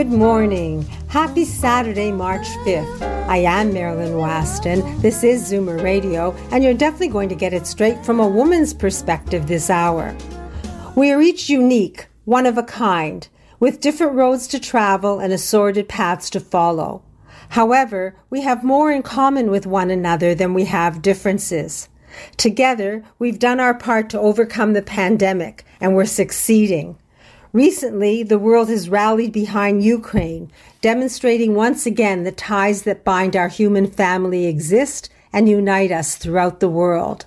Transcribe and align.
Good 0.00 0.12
morning. 0.12 0.80
Happy 1.08 1.44
Saturday, 1.44 2.10
March 2.10 2.46
5th. 2.64 3.02
I 3.28 3.36
am 3.36 3.74
Marilyn 3.74 4.16
Weston. 4.16 4.98
This 5.02 5.22
is 5.22 5.52
Zoomer 5.52 5.82
Radio, 5.82 6.34
and 6.50 6.64
you're 6.64 6.72
definitely 6.72 7.08
going 7.08 7.28
to 7.28 7.34
get 7.34 7.52
it 7.52 7.66
straight 7.66 8.02
from 8.02 8.18
a 8.18 8.26
woman's 8.26 8.72
perspective 8.72 9.46
this 9.46 9.68
hour. 9.68 10.16
We 10.96 11.12
are 11.12 11.20
each 11.20 11.50
unique, 11.50 12.08
one 12.24 12.46
of 12.46 12.56
a 12.56 12.62
kind, 12.62 13.28
with 13.58 13.82
different 13.82 14.14
roads 14.14 14.46
to 14.48 14.58
travel 14.58 15.18
and 15.18 15.34
assorted 15.34 15.86
paths 15.86 16.30
to 16.30 16.40
follow. 16.40 17.02
However, 17.50 18.16
we 18.30 18.40
have 18.40 18.64
more 18.64 18.90
in 18.90 19.02
common 19.02 19.50
with 19.50 19.66
one 19.66 19.90
another 19.90 20.34
than 20.34 20.54
we 20.54 20.64
have 20.64 21.02
differences. 21.02 21.90
Together, 22.38 23.04
we've 23.18 23.38
done 23.38 23.60
our 23.60 23.74
part 23.74 24.08
to 24.08 24.18
overcome 24.18 24.72
the 24.72 24.80
pandemic, 24.80 25.66
and 25.78 25.94
we're 25.94 26.06
succeeding. 26.06 26.96
Recently, 27.52 28.22
the 28.22 28.38
world 28.38 28.68
has 28.68 28.88
rallied 28.88 29.32
behind 29.32 29.82
Ukraine, 29.82 30.52
demonstrating 30.80 31.56
once 31.56 31.84
again 31.84 32.22
the 32.22 32.30
ties 32.30 32.82
that 32.82 33.02
bind 33.02 33.34
our 33.34 33.48
human 33.48 33.88
family 33.88 34.46
exist 34.46 35.10
and 35.32 35.48
unite 35.48 35.90
us 35.90 36.14
throughout 36.14 36.60
the 36.60 36.68
world. 36.68 37.26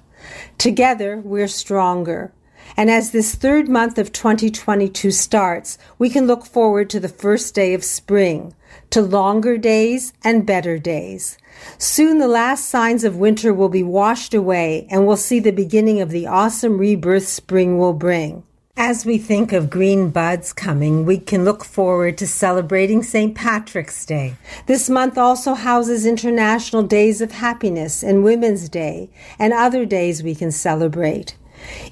Together, 0.58 1.18
we're 1.18 1.50
stronger. 1.50 2.32
And 2.78 2.90
as 2.90 3.12
this 3.12 3.36
third 3.36 3.68
month 3.68 3.98
of 3.98 4.14
2022 4.14 5.12
starts, 5.12 5.78
we 6.00 6.10
can 6.10 6.26
look 6.26 6.46
forward 6.46 6.90
to 6.92 7.02
the 7.02 7.10
first 7.10 7.54
day 7.54 7.74
of 7.74 7.84
spring, 7.84 8.56
to 8.92 9.02
longer 9.02 9.58
days 9.58 10.14
and 10.24 10.46
better 10.46 10.78
days. 10.80 11.38
Soon 11.78 12.20
the 12.20 12.30
last 12.30 12.70
signs 12.70 13.04
of 13.04 13.18
winter 13.18 13.54
will 13.54 13.70
be 13.70 13.84
washed 13.84 14.34
away 14.34 14.88
and 14.90 15.06
we'll 15.06 15.18
see 15.18 15.42
the 15.42 15.52
beginning 15.52 16.00
of 16.00 16.12
the 16.12 16.28
awesome 16.28 16.78
rebirth 16.78 17.28
spring 17.28 17.78
will 17.78 17.94
bring. 17.94 18.44
As 18.76 19.06
we 19.06 19.20
think 19.20 19.54
of 19.54 19.70
green 19.70 20.10
buds 20.10 20.52
coming, 20.52 21.06
we 21.06 21.20
can 21.20 21.46
look 21.46 21.64
forward 21.64 22.18
to 22.18 22.28
celebrating 22.28 23.04
St. 23.04 23.36
Patrick's 23.36 24.04
Day. 24.04 24.36
This 24.66 24.90
month 24.90 25.16
also 25.16 25.54
houses 25.54 26.08
International 26.08 26.82
Days 26.82 27.22
of 27.22 27.32
Happiness 27.32 28.04
and 28.04 28.24
Women's 28.24 28.68
Day 28.68 29.12
and 29.38 29.54
other 29.54 29.86
days 29.86 30.22
we 30.24 30.34
can 30.34 30.52
celebrate. 30.52 31.38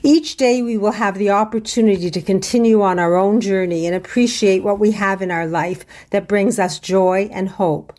Each 0.04 0.36
day 0.38 0.64
we 0.64 0.76
will 0.76 0.92
have 0.92 1.20
the 1.20 1.30
opportunity 1.30 2.10
to 2.10 2.22
continue 2.22 2.82
on 2.82 3.00
our 3.00 3.16
own 3.16 3.42
journey 3.42 3.86
and 3.86 3.95
appreciate 3.95 4.64
what 4.64 4.80
we 4.80 4.92
have 4.92 5.22
in 5.22 5.30
our 5.30 5.45
life 5.45 5.86
that 6.10 6.28
brings 6.28 6.60
us 6.60 6.80
joy 6.80 7.30
and 7.32 7.48
hope. 7.48 7.94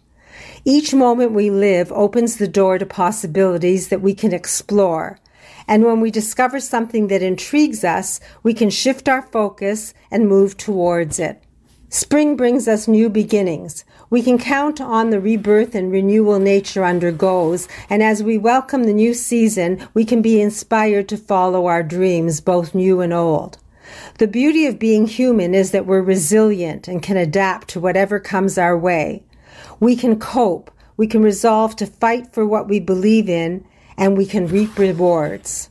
Each 0.64 0.92
moment 0.92 1.32
we 1.32 1.50
live 1.50 1.92
opens 1.92 2.36
the 2.36 2.48
door 2.48 2.78
to 2.78 2.86
possibilities 2.86 3.88
that 3.88 4.02
we 4.02 4.12
can 4.12 4.34
explore 4.34 5.18
and 5.66 5.84
when 5.84 6.00
we 6.00 6.10
discover 6.10 6.60
something 6.60 7.08
that 7.08 7.22
intrigues 7.22 7.84
us, 7.84 8.20
we 8.42 8.54
can 8.54 8.70
shift 8.70 9.08
our 9.08 9.22
focus 9.22 9.94
and 10.10 10.28
move 10.28 10.56
towards 10.56 11.18
it. 11.18 11.42
Spring 11.88 12.36
brings 12.36 12.66
us 12.66 12.88
new 12.88 13.10
beginnings. 13.10 13.84
We 14.08 14.22
can 14.22 14.38
count 14.38 14.80
on 14.80 15.10
the 15.10 15.20
rebirth 15.20 15.74
and 15.74 15.92
renewal 15.92 16.38
nature 16.38 16.84
undergoes, 16.84 17.68
and 17.90 18.02
as 18.02 18.22
we 18.22 18.38
welcome 18.38 18.84
the 18.84 18.94
new 18.94 19.12
season, 19.12 19.86
we 19.92 20.06
can 20.06 20.22
be 20.22 20.40
inspired 20.40 21.06
to 21.10 21.18
follow 21.18 21.66
our 21.66 21.82
dreams, 21.82 22.40
both 22.40 22.74
new 22.74 23.02
and 23.02 23.12
old. 23.12 23.58
The 24.18 24.26
beauty 24.26 24.66
of 24.66 24.78
being 24.78 25.06
human 25.06 25.54
is 25.54 25.70
that 25.72 25.84
we're 25.84 26.00
resilient 26.00 26.88
and 26.88 27.02
can 27.02 27.18
adapt 27.18 27.68
to 27.68 27.80
whatever 27.80 28.18
comes 28.18 28.56
our 28.56 28.78
way. 28.78 29.24
We 29.78 29.94
can 29.94 30.18
cope. 30.18 30.70
We 30.96 31.06
can 31.06 31.22
resolve 31.22 31.76
to 31.76 31.86
fight 31.86 32.32
for 32.32 32.46
what 32.46 32.68
we 32.68 32.80
believe 32.80 33.28
in 33.28 33.66
and 33.96 34.16
we 34.16 34.26
can 34.26 34.46
reap 34.46 34.78
rewards. 34.78 35.68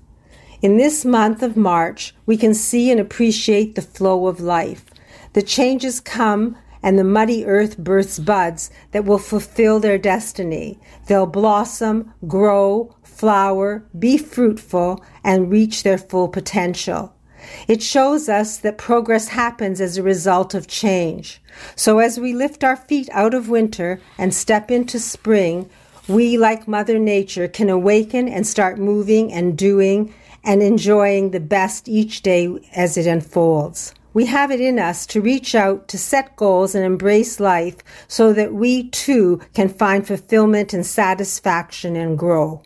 In 0.62 0.78
this 0.78 1.04
month 1.04 1.42
of 1.42 1.58
March, 1.58 2.14
we 2.26 2.38
can 2.38 2.54
see 2.54 2.92
and 2.92 3.00
appreciate 3.00 3.76
the 3.76 3.82
flow 3.82 4.28
of 4.28 4.40
life. 4.40 4.86
The 5.34 5.42
changes 5.42 6.00
come 6.00 6.56
and 6.84 6.98
the 6.98 7.04
muddy 7.04 7.46
earth 7.46 7.78
births 7.78 8.20
buds 8.20 8.70
that 8.92 9.06
will 9.06 9.18
fulfill 9.18 9.80
their 9.80 9.98
destiny. 9.98 10.80
They'll 11.08 11.26
blossom, 11.26 12.14
grow, 12.28 12.96
flower, 13.04 13.84
be 13.98 14.18
fruitful, 14.18 15.04
and 15.24 15.52
reach 15.52 15.84
their 15.84 15.98
full 15.98 16.28
potential. 16.28 17.14
It 17.68 17.82
shows 17.82 18.30
us 18.30 18.58
that 18.58 18.78
progress 18.78 19.30
happens 19.30 19.82
as 19.82 19.98
a 19.98 20.04
result 20.04 20.54
of 20.54 20.68
change. 20.68 21.42
So 21.76 22.00
as 22.00 22.20
we 22.20 22.34
lift 22.34 22.64
our 22.64 22.76
feet 22.76 23.10
out 23.12 23.34
of 23.34 23.50
winter 23.50 24.00
and 24.18 24.34
step 24.34 24.70
into 24.70 25.00
spring, 25.00 25.70
we, 26.12 26.38
like 26.38 26.68
Mother 26.68 27.00
Nature, 27.00 27.48
can 27.48 27.70
awaken 27.70 28.28
and 28.28 28.46
start 28.46 28.78
moving 28.78 29.32
and 29.32 29.58
doing 29.58 30.14
and 30.44 30.62
enjoying 30.62 31.32
the 31.32 31.40
best 31.40 31.88
each 31.88 32.22
day 32.22 32.50
as 32.76 32.98
it 32.98 33.08
unfolds. 33.08 33.94
We 34.14 34.26
have 34.26 34.52
it 34.52 34.60
in 34.60 34.78
us 34.78 35.06
to 35.08 35.22
reach 35.22 35.56
out, 35.56 35.88
to 35.88 35.98
set 35.98 36.36
goals 36.36 36.76
and 36.76 36.84
embrace 36.84 37.40
life 37.40 37.78
so 38.08 38.34
that 38.34 38.54
we 38.54 38.90
too 38.90 39.40
can 39.54 39.70
find 39.70 40.06
fulfillment 40.06 40.74
and 40.74 40.86
satisfaction 40.86 41.96
and 41.96 42.18
grow. 42.18 42.62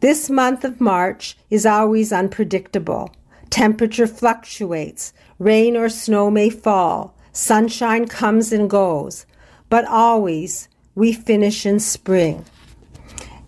This 0.00 0.30
month 0.30 0.64
of 0.64 0.80
March 0.80 1.36
is 1.50 1.66
always 1.66 2.12
unpredictable. 2.12 3.14
Temperature 3.50 4.06
fluctuates, 4.06 5.12
rain 5.38 5.76
or 5.76 5.90
snow 5.90 6.30
may 6.30 6.48
fall, 6.48 7.14
sunshine 7.32 8.08
comes 8.08 8.50
and 8.50 8.70
goes, 8.70 9.26
but 9.68 9.84
always 9.84 10.68
we 10.94 11.12
finish 11.12 11.66
in 11.66 11.78
spring 11.78 12.46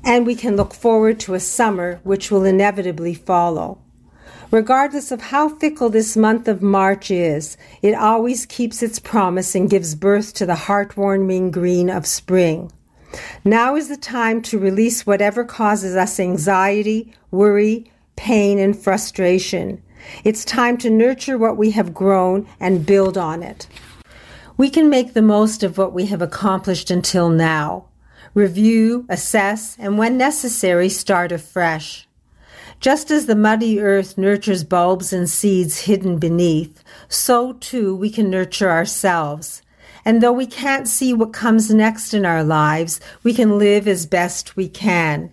and 0.05 0.27
we 0.27 0.35
can 0.35 0.57
look 0.57 0.75
forward 0.75 1.19
to 1.21 1.35
a 1.35 1.41
summer 1.41 2.01
which 2.03 2.31
will 2.31 2.45
inevitably 2.45 3.15
follow. 3.15 3.79
Regardless 4.51 5.11
of 5.11 5.21
how 5.21 5.49
fickle 5.49 5.89
this 5.89 6.17
month 6.17 6.47
of 6.47 6.63
March 6.63 7.11
is, 7.11 7.57
it 7.83 7.95
always 7.95 8.47
keeps 8.47 8.83
its 8.83 8.99
promise 8.99 9.55
and 9.55 9.71
gives 9.71 9.95
birth 9.95 10.35
to 10.35 10.47
the 10.47 10.55
heartwarming 10.55 11.51
green 11.51 11.91
of 11.91 12.07
spring. 12.07 12.71
Now 13.45 13.75
is 13.75 13.89
the 13.89 13.97
time 13.97 14.43
to 14.43 14.59
release 14.59 15.07
whatever 15.07 15.45
causes 15.45 15.97
us 15.97 16.21
anxiety, 16.21 17.13
worry, 17.31 17.91
pain, 18.17 18.59
and 18.59 18.79
frustration. 18.79 19.83
It's 20.23 20.45
time 20.45 20.77
to 20.79 20.91
nurture 20.91 21.39
what 21.39 21.57
we 21.57 21.71
have 21.73 21.95
grown 21.95 22.47
and 22.61 22.87
build 22.87 23.17
on 23.17 23.43
it. 23.43 23.67
We 24.57 24.71
can 24.71 24.89
make 24.91 25.15
the 25.15 25.23
most 25.23 25.63
of 25.63 25.79
what 25.79 25.93
we 25.93 26.07
have 26.07 26.23
accomplished 26.23 26.91
until 26.91 27.29
now 27.29 27.87
review, 28.35 29.07
assess, 29.09 29.77
and 29.79 29.97
when 29.97 30.19
necessary, 30.19 30.89
start 30.89 31.33
afresh. 31.33 32.07
Just 32.81 33.11
as 33.11 33.27
the 33.27 33.37
muddy 33.37 33.81
earth 33.81 34.19
nurtures 34.19 34.65
bulbs 34.65 35.13
and 35.13 35.31
seeds 35.31 35.81
hidden 35.81 36.19
beneath, 36.19 36.83
so 37.09 37.55
too 37.55 37.97
we 37.97 38.11
can 38.11 38.29
nurture 38.29 38.71
ourselves. 38.71 39.63
And 40.05 40.23
though 40.23 40.33
we 40.33 40.47
can't 40.47 40.87
see 40.87 41.15
what 41.15 41.33
comes 41.33 41.73
next 41.73 42.13
in 42.13 42.27
our 42.27 42.45
lives, 42.45 43.01
we 43.23 43.33
can 43.33 43.59
live 43.59 43.89
as 43.89 44.05
best 44.05 44.55
we 44.55 44.69
can. 44.69 45.33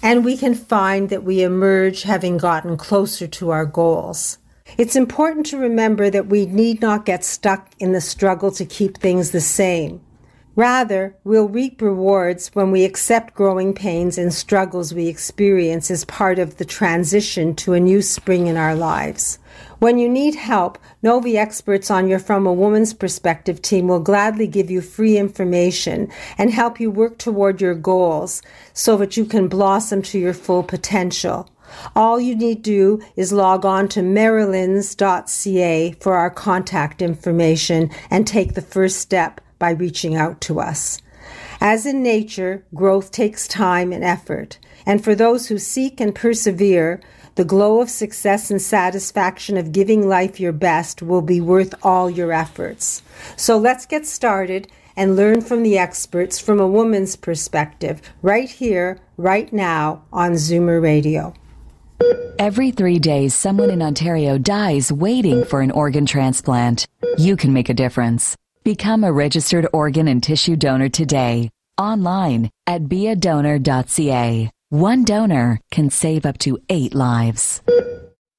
And 0.00 0.24
we 0.24 0.36
can 0.36 0.54
find 0.54 1.08
that 1.08 1.24
we 1.24 1.42
emerge 1.42 2.02
having 2.02 2.38
gotten 2.38 2.76
closer 2.76 3.26
to 3.26 3.50
our 3.50 3.66
goals. 3.66 4.38
It's 4.78 4.94
important 4.94 5.46
to 5.46 5.58
remember 5.58 6.08
that 6.08 6.28
we 6.28 6.46
need 6.46 6.80
not 6.80 7.04
get 7.04 7.24
stuck 7.24 7.70
in 7.80 7.92
the 7.92 8.00
struggle 8.00 8.52
to 8.52 8.64
keep 8.64 8.98
things 8.98 9.32
the 9.32 9.40
same. 9.40 10.00
Rather, 10.54 11.16
we'll 11.24 11.48
reap 11.48 11.80
rewards 11.80 12.48
when 12.48 12.70
we 12.70 12.84
accept 12.84 13.34
growing 13.34 13.72
pains 13.72 14.18
and 14.18 14.34
struggles 14.34 14.92
we 14.92 15.06
experience 15.06 15.90
as 15.90 16.04
part 16.04 16.38
of 16.38 16.58
the 16.58 16.64
transition 16.64 17.54
to 17.54 17.72
a 17.72 17.80
new 17.80 18.02
spring 18.02 18.48
in 18.48 18.58
our 18.58 18.74
lives. 18.74 19.38
When 19.78 19.98
you 19.98 20.10
need 20.10 20.34
help, 20.34 20.78
know 21.02 21.20
the 21.20 21.38
experts 21.38 21.90
on 21.90 22.06
your 22.06 22.18
From 22.18 22.46
a 22.46 22.52
Woman's 22.52 22.92
Perspective 22.92 23.62
team 23.62 23.88
will 23.88 24.00
gladly 24.00 24.46
give 24.46 24.70
you 24.70 24.82
free 24.82 25.16
information 25.16 26.12
and 26.36 26.50
help 26.50 26.78
you 26.78 26.90
work 26.90 27.16
toward 27.16 27.62
your 27.62 27.74
goals 27.74 28.42
so 28.74 28.98
that 28.98 29.16
you 29.16 29.24
can 29.24 29.48
blossom 29.48 30.02
to 30.02 30.18
your 30.18 30.34
full 30.34 30.62
potential. 30.62 31.48
All 31.96 32.20
you 32.20 32.34
need 32.34 32.62
to 32.64 32.98
do 32.98 33.04
is 33.16 33.32
log 33.32 33.64
on 33.64 33.88
to 33.88 34.00
marilyns.ca 34.00 35.92
for 35.92 36.14
our 36.14 36.30
contact 36.30 37.00
information 37.00 37.90
and 38.10 38.26
take 38.26 38.52
the 38.52 38.60
first 38.60 38.98
step 38.98 39.40
by 39.62 39.70
reaching 39.70 40.16
out 40.16 40.40
to 40.40 40.58
us. 40.58 41.00
As 41.60 41.86
in 41.86 42.02
nature, 42.02 42.64
growth 42.74 43.12
takes 43.12 43.46
time 43.46 43.92
and 43.92 44.02
effort. 44.02 44.58
And 44.84 45.04
for 45.04 45.14
those 45.14 45.46
who 45.46 45.56
seek 45.56 46.00
and 46.00 46.12
persevere, 46.12 47.00
the 47.36 47.44
glow 47.44 47.80
of 47.80 47.88
success 47.88 48.50
and 48.50 48.60
satisfaction 48.60 49.56
of 49.56 49.70
giving 49.70 50.08
life 50.08 50.40
your 50.40 50.50
best 50.50 51.00
will 51.00 51.22
be 51.22 51.40
worth 51.40 51.76
all 51.84 52.10
your 52.10 52.32
efforts. 52.32 53.02
So 53.36 53.56
let's 53.56 53.86
get 53.86 54.04
started 54.04 54.66
and 54.96 55.14
learn 55.14 55.40
from 55.40 55.62
the 55.62 55.78
experts 55.78 56.40
from 56.40 56.58
a 56.58 56.66
woman's 56.66 57.14
perspective 57.14 58.02
right 58.20 58.50
here, 58.50 58.98
right 59.16 59.52
now 59.52 60.02
on 60.12 60.32
Zoomer 60.32 60.82
Radio. 60.82 61.34
Every 62.36 62.72
three 62.72 62.98
days, 62.98 63.32
someone 63.32 63.70
in 63.70 63.80
Ontario 63.80 64.38
dies 64.38 64.90
waiting 64.90 65.44
for 65.44 65.60
an 65.60 65.70
organ 65.70 66.04
transplant. 66.04 66.84
You 67.16 67.36
can 67.36 67.52
make 67.52 67.68
a 67.68 67.74
difference. 67.74 68.36
Become 68.64 69.02
a 69.02 69.12
registered 69.12 69.66
organ 69.72 70.06
and 70.06 70.22
tissue 70.22 70.54
donor 70.54 70.88
today, 70.88 71.50
online 71.76 72.48
at 72.64 72.82
beadonor.ca. 72.82 74.50
One 74.68 75.02
donor 75.04 75.60
can 75.72 75.90
save 75.90 76.24
up 76.24 76.38
to 76.38 76.60
eight 76.68 76.94
lives. 76.94 77.60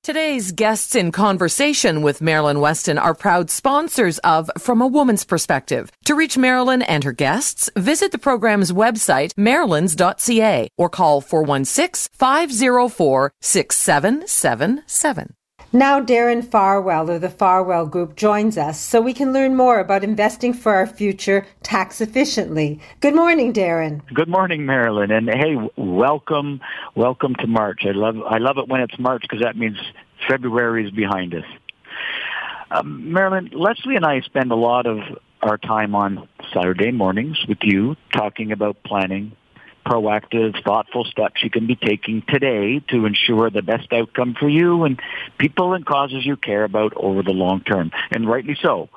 Today's 0.02 0.54
guests 0.54 0.96
in 0.96 1.12
conversation 1.12 2.02
with 2.02 2.22
Marilyn 2.22 2.62
Weston 2.62 2.98
are 2.98 3.14
proud 3.14 3.50
sponsors 3.50 4.18
of 4.20 4.50
From 4.58 4.82
a 4.82 4.88
Woman's 4.88 5.26
Perspective. 5.26 5.92
To 6.06 6.16
reach 6.16 6.38
Marilyn 6.38 6.84
and 6.84 7.04
her 7.04 7.12
guests, 7.12 7.70
visit 7.76 8.14
the 8.14 8.18
program's 8.18 8.72
website, 8.72 9.34
marilyns.ca, 9.34 10.70
or 10.78 10.90
call 10.90 11.20
416 11.20 12.14
504 12.18 13.34
6777. 13.42 15.34
Now, 15.76 16.00
Darren 16.00 16.46
Farwell 16.46 17.10
of 17.10 17.22
the 17.22 17.32
Farwell 17.32 17.88
Group 17.88 18.16
joins 18.16 18.60
us 18.60 18.80
so 18.80 19.02
we 19.02 19.12
can 19.12 19.34
learn 19.34 19.56
more 19.56 19.80
about 19.80 20.04
investing 20.04 20.54
for 20.54 20.76
our 20.76 20.86
future 20.86 21.48
tax 21.64 22.00
efficiently. 22.00 22.80
Good 23.00 23.16
morning, 23.16 23.54
Darren. 23.54 24.06
Good 24.14 24.30
morning, 24.30 24.68
Marilyn. 24.68 25.10
And 25.10 25.28
hey, 25.28 25.56
welcome, 25.76 26.62
welcome 26.94 27.34
to 27.40 27.48
March. 27.48 27.88
I 27.88 27.92
love, 27.94 28.18
I 28.22 28.38
love 28.38 28.60
it 28.60 28.68
when 28.68 28.82
it's 28.82 29.00
March 29.00 29.24
because 29.24 29.42
that 29.42 29.58
means 29.58 29.80
February 30.30 30.86
is 30.86 30.92
behind 30.92 31.34
us. 31.34 31.46
Um, 32.70 33.12
Marilyn, 33.12 33.50
Leslie 33.52 33.96
and 33.96 34.06
I 34.06 34.22
spend 34.22 34.52
a 34.52 34.56
lot 34.56 34.86
of 34.86 35.00
our 35.42 35.58
time 35.58 35.96
on 35.96 36.30
Saturday 36.54 36.92
mornings 36.92 37.44
with 37.48 37.58
you 37.64 37.96
talking 38.16 38.52
about 38.52 38.78
planning 38.84 39.36
proactive, 39.86 40.64
thoughtful 40.64 41.06
steps 41.06 41.44
you 41.44 41.50
can 41.50 41.68
be 41.68 41.76
taking 41.76 42.24
today 42.28 42.80
to 42.90 43.06
ensure 43.06 43.50
the 43.50 43.62
best 43.62 43.92
outcome 43.92 44.36
for 44.40 44.48
you 44.48 44.84
and 44.84 45.02
people 45.38 45.74
and 45.74 45.86
causes 45.86 46.26
you 46.26 46.36
care 46.38 46.64
about 46.64 46.94
over 46.96 47.22
the 47.24 47.32
long 47.32 47.62
term. 47.62 47.92
And 48.12 48.28
rightly 48.28 48.58
so, 48.62 48.90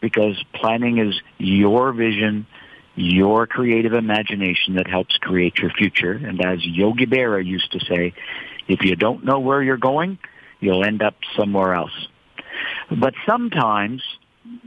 because 0.00 0.42
planning 0.54 0.98
is 0.98 1.20
your 1.38 1.92
vision, 1.92 2.46
your 2.94 3.46
creative 3.46 3.92
imagination 3.92 4.74
that 4.76 4.86
helps 4.88 5.16
create 5.18 5.58
your 5.58 5.70
future. 5.70 6.12
And 6.12 6.44
as 6.44 6.64
Yogi 6.64 7.06
Berra 7.06 7.44
used 7.44 7.72
to 7.72 7.80
say, 7.80 8.14
if 8.66 8.82
you 8.82 8.96
don't 8.96 9.24
know 9.24 9.38
where 9.38 9.62
you're 9.62 9.76
going, 9.76 10.18
you'll 10.60 10.84
end 10.84 11.02
up 11.02 11.14
somewhere 11.36 11.74
else. 11.74 12.08
But 12.90 13.14
sometimes 13.26 14.02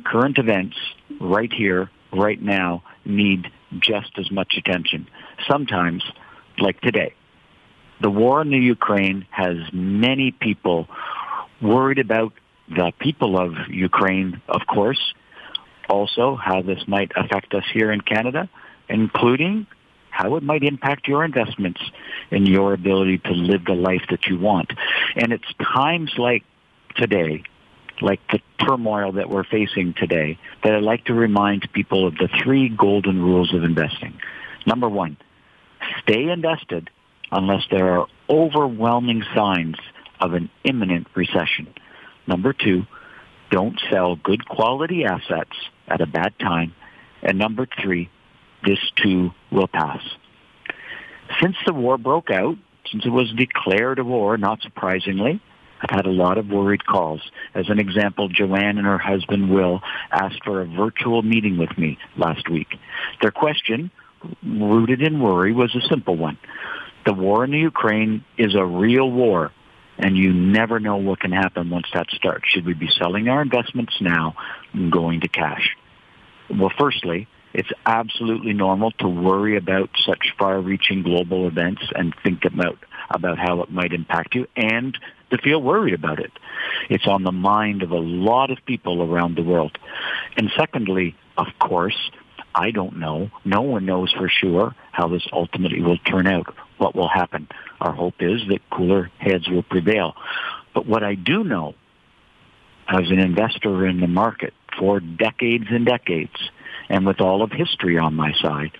current 0.05 0.37
events 0.37 0.77
right 1.19 1.51
here, 1.51 1.89
right 2.11 2.41
now, 2.41 2.83
need 3.05 3.51
just 3.79 4.17
as 4.17 4.31
much 4.31 4.55
attention. 4.57 5.07
Sometimes, 5.49 6.03
like 6.59 6.79
today, 6.81 7.13
the 8.01 8.09
war 8.09 8.41
in 8.41 8.49
the 8.49 8.57
Ukraine 8.57 9.25
has 9.29 9.57
many 9.71 10.31
people 10.31 10.87
worried 11.61 11.99
about 11.99 12.33
the 12.69 12.91
people 12.99 13.39
of 13.39 13.53
Ukraine, 13.69 14.41
of 14.47 14.61
course, 14.67 15.13
also 15.89 16.35
how 16.35 16.61
this 16.61 16.87
might 16.87 17.11
affect 17.15 17.53
us 17.53 17.63
here 17.73 17.91
in 17.91 18.01
Canada, 18.01 18.49
including 18.89 19.67
how 20.09 20.35
it 20.35 20.43
might 20.43 20.63
impact 20.63 21.07
your 21.07 21.23
investments 21.23 21.81
and 22.31 22.47
your 22.47 22.73
ability 22.73 23.19
to 23.19 23.31
live 23.31 23.65
the 23.65 23.73
life 23.73 24.03
that 24.09 24.25
you 24.25 24.37
want. 24.39 24.71
And 25.15 25.31
it's 25.31 25.47
times 25.73 26.11
like 26.17 26.43
today 26.95 27.43
like 28.01 28.19
the 28.31 28.39
turmoil 28.65 29.13
that 29.13 29.29
we're 29.29 29.43
facing 29.43 29.93
today, 29.93 30.37
that 30.63 30.73
I'd 30.73 30.83
like 30.83 31.05
to 31.05 31.13
remind 31.13 31.71
people 31.73 32.07
of 32.07 32.15
the 32.15 32.29
three 32.43 32.69
golden 32.69 33.21
rules 33.21 33.53
of 33.53 33.63
investing. 33.63 34.19
Number 34.65 34.89
one, 34.89 35.17
stay 36.01 36.29
invested 36.29 36.89
unless 37.31 37.63
there 37.71 37.99
are 37.99 38.07
overwhelming 38.29 39.23
signs 39.35 39.75
of 40.19 40.33
an 40.33 40.49
imminent 40.63 41.07
recession. 41.15 41.73
Number 42.27 42.53
two, 42.53 42.85
don't 43.49 43.79
sell 43.89 44.15
good 44.15 44.47
quality 44.47 45.03
assets 45.05 45.55
at 45.87 46.01
a 46.01 46.05
bad 46.05 46.37
time. 46.39 46.73
And 47.23 47.37
number 47.37 47.67
three, 47.81 48.09
this 48.65 48.79
too 48.95 49.31
will 49.51 49.67
pass. 49.67 50.01
Since 51.41 51.55
the 51.65 51.73
war 51.73 51.97
broke 51.97 52.29
out, 52.29 52.57
since 52.91 53.05
it 53.05 53.09
was 53.09 53.31
declared 53.33 53.99
a 53.99 54.03
war, 54.03 54.37
not 54.37 54.61
surprisingly, 54.61 55.41
I've 55.81 55.95
had 55.95 56.05
a 56.05 56.11
lot 56.11 56.37
of 56.37 56.47
worried 56.47 56.85
calls. 56.85 57.21
As 57.55 57.69
an 57.69 57.79
example, 57.79 58.27
Joanne 58.29 58.77
and 58.77 58.85
her 58.85 58.99
husband 58.99 59.49
Will 59.49 59.81
asked 60.11 60.43
for 60.43 60.61
a 60.61 60.65
virtual 60.65 61.23
meeting 61.23 61.57
with 61.57 61.75
me 61.77 61.97
last 62.17 62.49
week. 62.49 62.67
Their 63.21 63.31
question, 63.31 63.89
rooted 64.43 65.01
in 65.01 65.19
worry, 65.19 65.53
was 65.53 65.75
a 65.75 65.81
simple 65.87 66.15
one. 66.15 66.37
The 67.05 67.13
war 67.13 67.43
in 67.43 67.51
the 67.51 67.59
Ukraine 67.59 68.23
is 68.37 68.55
a 68.55 68.63
real 68.63 69.09
war, 69.09 69.51
and 69.97 70.15
you 70.17 70.33
never 70.33 70.79
know 70.79 70.97
what 70.97 71.19
can 71.19 71.31
happen 71.31 71.69
once 71.69 71.87
that 71.93 72.09
starts. 72.11 72.47
Should 72.47 72.65
we 72.65 72.73
be 72.73 72.89
selling 72.89 73.27
our 73.27 73.41
investments 73.41 73.93
now 73.99 74.35
and 74.73 74.91
going 74.91 75.21
to 75.21 75.27
cash? 75.27 75.75
Well, 76.49 76.71
firstly, 76.77 77.27
it's 77.53 77.71
absolutely 77.85 78.53
normal 78.53 78.91
to 78.91 79.07
worry 79.07 79.57
about 79.57 79.89
such 80.05 80.33
far-reaching 80.37 81.03
global 81.03 81.47
events 81.47 81.81
and 81.95 82.13
think 82.23 82.45
about 82.45 82.77
about 83.09 83.37
how 83.37 83.61
it 83.61 83.69
might 83.69 83.91
impact 83.91 84.35
you 84.35 84.47
and 84.55 84.97
to 85.31 85.37
feel 85.37 85.61
worried 85.61 85.93
about 85.93 86.19
it. 86.19 86.31
It's 86.89 87.07
on 87.07 87.23
the 87.23 87.31
mind 87.31 87.83
of 87.83 87.91
a 87.91 87.99
lot 87.99 88.51
of 88.51 88.57
people 88.65 89.03
around 89.03 89.35
the 89.35 89.43
world. 89.43 89.77
And 90.37 90.49
secondly, 90.57 91.15
of 91.37 91.47
course, 91.59 92.11
I 92.53 92.71
don't 92.71 92.97
know. 92.97 93.29
No 93.45 93.61
one 93.61 93.85
knows 93.85 94.11
for 94.11 94.29
sure 94.29 94.75
how 94.91 95.07
this 95.07 95.25
ultimately 95.31 95.81
will 95.81 95.97
turn 95.97 96.27
out, 96.27 96.53
what 96.77 96.95
will 96.95 97.07
happen. 97.07 97.47
Our 97.79 97.93
hope 97.93 98.15
is 98.19 98.41
that 98.49 98.59
cooler 98.69 99.09
heads 99.17 99.47
will 99.47 99.63
prevail. 99.63 100.15
But 100.73 100.85
what 100.85 101.03
I 101.03 101.15
do 101.15 101.43
know 101.43 101.75
as 102.87 103.09
an 103.09 103.19
investor 103.19 103.85
in 103.87 103.99
the 103.99 104.07
market 104.07 104.53
for 104.77 104.99
decades 104.99 105.65
and 105.69 105.85
decades, 105.85 106.35
and 106.89 107.05
with 107.05 107.21
all 107.21 107.41
of 107.41 107.51
history 107.51 107.97
on 107.97 108.15
my 108.15 108.33
side, 108.41 108.71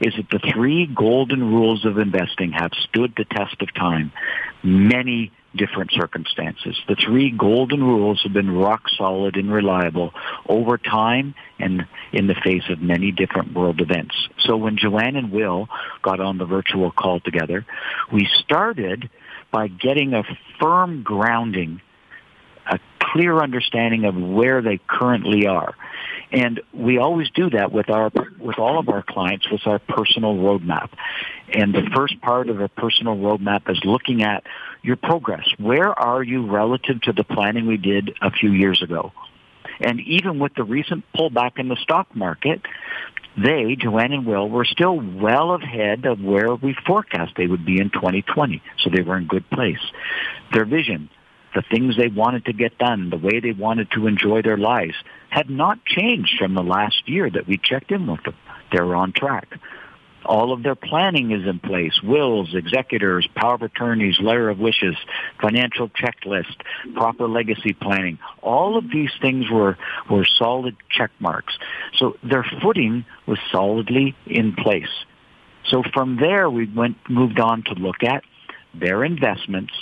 is 0.00 0.14
that 0.16 0.30
the 0.30 0.52
three 0.52 0.86
golden 0.86 1.52
rules 1.52 1.84
of 1.84 1.98
investing 1.98 2.52
have 2.52 2.72
stood 2.88 3.14
the 3.16 3.24
test 3.24 3.60
of 3.60 3.72
time. 3.74 4.12
Many 4.62 5.32
different 5.54 5.90
circumstances. 5.92 6.78
The 6.88 6.94
three 6.94 7.30
golden 7.30 7.82
rules 7.82 8.22
have 8.22 8.32
been 8.32 8.50
rock 8.50 8.82
solid 8.96 9.36
and 9.36 9.52
reliable 9.52 10.12
over 10.48 10.78
time 10.78 11.34
and 11.58 11.86
in 12.12 12.26
the 12.26 12.34
face 12.34 12.62
of 12.70 12.80
many 12.80 13.10
different 13.10 13.52
world 13.52 13.80
events. 13.80 14.14
So 14.40 14.56
when 14.56 14.76
Joanne 14.76 15.16
and 15.16 15.32
Will 15.32 15.68
got 16.02 16.20
on 16.20 16.38
the 16.38 16.44
virtual 16.44 16.90
call 16.90 17.20
together, 17.20 17.66
we 18.12 18.28
started 18.42 19.10
by 19.50 19.68
getting 19.68 20.14
a 20.14 20.22
firm 20.60 21.02
grounding, 21.02 21.80
a 22.66 22.78
clear 23.00 23.38
understanding 23.38 24.04
of 24.04 24.14
where 24.14 24.62
they 24.62 24.78
currently 24.86 25.46
are. 25.46 25.74
And 26.32 26.60
we 26.72 26.98
always 26.98 27.28
do 27.30 27.50
that 27.50 27.72
with 27.72 27.90
our 27.90 28.10
with 28.38 28.58
all 28.58 28.78
of 28.78 28.88
our 28.88 29.02
clients 29.02 29.50
with 29.50 29.66
our 29.66 29.80
personal 29.80 30.36
roadmap. 30.36 30.90
And 31.52 31.74
the 31.74 31.90
first 31.94 32.20
part 32.20 32.48
of 32.48 32.60
a 32.60 32.68
personal 32.68 33.16
roadmap 33.16 33.68
is 33.68 33.80
looking 33.84 34.22
at 34.22 34.44
your 34.82 34.96
progress. 34.96 35.46
Where 35.58 35.90
are 35.98 36.22
you 36.22 36.50
relative 36.50 37.00
to 37.02 37.12
the 37.12 37.24
planning 37.24 37.66
we 37.66 37.76
did 37.76 38.16
a 38.20 38.30
few 38.30 38.52
years 38.52 38.82
ago? 38.82 39.12
And 39.80 40.00
even 40.00 40.38
with 40.38 40.54
the 40.54 40.64
recent 40.64 41.04
pullback 41.14 41.58
in 41.58 41.68
the 41.68 41.76
stock 41.76 42.14
market, 42.14 42.60
they, 43.36 43.76
Joanne 43.76 44.12
and 44.12 44.26
Will, 44.26 44.48
were 44.48 44.64
still 44.64 44.96
well 44.96 45.54
ahead 45.54 46.04
of 46.04 46.20
where 46.20 46.54
we 46.54 46.76
forecast 46.86 47.32
they 47.36 47.46
would 47.46 47.64
be 47.64 47.80
in 47.80 47.90
2020. 47.90 48.62
So 48.82 48.90
they 48.90 49.02
were 49.02 49.16
in 49.16 49.26
good 49.26 49.48
place. 49.50 49.80
Their 50.52 50.64
vision, 50.64 51.08
the 51.54 51.62
things 51.62 51.96
they 51.96 52.08
wanted 52.08 52.46
to 52.46 52.52
get 52.52 52.76
done, 52.78 53.10
the 53.10 53.16
way 53.16 53.40
they 53.40 53.52
wanted 53.52 53.90
to 53.92 54.06
enjoy 54.06 54.42
their 54.42 54.58
lives, 54.58 54.94
had 55.30 55.48
not 55.48 55.84
changed 55.84 56.34
from 56.38 56.54
the 56.54 56.62
last 56.62 57.08
year 57.08 57.30
that 57.30 57.46
we 57.46 57.56
checked 57.56 57.92
in 57.92 58.06
with 58.06 58.22
them. 58.24 58.36
They 58.72 58.82
were 58.82 58.96
on 58.96 59.12
track. 59.12 59.48
All 60.24 60.52
of 60.52 60.62
their 60.62 60.74
planning 60.74 61.30
is 61.32 61.46
in 61.46 61.58
place. 61.58 62.02
Wills, 62.02 62.54
executors, 62.54 63.26
power 63.34 63.54
of 63.54 63.62
attorneys, 63.62 64.20
letter 64.20 64.48
of 64.48 64.58
wishes, 64.58 64.96
financial 65.40 65.88
checklist, 65.88 66.56
proper 66.94 67.28
legacy 67.28 67.72
planning. 67.72 68.18
All 68.42 68.76
of 68.76 68.90
these 68.90 69.10
things 69.20 69.50
were, 69.50 69.78
were 70.08 70.24
solid 70.24 70.76
check 70.90 71.10
marks. 71.18 71.58
So 71.96 72.16
their 72.22 72.44
footing 72.62 73.04
was 73.26 73.38
solidly 73.50 74.14
in 74.26 74.54
place. 74.54 75.04
So 75.64 75.82
from 75.94 76.16
there, 76.16 76.50
we 76.50 76.66
went, 76.66 76.96
moved 77.08 77.40
on 77.40 77.62
to 77.64 77.74
look 77.74 78.02
at 78.02 78.24
their 78.74 79.04
investments 79.04 79.72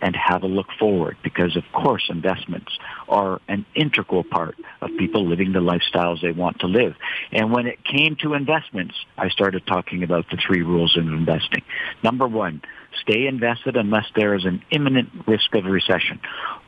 and 0.00 0.14
have 0.14 0.42
a 0.42 0.46
look 0.46 0.66
forward 0.78 1.16
because 1.22 1.56
of 1.56 1.64
course 1.72 2.04
investments 2.08 2.72
are 3.08 3.40
an 3.48 3.64
integral 3.74 4.24
part 4.24 4.56
of 4.80 4.90
people 4.98 5.26
living 5.26 5.52
the 5.52 5.60
lifestyles 5.60 6.20
they 6.20 6.32
want 6.32 6.60
to 6.60 6.66
live. 6.66 6.94
And 7.32 7.52
when 7.52 7.66
it 7.66 7.82
came 7.84 8.16
to 8.22 8.34
investments, 8.34 8.94
I 9.16 9.28
started 9.30 9.66
talking 9.66 10.02
about 10.02 10.26
the 10.30 10.36
three 10.36 10.62
rules 10.62 10.96
of 10.96 11.06
investing. 11.06 11.62
Number 12.02 12.26
one, 12.26 12.62
stay 13.02 13.26
invested 13.26 13.76
unless 13.76 14.06
there 14.14 14.34
is 14.34 14.44
an 14.44 14.62
imminent 14.70 15.10
risk 15.26 15.54
of 15.54 15.64
recession. 15.64 16.20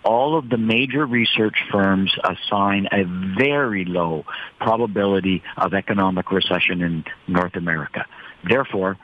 All 0.05 0.39
of 0.39 0.49
the 0.49 0.59
major 0.59 1.05
research 1.05 1.57
firms 1.71 2.15
assign 2.25 2.89
a 2.93 3.05
very 3.39 3.85
low 3.85 4.25
probability 4.59 5.43
of 5.57 5.75
economic 5.75 6.31
recession 6.33 6.83
in 6.83 7.05
North 7.27 7.57
America. 7.57 8.07
Therefore, 8.49 8.97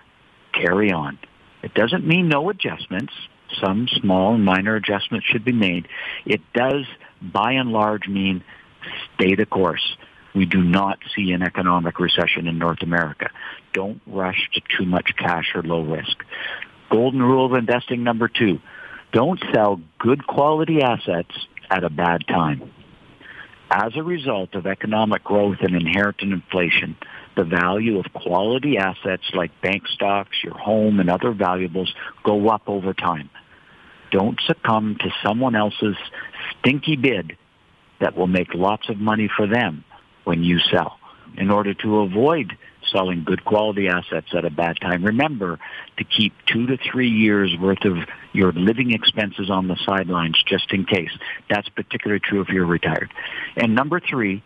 carry 0.53 0.93
on. 0.93 1.19
It 1.63 1.75
doesn't 1.75 2.07
mean 2.07 2.29
no 2.29 2.51
adjustments 2.51 3.13
some 3.63 3.89
small 3.89 4.35
and 4.35 4.45
minor 4.45 4.77
adjustments 4.77 5.27
should 5.27 5.45
be 5.45 5.53
made. 5.53 5.89
It 6.27 6.41
does, 6.53 6.87
by 7.21 7.53
and 7.53 7.73
large, 7.73 8.09
mean 8.09 8.45
stay 9.15 9.35
the 9.35 9.47
course. 9.47 9.97
We 10.35 10.47
do 10.47 10.63
not 10.63 10.99
see 11.15 11.33
an 11.33 11.43
economic 11.43 12.01
recession 12.01 12.49
in 12.49 12.59
North 12.59 12.83
America. 12.83 13.31
Don't 13.73 14.01
rush 14.07 14.51
to 14.55 14.61
too 14.77 14.85
much 14.85 15.15
cash 15.17 15.53
or 15.55 15.63
low 15.63 15.83
risk. 15.83 16.25
Golden 16.91 17.23
rule 17.23 17.47
of 17.47 17.55
investing 17.55 18.03
number 18.03 18.29
two. 18.29 18.61
Don't 19.13 19.41
sell 19.53 19.81
good 19.99 20.27
quality 20.27 20.83
assets 20.83 21.31
at 21.71 21.85
a 21.85 21.91
bad 21.91 22.27
time. 22.27 22.73
As 23.71 23.97
a 23.97 24.03
result 24.03 24.55
of 24.55 24.67
economic 24.67 25.25
growth 25.25 25.59
and 25.61 25.75
inherent 25.75 26.21
inflation, 26.21 26.97
the 27.37 27.45
value 27.45 27.99
of 27.99 28.13
quality 28.13 28.79
assets 28.79 29.25
like 29.33 29.61
bank 29.63 29.85
stocks, 29.89 30.37
your 30.45 30.57
home, 30.57 31.01
and 31.01 31.11
other 31.11 31.33
valuables 31.33 31.93
go 32.23 32.49
up 32.49 32.63
over 32.69 32.93
time. 32.93 33.31
Don't 34.11 34.39
succumb 34.47 34.97
to 35.01 35.11
someone 35.25 35.57
else's 35.57 35.97
stinky 36.59 36.97
bid 36.97 37.37
that 38.01 38.17
will 38.17 38.27
make 38.27 38.55
lots 38.55 38.89
of 38.89 38.99
money 38.99 39.29
for 39.35 39.47
them 39.47 39.85
when 40.25 40.45
you 40.45 40.59
sell. 40.71 40.99
In 41.37 41.51
order 41.51 41.75
to 41.75 42.01
avoid 42.01 42.57
selling 42.93 43.25
good 43.25 43.45
quality 43.45 43.89
assets 43.89 44.29
at 44.35 44.45
a 44.45 44.51
bad 44.51 44.81
time, 44.81 45.05
remember 45.05 45.59
to 45.99 46.05
keep 46.05 46.33
two 46.47 46.67
to 46.67 46.77
three 46.91 47.11
years 47.11 47.55
worth 47.61 47.85
of 47.85 47.97
your 48.33 48.53
living 48.53 48.93
expenses 48.93 49.51
on 49.51 49.69
the 49.69 49.77
sidelines 49.85 50.43
just 50.47 50.73
in 50.73 50.85
case. 50.85 51.11
That's 51.49 51.69
particularly 51.69 52.21
true 52.21 52.41
if 52.41 52.49
you're 52.49 52.67
retired. 52.67 53.13
And 53.57 53.75
number 53.75 54.01
three, 54.01 54.43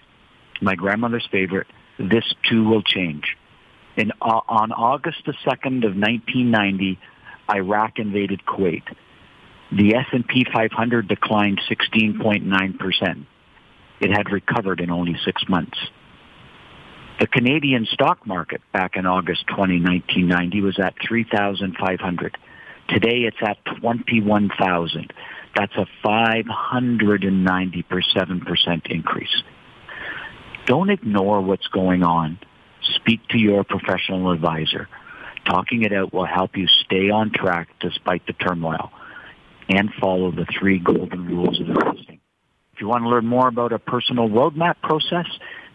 my 0.61 0.75
grandmother's 0.75 1.29
favorite, 1.31 1.67
this 1.99 2.25
too 2.49 2.65
will 2.65 2.83
change. 2.83 3.37
In, 3.97 4.13
uh, 4.23 4.41
on 4.49 4.73
August 4.73 5.19
the 5.27 5.35
2nd 5.45 5.85
of 5.85 5.97
1990, 5.97 6.99
Iraq 7.51 7.99
invaded 7.99 8.43
Kuwait 8.47 8.83
the 9.71 9.95
S&P 9.95 10.47
500 10.53 11.09
declined 11.09 11.61
16.9%. 11.69 13.27
It 14.01 14.11
had 14.11 14.31
recovered 14.31 14.81
in 14.81 14.91
only 14.91 15.17
six 15.25 15.43
months. 15.49 15.77
The 17.19 17.27
Canadian 17.27 17.85
stock 17.87 18.27
market 18.29 18.61
back 18.73 18.95
in 18.95 19.05
August 19.05 19.45
20, 19.49 19.83
1990 19.83 20.61
was 20.61 20.79
at 20.79 20.95
3,500. 21.07 22.39
Today 22.89 23.25
it's 23.25 23.37
at 23.43 23.59
21,000. 23.81 25.13
That's 25.57 25.75
a 25.75 25.89
597% 26.07 28.87
increase. 28.89 29.43
Don't 30.67 30.91
ignore 30.91 31.41
what's 31.41 31.67
going 31.67 32.05
on. 32.05 32.39
Speak 32.95 33.27
to 33.31 33.39
your 33.39 33.65
professional 33.65 34.31
advisor. 34.31 34.89
Talking 35.45 35.83
it 35.83 35.93
out 35.93 36.15
will 36.15 36.25
help 36.25 36.57
you 36.57 36.69
stay 36.85 37.11
on 37.11 37.33
track 37.33 37.69
despite 37.81 38.25
the 38.29 38.35
turmoil 38.35 38.93
and 39.69 39.93
follow 40.01 40.31
the 40.31 40.47
three 40.57 40.79
golden 40.79 41.27
rules 41.27 41.61
of 41.61 41.69
investing. 41.69 42.21
If 42.75 42.81
you 42.81 42.87
want 42.87 43.03
to 43.03 43.09
learn 43.09 43.27
more 43.27 43.49
about 43.49 43.73
a 43.73 43.81
personal 43.81 44.29
roadmap 44.29 44.81
process, 44.83 45.27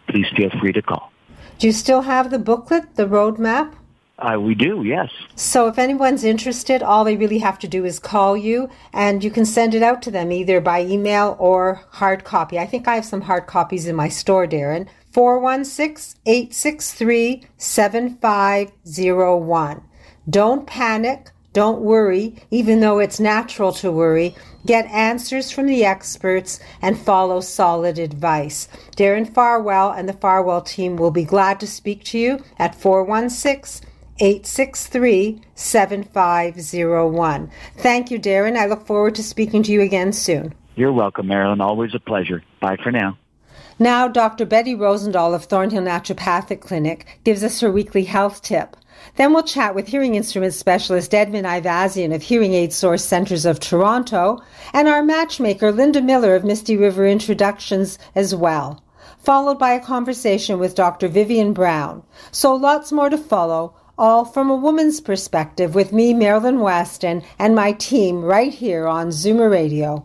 please 0.08 0.24
feel 0.34 0.48
free 0.58 0.72
to 0.72 0.80
call. 0.80 1.10
Do 1.58 1.66
you 1.66 1.72
still 1.72 2.02
have 2.02 2.30
the 2.30 2.38
booklet, 2.38 2.96
the 2.96 3.06
roadmap? 3.06 3.74
Uh, 4.18 4.38
we 4.40 4.54
do, 4.54 4.84
yes. 4.84 5.10
So 5.34 5.66
if 5.66 5.78
anyone's 5.78 6.22
interested, 6.22 6.82
all 6.82 7.04
they 7.04 7.16
really 7.16 7.38
have 7.38 7.58
to 7.60 7.68
do 7.68 7.84
is 7.84 7.98
call 7.98 8.36
you 8.36 8.70
and 8.92 9.24
you 9.24 9.30
can 9.30 9.44
send 9.44 9.74
it 9.74 9.82
out 9.82 10.02
to 10.02 10.10
them 10.10 10.30
either 10.30 10.60
by 10.60 10.82
email 10.82 11.36
or 11.40 11.80
hard 11.90 12.22
copy. 12.22 12.58
I 12.58 12.66
think 12.66 12.86
I 12.86 12.94
have 12.94 13.04
some 13.04 13.22
hard 13.22 13.46
copies 13.46 13.86
in 13.86 13.96
my 13.96 14.08
store, 14.08 14.46
Darren. 14.46 14.86
416 15.12 16.20
863 16.26 17.44
7501. 17.56 19.82
Don't 20.30 20.66
panic. 20.66 21.30
Don't 21.52 21.82
worry, 21.82 22.36
even 22.50 22.80
though 22.80 22.98
it's 22.98 23.20
natural 23.20 23.72
to 23.74 23.92
worry. 23.92 24.34
Get 24.66 24.86
answers 24.86 25.50
from 25.50 25.66
the 25.66 25.84
experts 25.84 26.58
and 26.80 26.98
follow 26.98 27.40
solid 27.40 27.98
advice. 27.98 28.66
Darren 28.96 29.32
Farwell 29.32 29.90
and 29.90 30.08
the 30.08 30.14
Farwell 30.14 30.62
team 30.62 30.96
will 30.96 31.10
be 31.10 31.24
glad 31.24 31.60
to 31.60 31.66
speak 31.66 32.02
to 32.04 32.18
you 32.18 32.42
at 32.58 32.74
416 32.74 33.88
863 34.20 35.40
7501. 35.54 37.50
Thank 37.76 38.10
you, 38.10 38.18
Darren. 38.18 38.56
I 38.56 38.66
look 38.66 38.86
forward 38.86 39.14
to 39.16 39.22
speaking 39.22 39.62
to 39.64 39.72
you 39.72 39.82
again 39.82 40.12
soon. 40.12 40.54
You're 40.76 40.92
welcome, 40.92 41.26
Marilyn. 41.26 41.60
Always 41.60 41.94
a 41.94 42.00
pleasure. 42.00 42.42
Bye 42.60 42.76
for 42.82 42.90
now. 42.90 43.18
Now, 43.78 44.06
Dr. 44.06 44.46
Betty 44.46 44.74
Rosendahl 44.74 45.34
of 45.34 45.44
Thornhill 45.44 45.82
Naturopathic 45.82 46.60
Clinic 46.60 47.18
gives 47.24 47.42
us 47.42 47.60
her 47.60 47.72
weekly 47.72 48.04
health 48.04 48.40
tip. 48.40 48.76
Then 49.16 49.32
we'll 49.32 49.44
chat 49.44 49.76
with 49.76 49.88
hearing 49.88 50.16
instrument 50.16 50.54
specialist 50.54 51.14
Edmund 51.14 51.46
Ivazian 51.46 52.12
of 52.12 52.22
Hearing 52.22 52.52
Aid 52.52 52.72
Source 52.72 53.04
Centers 53.04 53.46
of 53.46 53.60
Toronto 53.60 54.42
and 54.72 54.88
our 54.88 55.04
matchmaker 55.04 55.70
Linda 55.70 56.02
Miller 56.02 56.34
of 56.34 56.44
Misty 56.44 56.76
River 56.76 57.06
Introductions 57.06 57.96
as 58.16 58.34
well, 58.34 58.82
followed 59.18 59.58
by 59.58 59.70
a 59.70 59.80
conversation 59.80 60.58
with 60.58 60.74
Dr. 60.74 61.06
Vivien 61.06 61.52
Brown. 61.52 62.02
So 62.32 62.56
lots 62.56 62.90
more 62.90 63.08
to 63.08 63.16
follow, 63.16 63.76
all 63.96 64.24
from 64.24 64.50
a 64.50 64.56
woman's 64.56 65.00
perspective 65.00 65.76
with 65.76 65.92
me, 65.92 66.12
Marilyn 66.12 66.58
Weston, 66.58 67.22
and 67.38 67.54
my 67.54 67.70
team 67.70 68.20
right 68.20 68.52
here 68.52 68.88
on 68.88 69.10
Zoomer 69.10 69.48
Radio. 69.48 70.04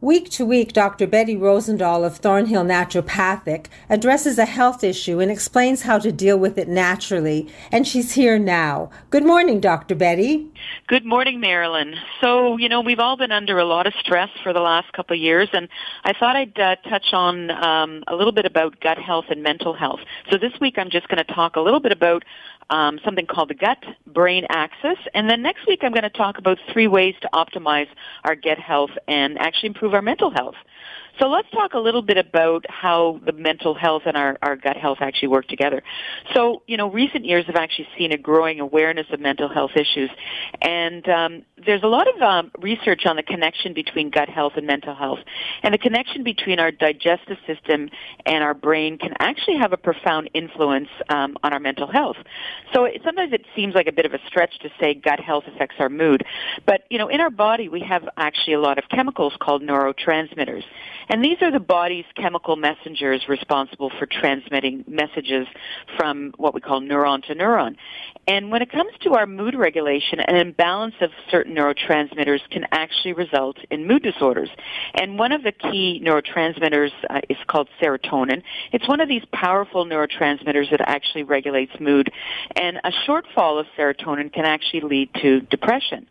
Week 0.00 0.30
to 0.30 0.46
week, 0.46 0.72
Dr. 0.72 1.08
Betty 1.08 1.34
Rosendahl 1.34 2.06
of 2.06 2.18
Thornhill 2.18 2.62
Naturopathic 2.62 3.66
addresses 3.90 4.38
a 4.38 4.44
health 4.44 4.84
issue 4.84 5.18
and 5.18 5.28
explains 5.28 5.82
how 5.82 5.98
to 5.98 6.12
deal 6.12 6.38
with 6.38 6.56
it 6.56 6.68
naturally. 6.68 7.48
And 7.72 7.84
she's 7.84 8.12
here 8.12 8.38
now. 8.38 8.90
Good 9.10 9.24
morning, 9.24 9.58
Dr. 9.58 9.96
Betty. 9.96 10.46
Good 10.86 11.04
morning, 11.04 11.40
Marilyn. 11.40 11.96
So, 12.20 12.56
you 12.58 12.68
know, 12.68 12.80
we've 12.80 13.00
all 13.00 13.16
been 13.16 13.32
under 13.32 13.58
a 13.58 13.64
lot 13.64 13.88
of 13.88 13.92
stress 13.98 14.28
for 14.44 14.52
the 14.52 14.60
last 14.60 14.92
couple 14.92 15.16
of 15.16 15.20
years, 15.20 15.48
and 15.52 15.68
I 16.04 16.12
thought 16.12 16.36
I'd 16.36 16.56
uh, 16.60 16.76
touch 16.88 17.12
on 17.12 17.50
um, 17.50 18.04
a 18.06 18.14
little 18.14 18.30
bit 18.32 18.44
about 18.44 18.78
gut 18.78 18.98
health 18.98 19.24
and 19.30 19.42
mental 19.42 19.74
health. 19.74 19.98
So 20.30 20.38
this 20.38 20.52
week 20.60 20.78
I'm 20.78 20.90
just 20.90 21.08
going 21.08 21.24
to 21.24 21.34
talk 21.34 21.56
a 21.56 21.60
little 21.60 21.80
bit 21.80 21.90
about 21.90 22.24
um, 22.70 22.98
something 23.04 23.26
called 23.26 23.50
the 23.50 23.54
gut 23.54 23.82
brain 24.06 24.46
axis. 24.48 24.98
And 25.14 25.28
then 25.28 25.42
next 25.42 25.66
week 25.66 25.80
I'm 25.82 25.92
going 25.92 26.02
to 26.02 26.10
talk 26.10 26.38
about 26.38 26.58
three 26.72 26.86
ways 26.86 27.14
to 27.22 27.28
optimize 27.32 27.88
our 28.24 28.34
gut 28.34 28.58
health 28.58 28.90
and 29.06 29.38
actually 29.38 29.68
improve 29.68 29.94
our 29.94 30.02
mental 30.02 30.30
health. 30.30 30.56
So 31.18 31.28
let's 31.28 31.50
talk 31.50 31.74
a 31.74 31.78
little 31.78 32.02
bit 32.02 32.16
about 32.16 32.64
how 32.68 33.20
the 33.26 33.32
mental 33.32 33.74
health 33.74 34.02
and 34.06 34.16
our, 34.16 34.38
our 34.40 34.56
gut 34.56 34.76
health 34.76 34.98
actually 35.00 35.28
work 35.28 35.48
together. 35.48 35.82
So, 36.32 36.62
you 36.66 36.76
know, 36.76 36.90
recent 36.90 37.24
years 37.24 37.46
have 37.46 37.56
actually 37.56 37.88
seen 37.98 38.12
a 38.12 38.16
growing 38.16 38.60
awareness 38.60 39.06
of 39.10 39.18
mental 39.18 39.48
health 39.48 39.72
issues. 39.74 40.10
And 40.62 41.08
um, 41.08 41.42
there's 41.64 41.82
a 41.82 41.88
lot 41.88 42.06
of 42.14 42.22
um, 42.22 42.52
research 42.60 43.04
on 43.06 43.16
the 43.16 43.24
connection 43.24 43.74
between 43.74 44.10
gut 44.10 44.28
health 44.28 44.52
and 44.56 44.66
mental 44.66 44.94
health. 44.94 45.18
And 45.62 45.74
the 45.74 45.78
connection 45.78 46.22
between 46.22 46.60
our 46.60 46.70
digestive 46.70 47.38
system 47.46 47.90
and 48.24 48.44
our 48.44 48.54
brain 48.54 48.96
can 48.98 49.14
actually 49.18 49.56
have 49.58 49.72
a 49.72 49.76
profound 49.76 50.30
influence 50.34 50.88
um, 51.08 51.36
on 51.42 51.52
our 51.52 51.60
mental 51.60 51.88
health. 51.90 52.16
So 52.72 52.84
it, 52.84 53.00
sometimes 53.04 53.32
it 53.32 53.44
seems 53.56 53.74
like 53.74 53.88
a 53.88 53.92
bit 53.92 54.06
of 54.06 54.14
a 54.14 54.20
stretch 54.28 54.58
to 54.60 54.70
say 54.78 54.94
gut 54.94 55.18
health 55.18 55.44
affects 55.48 55.76
our 55.80 55.88
mood. 55.88 56.24
But, 56.64 56.82
you 56.90 56.98
know, 56.98 57.08
in 57.08 57.20
our 57.20 57.30
body 57.30 57.68
we 57.68 57.80
have 57.80 58.08
actually 58.16 58.54
a 58.54 58.60
lot 58.60 58.78
of 58.78 58.84
chemicals 58.88 59.34
called 59.40 59.62
neurotransmitters. 59.62 60.62
And 61.08 61.24
these 61.24 61.38
are 61.40 61.50
the 61.50 61.60
body's 61.60 62.04
chemical 62.14 62.56
messengers 62.56 63.22
responsible 63.28 63.90
for 63.98 64.06
transmitting 64.06 64.84
messages 64.86 65.46
from 65.96 66.32
what 66.36 66.54
we 66.54 66.60
call 66.60 66.80
neuron 66.80 67.22
to 67.26 67.34
neuron. 67.34 67.76
And 68.26 68.50
when 68.50 68.60
it 68.60 68.70
comes 68.70 68.92
to 69.02 69.14
our 69.14 69.26
mood 69.26 69.54
regulation, 69.54 70.20
an 70.20 70.36
imbalance 70.36 70.94
of 71.00 71.10
certain 71.30 71.54
neurotransmitters 71.54 72.40
can 72.50 72.66
actually 72.72 73.14
result 73.14 73.56
in 73.70 73.86
mood 73.86 74.02
disorders. 74.02 74.50
And 74.94 75.18
one 75.18 75.32
of 75.32 75.42
the 75.42 75.52
key 75.52 76.02
neurotransmitters 76.04 76.90
uh, 77.08 77.20
is 77.28 77.38
called 77.46 77.68
serotonin. 77.80 78.42
It's 78.72 78.86
one 78.86 79.00
of 79.00 79.08
these 79.08 79.22
powerful 79.32 79.86
neurotransmitters 79.86 80.70
that 80.70 80.82
actually 80.82 81.22
regulates 81.22 81.72
mood. 81.80 82.10
And 82.54 82.78
a 82.84 82.92
shortfall 83.06 83.60
of 83.60 83.66
serotonin 83.78 84.32
can 84.32 84.44
actually 84.44 84.82
lead 84.82 85.10
to 85.22 85.40
depression. 85.40 86.06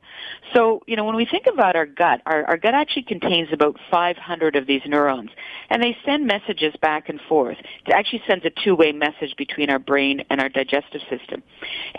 So, 0.54 0.82
you 0.88 0.96
know, 0.96 1.04
when 1.04 1.16
we 1.16 1.26
think 1.26 1.46
about 1.52 1.76
our 1.76 1.86
gut, 1.86 2.22
our, 2.26 2.44
our 2.46 2.58
gut 2.58 2.74
actually 2.74 3.04
contains 3.04 3.50
about 3.52 3.78
500 3.92 4.56
of 4.56 4.68
these 4.68 4.82
neurons, 4.86 5.30
and 5.70 5.82
they 5.82 5.98
send 6.06 6.26
messages 6.26 6.74
back 6.82 7.10
and 7.10 7.20
forth. 7.28 7.58
It 7.86 7.92
actually 7.92 8.24
sends 8.28 8.46
a 8.46 8.52
two-way 8.64 8.92
message 8.92 9.36
between 9.38 9.70
our 9.70 9.80
brain 9.80 10.24
and 10.30 10.40
our 10.40 10.50
digestive 10.50 11.02
system. 11.10 11.44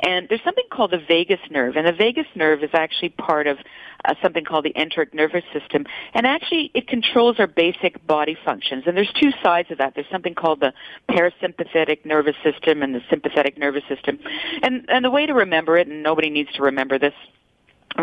And 0.02 0.28
there's 0.28 0.42
something 0.44 0.64
called 0.70 0.92
the 0.92 0.98
vagus 1.06 1.40
nerve, 1.50 1.76
and 1.76 1.86
the 1.86 1.92
vagus 1.92 2.26
nerve 2.34 2.62
is 2.62 2.70
actually 2.72 3.10
part 3.10 3.46
of 3.46 3.58
uh, 4.04 4.14
something 4.22 4.44
called 4.44 4.64
the 4.64 4.72
enteric 4.76 5.12
nervous 5.12 5.44
system, 5.52 5.84
and 6.14 6.26
actually 6.26 6.70
it 6.74 6.86
controls 6.86 7.36
our 7.38 7.46
basic 7.46 8.04
body 8.06 8.36
functions. 8.44 8.84
And 8.86 8.96
there's 8.96 9.12
two 9.20 9.32
sides 9.42 9.70
of 9.70 9.78
that. 9.78 9.94
There's 9.94 10.08
something 10.10 10.34
called 10.34 10.60
the 10.60 10.72
parasympathetic 11.10 12.04
nervous 12.04 12.36
system 12.42 12.82
and 12.82 12.94
the 12.94 13.00
sympathetic 13.10 13.58
nervous 13.58 13.82
system. 13.88 14.18
And 14.62 14.88
and 14.88 15.04
the 15.04 15.10
way 15.10 15.26
to 15.26 15.34
remember 15.34 15.76
it, 15.76 15.88
and 15.88 16.02
nobody 16.02 16.30
needs 16.30 16.52
to 16.54 16.62
remember 16.62 16.98
this 16.98 17.14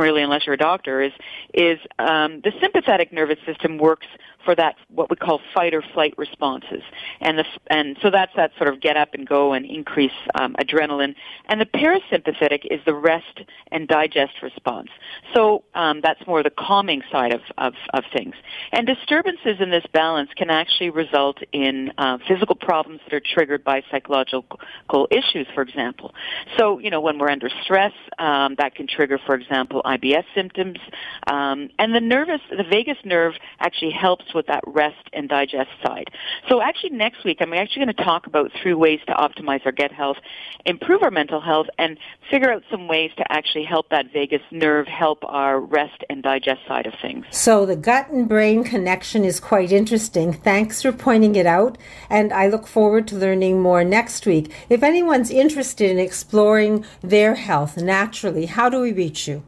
really 0.01 0.21
unless 0.21 0.45
you're 0.45 0.55
a 0.55 0.57
doctor 0.57 1.01
is 1.01 1.11
is 1.53 1.79
um, 1.99 2.41
the 2.41 2.51
sympathetic 2.61 3.11
nervous 3.11 3.39
system 3.45 3.77
works 3.77 4.07
for 4.45 4.55
that 4.55 4.75
what 4.89 5.09
we 5.09 5.15
call 5.15 5.41
fight 5.53 5.73
or 5.73 5.83
flight 5.93 6.13
responses, 6.17 6.83
and 7.19 7.39
the 7.39 7.45
and 7.67 7.97
so 8.01 8.11
that's 8.11 8.31
that 8.35 8.51
sort 8.57 8.69
of 8.71 8.79
get 8.79 8.95
up 8.95 9.13
and 9.13 9.27
go 9.27 9.53
and 9.53 9.65
increase 9.65 10.11
um, 10.39 10.55
adrenaline, 10.59 11.15
and 11.47 11.59
the 11.59 11.65
parasympathetic 11.65 12.65
is 12.69 12.79
the 12.85 12.93
rest 12.93 13.41
and 13.71 13.87
digest 13.87 14.41
response. 14.41 14.89
So 15.33 15.63
um, 15.73 16.01
that's 16.01 16.25
more 16.27 16.43
the 16.43 16.51
calming 16.51 17.01
side 17.11 17.33
of, 17.33 17.41
of 17.57 17.73
of 17.93 18.03
things, 18.13 18.35
and 18.71 18.85
disturbances 18.85 19.57
in 19.59 19.71
this 19.71 19.85
balance 19.91 20.29
can 20.35 20.49
actually 20.49 20.91
result 20.91 21.39
in 21.51 21.91
uh, 21.97 22.19
physical 22.27 22.55
problems 22.55 23.01
that 23.05 23.13
are 23.13 23.21
triggered 23.21 23.63
by 23.63 23.83
psychological 23.89 25.07
issues, 25.09 25.47
for 25.55 25.61
example. 25.61 26.13
So 26.57 26.79
you 26.79 26.91
know 26.91 27.01
when 27.01 27.17
we're 27.17 27.31
under 27.31 27.49
stress, 27.63 27.93
um, 28.19 28.55
that 28.59 28.75
can 28.75 28.87
trigger, 28.87 29.19
for 29.25 29.35
example, 29.35 29.81
IBS 29.83 30.25
symptoms, 30.35 30.77
um, 31.27 31.69
and 31.79 31.95
the 31.95 32.01
nervous 32.01 32.41
the 32.49 32.63
vagus 32.63 32.97
nerve 33.03 33.33
actually 33.59 33.91
helps 33.91 34.34
with 34.35 34.47
that 34.47 34.63
rest 34.67 35.09
and 35.13 35.29
digest 35.29 35.69
side. 35.83 36.09
So 36.49 36.61
actually 36.61 36.91
next 36.91 37.23
week 37.23 37.37
I'm 37.41 37.53
actually 37.53 37.85
going 37.85 37.95
to 37.95 38.03
talk 38.03 38.27
about 38.27 38.51
three 38.61 38.73
ways 38.73 38.99
to 39.07 39.13
optimize 39.13 39.65
our 39.65 39.71
gut 39.71 39.91
health, 39.91 40.17
improve 40.65 41.01
our 41.01 41.11
mental 41.11 41.41
health, 41.41 41.67
and 41.77 41.97
figure 42.29 42.51
out 42.51 42.63
some 42.69 42.87
ways 42.87 43.11
to 43.17 43.31
actually 43.31 43.63
help 43.63 43.89
that 43.89 44.11
vagus 44.11 44.41
nerve 44.51 44.87
help 44.87 45.23
our 45.23 45.59
rest 45.59 46.03
and 46.09 46.21
digest 46.21 46.61
side 46.67 46.85
of 46.85 46.93
things. 47.01 47.25
So 47.31 47.65
the 47.65 47.75
gut 47.75 48.09
and 48.09 48.27
brain 48.27 48.63
connection 48.63 49.23
is 49.23 49.39
quite 49.39 49.71
interesting. 49.71 50.33
Thanks 50.33 50.81
for 50.81 50.91
pointing 50.91 51.35
it 51.35 51.45
out, 51.45 51.77
and 52.09 52.33
I 52.33 52.47
look 52.47 52.67
forward 52.67 53.07
to 53.09 53.15
learning 53.15 53.61
more 53.61 53.83
next 53.83 54.25
week. 54.25 54.51
If 54.69 54.83
anyone's 54.83 55.31
interested 55.31 55.89
in 55.89 55.99
exploring 55.99 56.85
their 57.01 57.35
health 57.35 57.77
naturally, 57.77 58.45
how 58.45 58.69
do 58.69 58.81
we 58.81 58.91
reach 58.91 59.27
you? 59.27 59.43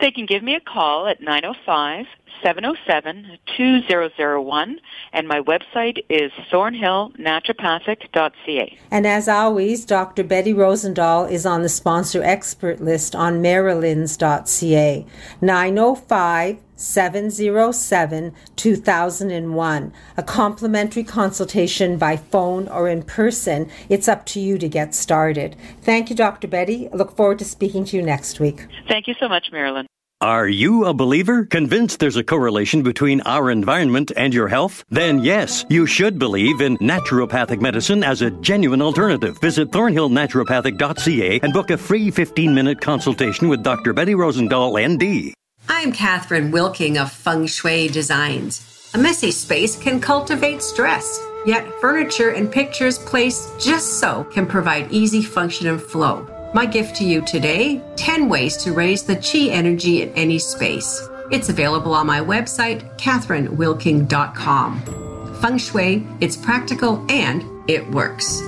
They 0.00 0.10
can 0.10 0.26
give 0.26 0.42
me 0.42 0.54
a 0.54 0.60
call 0.60 1.06
at 1.06 1.20
905 1.20 2.06
707-2001 2.44 4.76
and 5.12 5.28
my 5.28 5.40
website 5.40 6.04
is 6.08 6.32
thornhillnaturopathic.ca. 6.50 8.78
And 8.90 9.06
as 9.06 9.28
always, 9.28 9.84
Dr. 9.84 10.24
Betty 10.24 10.54
Rosendahl 10.54 11.30
is 11.30 11.46
on 11.46 11.62
the 11.62 11.68
sponsor 11.68 12.22
expert 12.22 12.80
list 12.80 13.14
on 13.14 13.42
marilyns.ca. 13.42 15.06
905 15.40 16.58
707 16.76 18.34
2001. 18.56 19.92
A 20.16 20.22
complimentary 20.22 21.04
consultation 21.04 21.96
by 21.96 22.16
phone 22.16 22.68
or 22.68 22.88
in 22.88 23.02
person. 23.02 23.70
It's 23.88 24.08
up 24.08 24.26
to 24.26 24.40
you 24.40 24.58
to 24.58 24.68
get 24.68 24.94
started. 24.94 25.56
Thank 25.82 26.10
you, 26.10 26.16
Dr. 26.16 26.48
Betty. 26.48 26.88
I 26.92 26.96
look 26.96 27.16
forward 27.16 27.38
to 27.38 27.44
speaking 27.44 27.84
to 27.86 27.96
you 27.96 28.02
next 28.02 28.40
week. 28.40 28.66
Thank 28.88 29.08
you 29.08 29.14
so 29.18 29.28
much, 29.28 29.48
Marilyn. 29.50 29.86
Are 30.22 30.48
you 30.48 30.86
a 30.86 30.94
believer? 30.94 31.44
Convinced 31.44 32.00
there's 32.00 32.16
a 32.16 32.24
correlation 32.24 32.82
between 32.82 33.20
our 33.26 33.50
environment 33.50 34.12
and 34.16 34.32
your 34.32 34.48
health? 34.48 34.82
Then 34.88 35.18
yes, 35.18 35.66
you 35.68 35.84
should 35.84 36.18
believe 36.18 36.62
in 36.62 36.78
naturopathic 36.78 37.60
medicine 37.60 38.02
as 38.02 38.22
a 38.22 38.30
genuine 38.30 38.80
alternative. 38.80 39.38
Visit 39.42 39.70
thornhillnaturopathic.ca 39.72 41.40
and 41.42 41.52
book 41.52 41.68
a 41.68 41.76
free 41.76 42.10
15 42.10 42.54
minute 42.54 42.80
consultation 42.80 43.50
with 43.50 43.62
Dr. 43.62 43.92
Betty 43.92 44.14
Rosendahl, 44.14 44.80
ND. 44.80 45.34
I'm 45.68 45.92
Catherine 45.92 46.50
Wilking 46.50 46.96
of 46.96 47.12
Feng 47.12 47.46
Shui 47.46 47.88
Designs. 47.88 48.90
A 48.94 48.98
messy 48.98 49.30
space 49.30 49.76
can 49.76 50.00
cultivate 50.00 50.62
stress, 50.62 51.22
yet 51.44 51.70
furniture 51.78 52.30
and 52.30 52.50
pictures 52.50 52.98
placed 53.00 53.60
just 53.60 54.00
so 54.00 54.24
can 54.32 54.46
provide 54.46 54.90
easy 54.90 55.20
function 55.20 55.66
and 55.66 55.82
flow. 55.82 56.26
My 56.56 56.64
gift 56.64 56.96
to 56.96 57.04
you 57.04 57.20
today 57.20 57.82
10 57.96 58.30
ways 58.30 58.56
to 58.64 58.72
raise 58.72 59.02
the 59.02 59.16
chi 59.16 59.52
energy 59.52 60.00
in 60.00 60.10
any 60.14 60.38
space. 60.38 61.06
It's 61.30 61.50
available 61.50 61.92
on 61.92 62.06
my 62.06 62.20
website, 62.20 62.96
catherinewilking.com. 62.96 65.34
Feng 65.42 65.58
Shui, 65.58 66.06
it's 66.22 66.34
practical 66.34 67.04
and 67.10 67.44
it 67.68 67.86
works. 67.90 68.40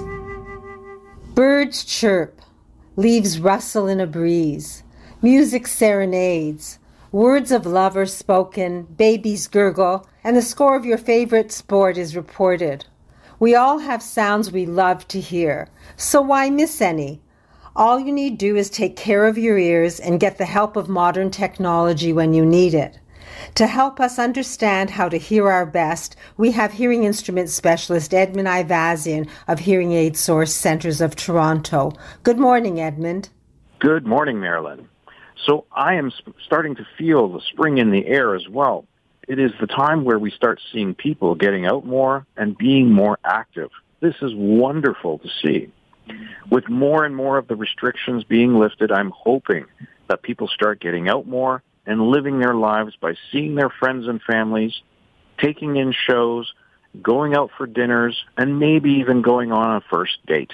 Birds 1.35 1.85
chirp, 1.85 2.41
leaves 2.97 3.41
rustle 3.41 3.87
in 3.87 4.01
a 4.01 4.07
breeze, 4.07 4.85
music 5.21 5.67
serenades, 5.67 6.79
words 7.13 7.53
of 7.53 7.67
love 7.67 7.95
are 7.95 8.07
spoken, 8.07 8.85
babies 8.85 9.47
gurgle, 9.47 10.09
and 10.25 10.35
the 10.35 10.41
score 10.41 10.77
of 10.77 10.87
your 10.87 10.97
favorite 10.97 11.53
sport 11.53 11.99
is 11.99 12.17
reported. 12.17 12.87
We 13.39 13.55
all 13.55 13.81
have 13.81 14.03
sounds 14.03 14.51
we 14.51 14.65
love 14.65 15.07
to 15.09 15.21
hear, 15.21 15.69
so 15.99 16.23
why 16.23 16.49
miss 16.49 16.81
any? 16.81 17.21
All 17.79 18.01
you 18.01 18.13
need 18.13 18.39
do 18.39 18.57
is 18.57 18.71
take 18.71 18.97
care 18.97 19.25
of 19.25 19.39
your 19.39 19.57
ears 19.57 20.01
and 20.01 20.19
get 20.19 20.37
the 20.37 20.45
help 20.45 20.75
of 20.75 20.89
modern 20.89 21.31
technology 21.31 22.13
when 22.13 22.35
you 22.35 22.45
need 22.45 22.75
it. 22.75 22.99
To 23.55 23.69
help 23.69 24.01
us 24.01 24.19
understand 24.19 24.91
how 24.91 25.09
to 25.09 25.17
hear 25.17 25.49
our 25.49 25.65
best, 25.65 26.17
we 26.37 26.51
have 26.51 26.73
hearing 26.73 27.05
instrument 27.05 27.51
specialist 27.51 28.13
Edmund 28.13 28.49
Ivazian 28.49 29.29
of 29.47 29.61
Hearing 29.61 29.93
Aid 29.93 30.17
Source 30.17 30.53
Centers 30.53 31.01
of 31.01 31.15
Toronto. 31.15 31.93
Good 32.25 32.37
morning, 32.37 32.81
Edmund. 32.81 33.29
Good 33.79 34.05
morning, 34.05 34.41
Marilyn. 34.41 34.89
So 35.47 35.65
I 35.71 35.95
am 35.95 36.11
starting 36.45 36.75
to 36.75 36.87
feel 36.99 37.29
the 37.29 37.41
spring 37.53 37.79
in 37.79 37.93
the 37.93 38.09
air 38.09 38.35
as 38.35 38.49
well. 38.49 38.87
It 39.29 39.39
is 39.39 39.53
the 39.61 39.69
time 39.69 40.03
where 40.03 40.19
we 40.19 40.33
start 40.33 40.61
seeing 40.73 40.97
people 40.97 41.37
getting 41.37 41.65
out 41.65 41.87
more 41.87 42.27
and 42.37 42.59
being 42.59 42.91
more 42.91 43.21
active. 43.25 43.71
This 44.01 44.17
is 44.21 44.33
wonderful 44.35 45.19
to 45.19 45.29
see. 45.45 45.71
With 46.51 46.69
more 46.69 47.05
and 47.05 47.15
more 47.15 47.39
of 47.39 47.49
the 47.49 47.57
restrictions 47.57 48.25
being 48.25 48.59
lifted, 48.59 48.91
I'm 48.91 49.11
hoping 49.11 49.67
that 50.09 50.23
people 50.23 50.49
start 50.49 50.81
getting 50.81 51.09
out 51.09 51.27
more 51.27 51.63
and 51.87 52.09
living 52.09 52.39
their 52.39 52.55
lives 52.55 52.97
by 53.01 53.15
seeing 53.31 53.55
their 53.55 53.71
friends 53.71 54.07
and 54.09 54.21
families, 54.23 54.73
taking 55.39 55.77
in 55.77 55.93
shows, 55.93 56.53
going 57.03 57.35
out 57.35 57.51
for 57.57 57.67
dinners, 57.67 58.25
and 58.37 58.59
maybe 58.59 58.93
even 58.95 59.23
going 59.23 59.53
on 59.53 59.77
a 59.77 59.81
first 59.91 60.25
date. 60.27 60.53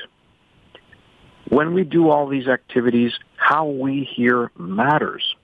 When 1.48 1.74
we 1.74 1.84
do 1.84 2.10
all 2.10 2.26
these 2.26 2.48
activities, 2.48 3.12
how 3.36 3.66
we 3.66 4.04
hear 4.04 4.50
matters. 4.56 5.34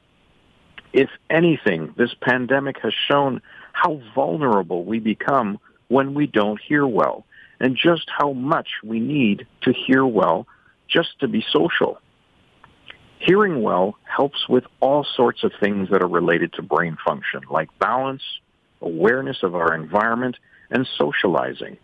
If 0.92 1.10
anything, 1.28 1.94
this 1.96 2.14
pandemic 2.20 2.78
has 2.82 2.92
shown 3.08 3.42
how 3.72 4.00
vulnerable 4.14 4.84
we 4.84 4.98
become 4.98 5.60
when 5.88 6.14
we 6.14 6.26
don't 6.26 6.60
hear 6.60 6.86
well 6.86 7.24
and 7.60 7.76
just 7.76 8.08
how 8.08 8.32
much 8.32 8.68
we 8.82 8.98
need 8.98 9.46
to 9.62 9.72
hear 9.72 10.04
well 10.04 10.46
just 10.88 11.20
to 11.20 11.28
be 11.28 11.44
social. 11.52 12.00
Hearing 13.18 13.62
well 13.62 13.96
helps 14.04 14.48
with 14.48 14.64
all 14.80 15.04
sorts 15.04 15.44
of 15.44 15.52
things 15.60 15.90
that 15.90 16.02
are 16.02 16.08
related 16.08 16.54
to 16.54 16.62
brain 16.62 16.96
function, 17.04 17.42
like 17.50 17.68
balance, 17.78 18.22
awareness 18.80 19.42
of 19.42 19.54
our 19.54 19.74
environment, 19.74 20.36
and 20.70 20.88
socializing. 20.96 21.76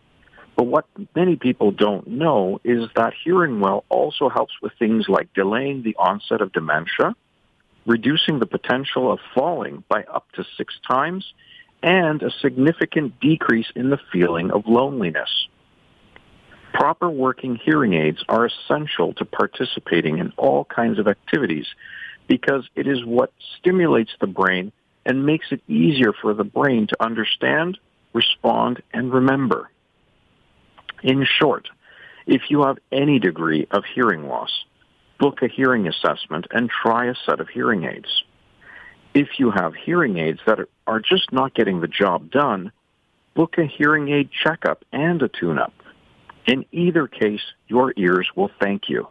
But 0.57 0.65
what 0.65 0.87
many 1.15 1.37
people 1.37 1.71
don't 1.71 2.07
know 2.07 2.61
is 2.65 2.89
that 2.97 3.13
hearing 3.23 3.61
well 3.61 3.85
also 3.91 4.31
helps 4.31 4.55
with 4.63 4.73
things 4.79 5.07
like 5.09 5.33
delaying 5.35 5.83
the 5.83 5.95
onset 5.97 6.41
of 6.41 6.53
dementia, 6.53 7.15
reducing 7.85 8.39
the 8.39 8.47
potential 8.47 9.13
of 9.13 9.19
falling 9.35 9.85
by 9.89 10.05
up 10.05 10.33
to 10.33 10.45
six 10.57 10.75
times, 10.89 11.35
and 11.83 12.23
a 12.23 12.31
significant 12.41 13.21
decrease 13.21 13.71
in 13.77 13.91
the 13.91 14.01
feeling 14.11 14.51
of 14.51 14.67
loneliness. 14.67 15.49
Proper 16.77 17.09
working 17.09 17.57
hearing 17.57 17.95
aids 17.95 18.23
are 18.29 18.45
essential 18.45 19.15
to 19.15 19.25
participating 19.25 20.19
in 20.19 20.35
all 20.37 20.67
kinds 20.67 20.99
of 20.99 21.09
activities 21.09 21.65
because 22.29 22.69
it 22.77 22.87
is 22.87 23.03
what 23.03 23.33
stimulates 23.59 24.11
the 24.21 24.27
brain 24.27 24.73
and 25.07 25.25
makes 25.25 25.47
it 25.53 25.63
easier 25.69 26.13
for 26.13 26.35
the 26.35 26.45
brain 26.45 26.87
to 26.89 27.03
understand, 27.03 27.79
respond, 28.13 28.83
and 28.93 29.11
remember. 29.11 29.71
In 31.03 31.25
short, 31.25 31.71
if 32.27 32.43
you 32.51 32.65
have 32.65 32.77
any 32.93 33.21
degree 33.21 33.67
of 33.71 33.85
hearing 33.95 34.29
loss, 34.29 34.51
book 35.19 35.41
a 35.41 35.49
hearing 35.49 35.89
assessment 35.89 36.47
and 36.51 36.69
try 36.69 37.07
a 37.07 37.15
set 37.25 37.41
of 37.41 37.49
hearing 37.49 37.85
aids. 37.85 38.23
If 39.15 39.39
you 39.39 39.51
have 39.51 39.75
hearing 39.75 40.19
aids 40.19 40.41
that 40.47 40.59
are 40.87 41.01
just 41.01 41.33
not 41.33 41.55
getting 41.55 41.81
the 41.81 41.89
job 41.89 42.31
done, 42.31 42.71
book 43.35 43.57
a 43.57 43.65
hearing 43.65 44.11
aid 44.11 44.29
checkup 44.31 44.85
and 44.93 45.23
a 45.23 45.29
tune-up. 45.29 45.73
In 46.47 46.65
either 46.73 47.07
case, 47.07 47.43
your 47.69 47.93
ears 47.97 48.29
will 48.37 48.51
thank 48.61 48.89
you. 48.89 49.09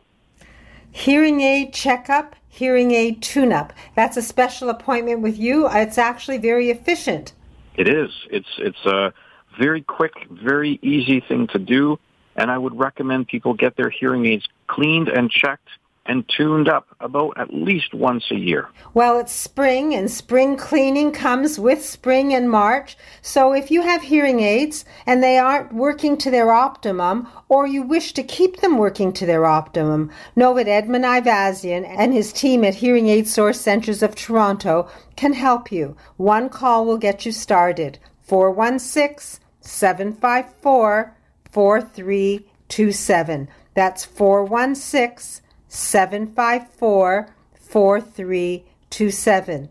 Hearing 0.91 1.41
aid 1.41 1.73
checkup, 1.73 2.35
hearing 2.47 2.91
aid 2.91 3.21
tune-up. 3.21 3.73
That's 3.95 4.15
a 4.15 4.21
special 4.21 4.69
appointment 4.69 5.19
with 5.21 5.37
you. 5.37 5.67
It's 5.69 5.97
actually 5.97 6.37
very 6.37 6.69
efficient. 6.69 7.33
It 7.75 7.89
is. 7.89 8.11
It's 8.31 8.47
it's 8.57 8.85
a 8.85 9.13
very 9.59 9.81
quick, 9.81 10.13
very 10.29 10.79
easy 10.81 11.19
thing 11.19 11.47
to 11.47 11.59
do, 11.59 11.99
and 12.37 12.49
I 12.49 12.57
would 12.57 12.77
recommend 12.77 13.27
people 13.27 13.53
get 13.53 13.75
their 13.75 13.89
hearing 13.89 14.25
aids 14.25 14.47
cleaned 14.67 15.09
and 15.09 15.29
checked 15.29 15.67
and 16.05 16.27
tuned 16.29 16.69
up 16.69 16.87
about 16.99 17.33
at 17.37 17.53
least 17.53 17.93
once 17.93 18.25
a 18.31 18.35
year. 18.35 18.69
Well, 18.93 19.19
it's 19.19 19.31
spring, 19.31 19.93
and 19.95 20.09
spring 20.09 20.55
cleaning 20.55 21.11
comes 21.11 21.59
with 21.59 21.83
spring 21.83 22.33
and 22.33 22.49
March. 22.49 22.95
So 23.21 23.53
if 23.53 23.71
you 23.71 23.81
have 23.81 24.03
hearing 24.03 24.39
aids 24.39 24.85
and 25.05 25.23
they 25.23 25.37
aren't 25.37 25.73
working 25.73 26.17
to 26.17 26.29
their 26.29 26.51
optimum, 26.51 27.27
or 27.49 27.65
you 27.65 27.81
wish 27.81 28.13
to 28.13 28.23
keep 28.23 28.57
them 28.57 28.77
working 28.77 29.11
to 29.13 29.25
their 29.25 29.45
optimum, 29.45 30.11
know 30.35 30.53
that 30.55 30.67
Edmund 30.67 31.05
Ivazian 31.05 31.85
and 31.87 32.13
his 32.13 32.31
team 32.31 32.63
at 32.63 32.75
Hearing 32.75 33.07
Aid 33.07 33.27
Source 33.27 33.59
Centers 33.59 34.03
of 34.03 34.15
Toronto 34.15 34.87
can 35.15 35.33
help 35.33 35.71
you. 35.71 35.95
One 36.17 36.49
call 36.49 36.85
will 36.85 36.97
get 36.97 37.25
you 37.25 37.31
started. 37.31 37.97
416 38.21 39.39
754 39.61 41.15
4327. 41.51 43.47
That's 43.73 44.05
416 44.05 45.44
754 45.75 47.29
4327. 47.53 49.69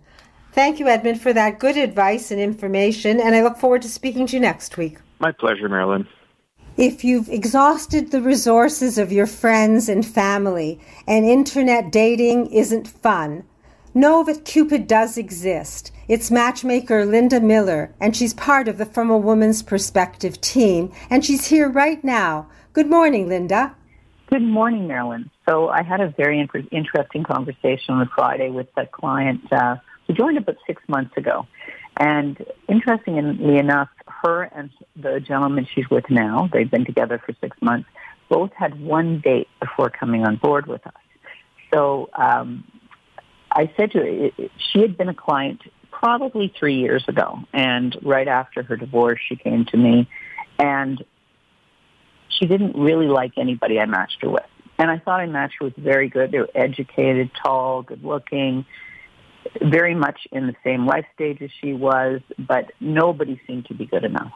Thank 0.53 0.79
you, 0.79 0.87
Edmund, 0.87 1.21
for 1.21 1.33
that 1.33 1.59
good 1.59 1.77
advice 1.77 2.31
and 2.31 2.41
information, 2.41 3.21
and 3.21 3.35
I 3.35 3.43
look 3.43 3.57
forward 3.57 3.83
to 3.83 3.89
speaking 3.89 4.29
to 4.29 4.37
you 4.37 4.41
next 4.41 4.77
week. 4.77 4.99
My 5.19 5.33
pleasure, 5.33 5.69
Marilyn. 5.69 6.07
If 6.77 7.05
you've 7.05 7.29
exhausted 7.29 8.11
the 8.11 8.21
resources 8.21 8.99
of 8.99 9.13
your 9.13 9.27
friends 9.27 9.89
and 9.89 10.05
family 10.05 10.81
and 11.07 11.25
internet 11.25 11.91
dating 11.91 12.49
isn't 12.49 12.89
fun, 12.89 13.45
know 13.95 14.25
that 14.25 14.45
Cupid 14.45 14.87
does 14.87 15.17
exist. 15.17 15.93
It's 16.09 16.31
matchmaker 16.31 17.07
Linda 17.07 17.41
Miller, 17.41 17.95
and 18.01 18.17
she's 18.17 18.35
part 18.35 18.69
of 18.69 18.79
the 18.79 18.87
From 18.87 19.09
a 19.09 19.17
Woman's 19.17 19.63
Perspective 19.63 20.41
team, 20.41 20.93
and 21.09 21.25
she's 21.25 21.47
here 21.47 21.69
right 21.69 22.03
now. 22.05 22.49
Good 22.73 22.91
morning, 22.91 23.29
Linda. 23.29 23.77
Good 24.27 24.43
morning, 24.43 24.89
Marilyn. 24.89 25.31
So 25.49 25.69
I 25.69 25.83
had 25.83 26.01
a 26.01 26.09
very 26.09 26.41
inter- 26.41 26.65
interesting 26.71 27.23
conversation 27.23 27.95
on 27.95 28.09
Friday 28.15 28.51
with 28.51 28.69
a 28.77 28.87
client 28.87 29.41
uh, 29.53 29.77
who 30.07 30.15
joined 30.15 30.39
about 30.39 30.57
six 30.67 30.83
months 30.89 31.17
ago. 31.17 31.47
And 31.97 32.45
interestingly 32.69 33.59
enough, 33.59 33.89
her 34.07 34.43
and 34.43 34.71
the 34.97 35.21
gentleman 35.21 35.67
she's 35.73 35.89
with 35.91 36.09
now, 36.11 36.49
they've 36.53 36.71
been 36.71 36.85
together 36.85 37.23
for 37.25 37.35
six 37.41 37.57
months, 37.63 37.89
both 38.29 38.53
had 38.53 38.81
one 38.81 39.21
date 39.21 39.49
before 39.61 39.91
coming 39.91 40.25
on 40.25 40.37
board 40.37 40.67
with 40.67 40.85
us. 40.87 40.93
So 41.73 42.09
um, 42.15 42.65
I 43.51 43.73
said 43.77 43.93
to 43.93 43.99
her, 43.99 44.49
she 44.73 44.81
had 44.81 44.97
been 44.97 45.09
a 45.09 45.15
client 45.15 45.61
probably 45.91 46.53
three 46.59 46.77
years 46.77 47.05
ago. 47.07 47.41
And 47.53 47.97
right 48.03 48.27
after 48.27 48.63
her 48.63 48.77
divorce, 48.77 49.21
she 49.29 49.37
came 49.37 49.65
to 49.67 49.77
me 49.77 50.09
and 50.59 51.05
she 52.29 52.47
didn't 52.47 52.77
really 52.77 53.07
like 53.07 53.33
anybody 53.37 53.79
I 53.79 53.87
matched 53.87 54.23
her 54.23 54.31
with. 54.31 54.43
And 54.79 54.91
I 54.91 54.99
thought 54.99 55.21
I 55.21 55.27
matched 55.27 55.61
with 55.61 55.77
very 55.77 56.09
good. 56.09 56.33
They 56.33 56.39
were 56.39 56.51
educated, 56.55 57.31
tall, 57.41 57.83
good 57.83 58.03
looking, 58.03 58.67
very 59.63 59.95
much 59.95 60.27
in 60.33 60.47
the 60.47 60.57
same 60.65 60.87
life 60.87 61.07
stage 61.15 61.41
as 61.43 61.51
she 61.61 61.73
was, 61.73 62.21
but 62.39 62.73
nobody 62.81 63.41
seemed 63.47 63.67
to 63.67 63.75
be 63.75 63.87
good 63.87 64.05
enough. 64.05 64.33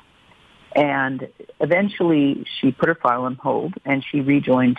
And 0.77 1.29
eventually 1.61 2.46
she 2.61 2.72
put 2.72 2.88
her 2.88 2.94
file 2.94 3.24
on 3.24 3.35
hold 3.37 3.74
and 3.85 4.05
she 4.11 4.20
rejoined, 4.20 4.79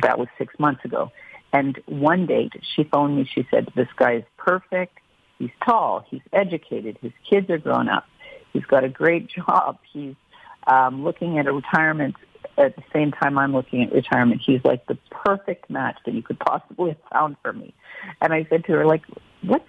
that 0.00 0.18
was 0.18 0.28
six 0.38 0.54
months 0.58 0.84
ago. 0.84 1.10
And 1.52 1.80
one 1.86 2.26
date 2.26 2.52
she 2.74 2.84
phoned 2.84 3.16
me, 3.16 3.28
she 3.32 3.46
said, 3.50 3.68
this 3.74 3.88
guy 3.96 4.16
is 4.16 4.24
perfect. 4.36 4.98
He's 5.38 5.50
tall. 5.64 6.04
He's 6.08 6.22
educated. 6.32 6.98
His 7.02 7.12
kids 7.28 7.50
are 7.50 7.58
grown 7.58 7.88
up. 7.88 8.06
He's 8.52 8.64
got 8.64 8.84
a 8.84 8.88
great 8.88 9.28
job. 9.36 9.78
He's 9.92 10.14
um, 10.66 11.02
looking 11.02 11.38
at 11.38 11.46
a 11.46 11.52
retirement 11.52 12.14
at 12.58 12.76
the 12.76 12.82
same 12.92 13.12
time 13.12 13.38
I'm 13.38 13.52
looking 13.52 13.82
at 13.82 13.92
retirement. 13.92 14.42
He's 14.44 14.64
like 14.64 14.86
the 14.86 14.98
perfect 15.10 15.70
match 15.70 15.98
that 16.04 16.14
you 16.14 16.22
could 16.22 16.38
possibly 16.38 16.90
have 16.90 16.98
found 17.12 17.36
for 17.42 17.52
me. 17.52 17.74
And 18.20 18.32
I 18.32 18.46
said 18.50 18.64
to 18.64 18.72
her, 18.72 18.86
like, 18.86 19.02
what's 19.42 19.64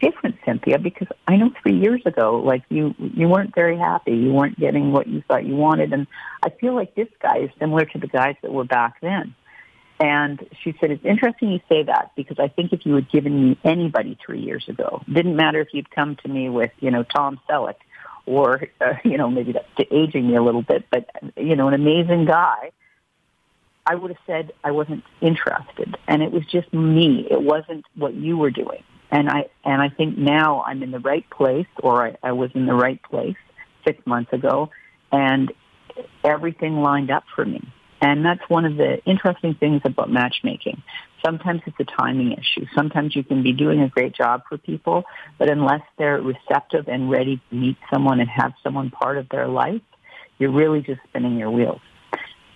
different, 0.00 0.36
Cynthia? 0.44 0.78
Because 0.78 1.08
I 1.26 1.36
know 1.36 1.50
three 1.62 1.76
years 1.76 2.02
ago, 2.04 2.42
like 2.44 2.62
you, 2.68 2.94
you 2.98 3.28
weren't 3.28 3.54
very 3.54 3.78
happy. 3.78 4.12
You 4.12 4.32
weren't 4.32 4.58
getting 4.58 4.92
what 4.92 5.06
you 5.06 5.22
thought 5.26 5.44
you 5.44 5.56
wanted. 5.56 5.92
And 5.92 6.06
I 6.42 6.50
feel 6.50 6.74
like 6.74 6.94
this 6.94 7.08
guy 7.22 7.38
is 7.38 7.50
similar 7.58 7.84
to 7.86 7.98
the 7.98 8.08
guys 8.08 8.36
that 8.42 8.52
were 8.52 8.64
back 8.64 9.00
then. 9.00 9.34
And 9.98 10.46
she 10.62 10.74
said, 10.78 10.90
it's 10.90 11.04
interesting 11.04 11.52
you 11.52 11.60
say 11.70 11.82
that 11.84 12.12
because 12.16 12.38
I 12.38 12.48
think 12.48 12.72
if 12.72 12.84
you 12.84 12.94
had 12.96 13.10
given 13.10 13.50
me 13.50 13.58
anybody 13.64 14.18
three 14.24 14.40
years 14.40 14.68
ago, 14.68 15.02
didn't 15.10 15.36
matter 15.36 15.60
if 15.60 15.68
you'd 15.72 15.90
come 15.90 16.16
to 16.16 16.28
me 16.28 16.50
with, 16.50 16.70
you 16.80 16.90
know, 16.90 17.02
Tom 17.02 17.40
Selleck 17.48 17.76
or 18.26 18.68
uh, 18.80 18.94
you 19.04 19.16
know 19.16 19.30
maybe 19.30 19.52
that's 19.52 19.90
aging 19.90 20.28
me 20.28 20.36
a 20.36 20.42
little 20.42 20.62
bit, 20.62 20.84
but 20.90 21.08
you 21.36 21.56
know 21.56 21.68
an 21.68 21.74
amazing 21.74 22.26
guy. 22.26 22.72
I 23.88 23.94
would 23.94 24.10
have 24.10 24.20
said 24.26 24.52
I 24.64 24.72
wasn't 24.72 25.04
interested, 25.20 25.96
and 26.08 26.22
it 26.22 26.32
was 26.32 26.44
just 26.46 26.72
me. 26.74 27.26
It 27.30 27.40
wasn't 27.40 27.84
what 27.94 28.14
you 28.14 28.36
were 28.36 28.50
doing, 28.50 28.82
and 29.10 29.28
I 29.28 29.46
and 29.64 29.80
I 29.80 29.88
think 29.88 30.18
now 30.18 30.62
I'm 30.66 30.82
in 30.82 30.90
the 30.90 30.98
right 30.98 31.28
place, 31.30 31.68
or 31.82 32.08
I, 32.08 32.16
I 32.22 32.32
was 32.32 32.50
in 32.54 32.66
the 32.66 32.74
right 32.74 33.00
place 33.02 33.36
six 33.84 34.04
months 34.04 34.32
ago, 34.32 34.70
and 35.12 35.52
everything 36.24 36.82
lined 36.82 37.10
up 37.10 37.24
for 37.34 37.44
me. 37.44 37.62
And 38.00 38.24
that's 38.24 38.42
one 38.48 38.64
of 38.64 38.76
the 38.76 39.02
interesting 39.04 39.54
things 39.54 39.80
about 39.84 40.10
matchmaking. 40.10 40.82
Sometimes 41.24 41.62
it's 41.66 41.76
a 41.80 41.84
timing 41.84 42.32
issue. 42.32 42.66
Sometimes 42.74 43.16
you 43.16 43.24
can 43.24 43.42
be 43.42 43.52
doing 43.52 43.80
a 43.80 43.88
great 43.88 44.14
job 44.14 44.42
for 44.48 44.58
people, 44.58 45.04
but 45.38 45.50
unless 45.50 45.82
they're 45.98 46.20
receptive 46.20 46.88
and 46.88 47.10
ready 47.10 47.40
to 47.50 47.54
meet 47.54 47.76
someone 47.92 48.20
and 48.20 48.28
have 48.28 48.52
someone 48.62 48.90
part 48.90 49.18
of 49.18 49.28
their 49.30 49.48
life, 49.48 49.82
you're 50.38 50.52
really 50.52 50.82
just 50.82 51.00
spinning 51.08 51.36
your 51.36 51.50
wheels. 51.50 51.80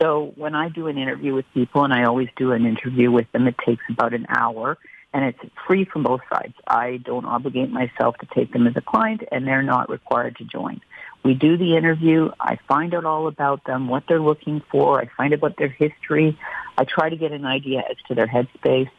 So 0.01 0.33
when 0.37 0.55
I 0.55 0.69
do 0.69 0.87
an 0.87 0.97
interview 0.97 1.35
with 1.35 1.45
people, 1.53 1.85
and 1.85 1.93
I 1.93 2.05
always 2.05 2.29
do 2.37 2.53
an 2.53 2.65
interview 2.65 3.11
with 3.11 3.31
them, 3.33 3.47
it 3.47 3.57
takes 3.67 3.83
about 3.91 4.15
an 4.15 4.27
hour, 4.29 4.79
and 5.13 5.25
it's 5.25 5.39
free 5.67 5.85
from 5.85 6.05
both 6.05 6.21
sides. 6.33 6.55
I 6.67 6.99
don't 6.99 7.25
obligate 7.25 7.71
myself 7.71 8.17
to 8.19 8.27
take 8.35 8.53
them 8.53 8.67
as 8.67 8.77
a 8.77 8.81
client, 8.81 9.23
and 9.33 9.47
they're 9.47 9.63
not 9.63 9.91
required 9.91 10.37
to 10.37 10.45
join. 10.45 10.81
We 11.25 11.35
do 11.35 11.57
the 11.57 11.77
interview. 11.77 12.31
I 12.39 12.59
find 12.69 12.95
out 12.95 13.05
all 13.05 13.27
about 13.27 13.65
them, 13.65 13.89
what 13.89 14.05
they're 14.09 14.21
looking 14.21 14.63
for. 14.71 15.01
I 15.01 15.11
find 15.17 15.33
out 15.33 15.39
about 15.39 15.57
their 15.59 15.69
history. 15.69 16.39
I 16.79 16.85
try 16.85 17.11
to 17.11 17.17
get 17.17 17.33
an 17.33 17.45
idea 17.45 17.81
as 17.81 17.97
to 18.09 18.15
their 18.15 18.27
headspace. 18.27 18.91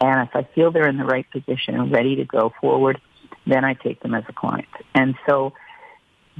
And 0.00 0.28
if 0.28 0.34
I 0.34 0.48
feel 0.54 0.70
they're 0.70 0.88
in 0.88 0.96
the 0.96 1.04
right 1.04 1.30
position 1.30 1.74
and 1.74 1.92
ready 1.92 2.16
to 2.16 2.24
go 2.24 2.52
forward, 2.60 3.00
then 3.46 3.64
I 3.64 3.74
take 3.74 4.00
them 4.00 4.14
as 4.14 4.24
a 4.28 4.32
client. 4.32 4.68
And 4.94 5.14
so 5.28 5.52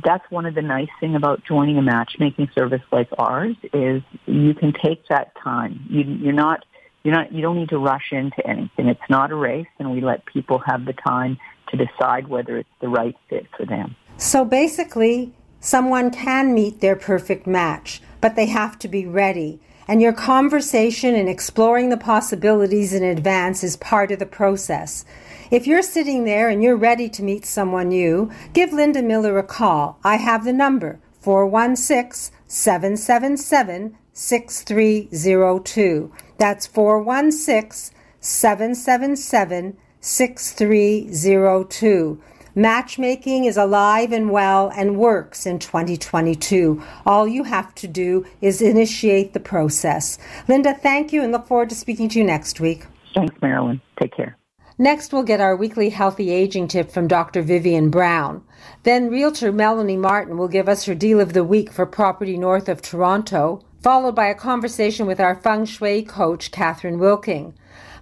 that's 0.03 0.29
one 0.31 0.47
of 0.47 0.55
the 0.55 0.63
nice 0.63 0.89
thing 0.99 1.15
about 1.15 1.45
joining 1.45 1.77
a 1.77 1.83
matchmaking 1.83 2.51
service 2.55 2.83
like 2.91 3.09
ours 3.19 3.57
is 3.73 4.03
you 4.27 4.55
can 4.55 4.73
take 4.73 5.07
that 5.09 5.33
time. 5.43 5.85
You, 5.89 6.05
you're 6.05 6.33
not 6.33 6.65
you're 7.03 7.15
not 7.15 7.33
you 7.33 7.43
don't 7.43 7.57
need 7.57 7.71
to 7.71 7.79
rush 7.79 8.13
into 8.13 8.47
anything. 8.47 8.89
It's 8.89 9.01
not 9.09 9.31
a 9.31 9.37
race, 9.37 9.67
and 9.79 9.91
we 9.91 10.01
let 10.01 10.25
people 10.27 10.61
have 10.67 10.85
the 10.85 10.93
time 10.93 11.39
to 11.71 11.77
decide 11.77 12.29
whether 12.29 12.57
it's 12.57 12.69
the 12.81 12.89
right 12.89 13.17
fit 13.29 13.47
for 13.57 13.65
them. 13.65 13.97
So 14.17 14.45
basically, 14.45 15.33
someone 15.61 16.11
can 16.11 16.53
meet 16.53 16.81
their 16.81 16.97
perfect 16.97 17.47
match, 17.47 18.03
but 18.21 18.37
they 18.37 18.47
have 18.47 18.79
to 18.81 18.89
be 18.89 19.07
ready. 19.07 19.61
And 19.89 20.01
your 20.01 20.13
conversation 20.13 21.15
and 21.15 21.29
exploring 21.29 21.89
the 21.89 21.97
possibilities 21.97 22.93
in 22.93 23.03
advance 23.03 23.65
is 23.65 23.77
part 23.77 24.13
of 24.13 24.19
the 24.19 24.27
process. 24.27 25.05
If 25.51 25.67
you're 25.67 25.83
sitting 25.83 26.25
there 26.25 26.49
and 26.49 26.63
you're 26.63 26.77
ready 26.77 27.09
to 27.09 27.25
meet 27.25 27.45
someone 27.45 27.89
new, 27.89 28.31
give 28.53 28.73
Linda 28.73 29.03
Miller 29.03 29.37
a 29.39 29.43
call. 29.43 29.99
I 30.05 30.17
have 30.17 30.45
the 30.45 30.53
number 30.53 31.01
416 31.21 32.33
777 32.47 33.97
6302. 34.13 36.13
That's 36.39 36.67
416 36.67 37.97
777 38.21 39.77
6302. 40.01 42.21
Matchmaking 42.55 43.45
is 43.45 43.57
alive 43.57 44.13
and 44.13 44.31
well 44.31 44.73
and 44.77 44.99
works 44.99 45.47
in 45.47 45.61
2022. 45.61 46.83
All 47.07 47.29
you 47.29 47.45
have 47.45 47.75
to 47.77 47.87
do 47.87 48.27
is 48.41 48.61
initiate 48.61 49.33
the 49.33 49.41
process. 49.41 50.19
Linda, 50.49 50.75
thank 50.75 51.13
you 51.13 51.23
and 51.23 51.33
look 51.33 51.47
forward 51.47 51.69
to 51.69 51.77
speaking 51.77 52.09
to 52.09 52.19
you 52.19 52.25
next 52.25 52.59
week. 52.59 52.87
Thanks, 53.15 53.35
Marilyn. 53.41 53.81
Take 54.01 54.17
care. 54.17 54.37
Next, 54.79 55.13
we'll 55.13 55.23
get 55.23 55.41
our 55.41 55.55
weekly 55.55 55.91
healthy 55.91 56.31
aging 56.31 56.69
tip 56.69 56.91
from 56.91 57.07
Dr. 57.07 57.43
Vivien 57.43 57.91
Brown. 57.91 58.43
Then, 58.83 59.11
realtor 59.11 59.53
Melanie 59.53 59.97
Martin 59.97 60.39
will 60.39 60.49
give 60.49 60.69
us 60.69 60.87
her 60.87 60.95
deal 60.95 61.21
of 61.21 61.35
the 61.35 61.45
week 61.45 61.71
for 61.71 61.85
property 61.85 62.39
north 62.39 62.69
of 62.69 62.81
Toronto, 62.81 63.63
followed 63.83 64.15
by 64.15 64.27
a 64.27 64.35
conversation 64.35 65.07
with 65.07 65.21
our 65.21 65.35
feng 65.35 65.65
shui 65.65 66.03
coach, 66.03 66.51
Catherine 66.51 66.99
Wilking. 66.99 67.55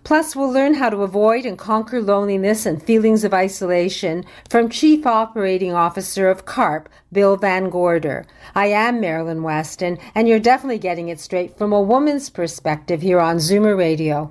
Plus, 0.04 0.34
we'll 0.34 0.50
learn 0.50 0.74
how 0.74 0.88
to 0.88 1.02
avoid 1.02 1.44
and 1.44 1.58
conquer 1.58 2.00
loneliness 2.00 2.64
and 2.64 2.82
feelings 2.82 3.24
of 3.24 3.34
isolation 3.34 4.24
from 4.48 4.68
Chief 4.68 5.06
Operating 5.06 5.72
Officer 5.72 6.30
of 6.30 6.46
CARP, 6.46 6.88
Bill 7.12 7.36
Van 7.36 7.68
Gorder. 7.68 8.24
I 8.54 8.66
am 8.66 9.00
Marilyn 9.00 9.42
Weston, 9.42 9.98
and 10.14 10.28
you're 10.28 10.38
definitely 10.38 10.78
getting 10.78 11.08
it 11.08 11.20
straight 11.20 11.58
from 11.58 11.72
a 11.72 11.82
woman's 11.82 12.30
perspective 12.30 13.02
here 13.02 13.20
on 13.20 13.36
Zoomer 13.36 13.76
Radio. 13.76 14.30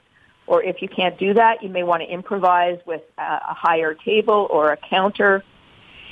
or 0.50 0.64
if 0.64 0.82
you 0.82 0.88
can't 0.88 1.16
do 1.16 1.32
that, 1.32 1.62
you 1.62 1.68
may 1.68 1.84
want 1.84 2.02
to 2.02 2.08
improvise 2.12 2.80
with 2.84 3.02
a, 3.16 3.54
higher 3.54 3.94
table 3.94 4.48
or 4.50 4.72
a 4.72 4.76
counter. 4.76 5.44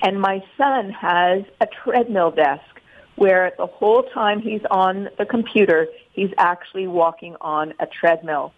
And 0.00 0.20
my 0.20 0.44
son 0.56 0.90
has 0.90 1.42
a 1.60 1.66
treadmill 1.82 2.30
desk 2.30 2.62
where 3.16 3.52
the 3.58 3.66
whole 3.66 4.04
time 4.14 4.40
he's 4.40 4.60
on 4.70 5.08
the 5.18 5.26
computer, 5.26 5.88
he's 6.12 6.30
actually 6.38 6.86
walking 6.86 7.34
on 7.40 7.74
a 7.80 7.86
treadmill. 7.86 8.52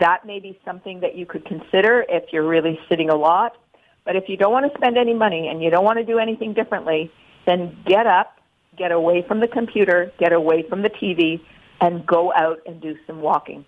That 0.00 0.26
may 0.26 0.40
be 0.40 0.58
something 0.64 0.98
that 1.00 1.14
you 1.14 1.24
could 1.24 1.44
consider 1.44 2.04
if 2.08 2.24
you're 2.32 2.48
really 2.48 2.80
sitting 2.88 3.08
a 3.08 3.14
lot. 3.14 3.56
But 4.04 4.16
if 4.16 4.24
you 4.28 4.36
don't 4.36 4.50
want 4.50 4.72
to 4.72 4.76
spend 4.76 4.98
any 4.98 5.14
money 5.14 5.46
and 5.46 5.62
you 5.62 5.70
don't 5.70 5.84
want 5.84 6.00
to 6.00 6.04
do 6.04 6.18
anything 6.18 6.52
differently, 6.52 7.12
then 7.46 7.78
get 7.86 8.08
up, 8.08 8.40
get 8.76 8.90
away 8.90 9.24
from 9.28 9.38
the 9.38 9.46
computer, 9.46 10.10
get 10.18 10.32
away 10.32 10.64
from 10.68 10.82
the 10.82 10.90
TV, 10.90 11.40
and 11.80 12.04
go 12.04 12.32
out 12.34 12.58
and 12.66 12.80
do 12.80 12.96
some 13.06 13.20
walking. 13.20 13.64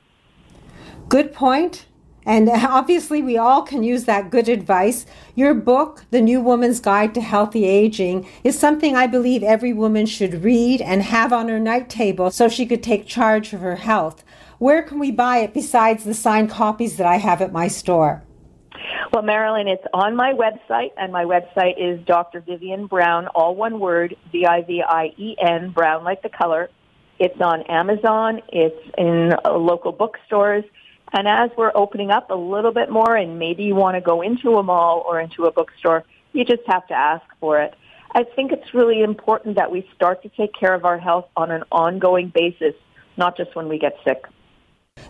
Good 1.09 1.33
point. 1.33 1.87
And 2.27 2.49
obviously, 2.51 3.23
we 3.23 3.37
all 3.37 3.63
can 3.63 3.83
use 3.83 4.05
that 4.05 4.31
good 4.31 4.49
advice. 4.49 5.07
Your 5.35 5.55
book, 5.55 6.05
The 6.11 6.21
New 6.21 6.41
Woman's 6.41 6.81
Guide 6.81 7.15
to 7.15 7.21
Healthy 7.21 7.65
Aging, 7.65 8.27
is 8.43 8.59
something 8.59 8.97
I 8.97 9.07
believe 9.07 9.43
every 9.43 9.73
woman 9.73 10.07
should 10.07 10.43
read 10.43 10.81
and 10.81 11.03
have 11.03 11.33
on 11.33 11.49
her 11.49 11.61
night 11.61 11.89
table 11.89 12.31
so 12.31 12.49
she 12.49 12.67
could 12.67 12.83
take 12.83 13.07
charge 13.07 13.53
of 13.53 13.61
her 13.61 13.77
health. 13.77 14.25
Where 14.59 14.83
can 14.83 14.99
we 14.99 15.11
buy 15.11 15.39
it 15.39 15.53
besides 15.53 16.05
the 16.05 16.15
signed 16.15 16.51
copies 16.51 16.97
that 16.97 17.07
I 17.07 17.17
have 17.17 17.43
at 17.43 17.53
my 17.53 17.69
store? 17.69 18.23
Well, 19.13 19.23
Marilyn, 19.23 19.69
it's 19.69 19.85
on 19.93 20.17
my 20.17 20.33
website, 20.33 20.91
and 20.97 21.13
my 21.13 21.25
website 21.25 21.75
is 21.79 22.05
Dr. 22.05 22.41
Vivien 22.41 22.87
Brown, 22.87 23.29
all 23.29 23.55
one 23.55 23.79
word, 23.79 24.17
V-I-V-I-E-N, 24.33 25.71
Brown 25.71 26.03
like 26.03 26.23
the 26.23 26.29
color. 26.29 26.69
It's 27.19 27.41
on 27.41 27.63
Amazon. 27.63 28.43
It's 28.49 28.91
in 28.99 29.33
local 29.45 29.93
bookstores. 29.93 30.65
And 31.15 31.29
as 31.29 31.51
we're 31.57 31.71
opening 31.77 32.11
up 32.11 32.31
a 32.31 32.35
little 32.35 32.73
bit 32.73 32.91
more 32.91 33.17
and 33.17 33.39
maybe 33.39 33.63
you 33.63 33.77
want 33.77 33.95
to 33.95 34.01
go 34.01 34.21
into 34.21 34.59
a 34.59 34.65
mall 34.65 35.05
or 35.09 35.21
into 35.21 35.45
a 35.45 35.53
bookstore, 35.53 36.03
you 36.33 36.45
just 36.45 36.63
have 36.67 36.85
to 36.89 36.95
ask 36.95 37.25
for 37.39 37.61
it. 37.61 37.75
I 38.17 38.25
think 38.25 38.51
it's 38.51 38.75
really 38.75 39.01
important 39.01 39.55
that 39.55 39.71
we 39.71 39.89
start 39.95 40.23
to 40.25 40.29
take 40.31 40.53
care 40.59 40.75
of 40.75 40.85
our 40.85 40.99
health 40.99 41.27
on 41.37 41.53
an 41.53 41.63
ongoing 41.71 42.33
basis, 42.35 42.75
not 43.17 43.37
just 43.37 43.55
when 43.55 43.69
we 43.69 43.79
get 43.79 43.97
sick. 44.05 44.25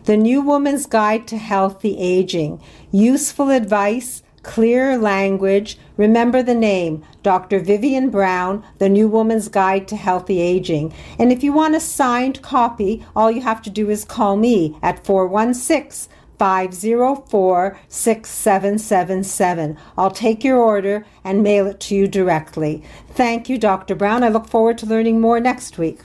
The 0.04 0.18
New 0.18 0.42
Woman's 0.42 0.84
Guide 0.84 1.26
to 1.28 1.38
Healthy 1.38 1.96
Aging. 1.98 2.60
Useful 2.92 3.48
advice 3.48 4.22
clear 4.44 4.96
language. 4.96 5.76
Remember 5.96 6.42
the 6.42 6.54
name, 6.54 7.04
Dr. 7.22 7.58
Vivien 7.58 8.10
Brown, 8.10 8.62
The 8.78 8.88
New 8.88 9.08
Woman's 9.08 9.48
Guide 9.48 9.88
to 9.88 9.96
Healthy 9.96 10.40
Aging. 10.40 10.92
And 11.18 11.32
if 11.32 11.42
you 11.42 11.52
want 11.52 11.74
a 11.74 11.80
signed 11.80 12.42
copy, 12.42 13.04
all 13.16 13.30
you 13.30 13.40
have 13.40 13.62
to 13.62 13.70
do 13.70 13.90
is 13.90 14.04
call 14.04 14.36
me 14.36 14.76
at 14.82 15.04
416 15.04 16.12
504 16.38 17.78
6777. 17.88 19.78
I'll 19.96 20.10
take 20.10 20.44
your 20.44 20.58
order 20.58 21.06
and 21.22 21.42
mail 21.42 21.66
it 21.66 21.80
to 21.80 21.94
you 21.94 22.06
directly. 22.08 22.82
Thank 23.10 23.48
you, 23.48 23.58
Dr. 23.58 23.94
Brown. 23.94 24.24
I 24.24 24.28
look 24.28 24.48
forward 24.48 24.78
to 24.78 24.86
learning 24.86 25.20
more 25.20 25.40
next 25.40 25.78
week. 25.78 26.00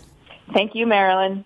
Thank 0.53 0.75
you, 0.75 0.87
Marilyn. 0.87 1.45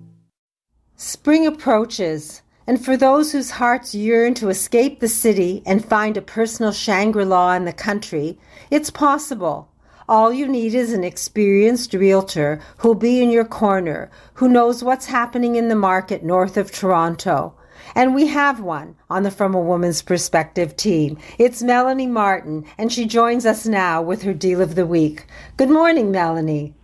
Spring 1.03 1.47
approaches, 1.47 2.43
And 2.67 2.85
for 2.85 2.95
those 2.95 3.31
whose 3.31 3.49
hearts 3.49 3.95
yearn 3.95 4.35
to 4.35 4.49
escape 4.49 4.99
the 4.99 5.07
city 5.07 5.63
and 5.65 5.83
find 5.83 6.15
a 6.15 6.21
personal 6.21 6.71
Shangri 6.71 7.25
La 7.25 7.53
in 7.53 7.65
the 7.65 7.73
country, 7.73 8.37
it's 8.69 8.91
possible. 8.91 9.67
All 10.07 10.31
you 10.31 10.47
need 10.47 10.75
is 10.75 10.93
an 10.93 11.03
experienced 11.03 11.95
realtor 11.95 12.59
who'll 12.77 12.93
be 12.93 13.19
in 13.19 13.31
your 13.31 13.45
corner, 13.45 14.11
who 14.35 14.47
knows 14.47 14.83
what's 14.83 15.07
happening 15.07 15.55
in 15.55 15.69
the 15.69 15.75
market 15.75 16.23
north 16.23 16.55
of 16.55 16.71
Toronto. 16.71 17.55
And 17.95 18.13
we 18.13 18.27
have 18.27 18.59
one 18.59 18.95
on 19.09 19.23
the 19.23 19.31
From 19.31 19.55
a 19.55 19.59
Woman's 19.59 20.03
Perspective 20.03 20.75
team. 20.75 21.17
It's 21.39 21.63
Melanie 21.63 22.05
Martin, 22.05 22.63
and 22.77 22.93
she 22.93 23.05
joins 23.05 23.47
us 23.47 23.65
now 23.65 24.03
with 24.03 24.21
her 24.21 24.35
deal 24.35 24.61
of 24.61 24.75
the 24.75 24.85
week. 24.85 25.25
Good 25.57 25.71
morning, 25.71 26.11
Melanie. 26.11 26.75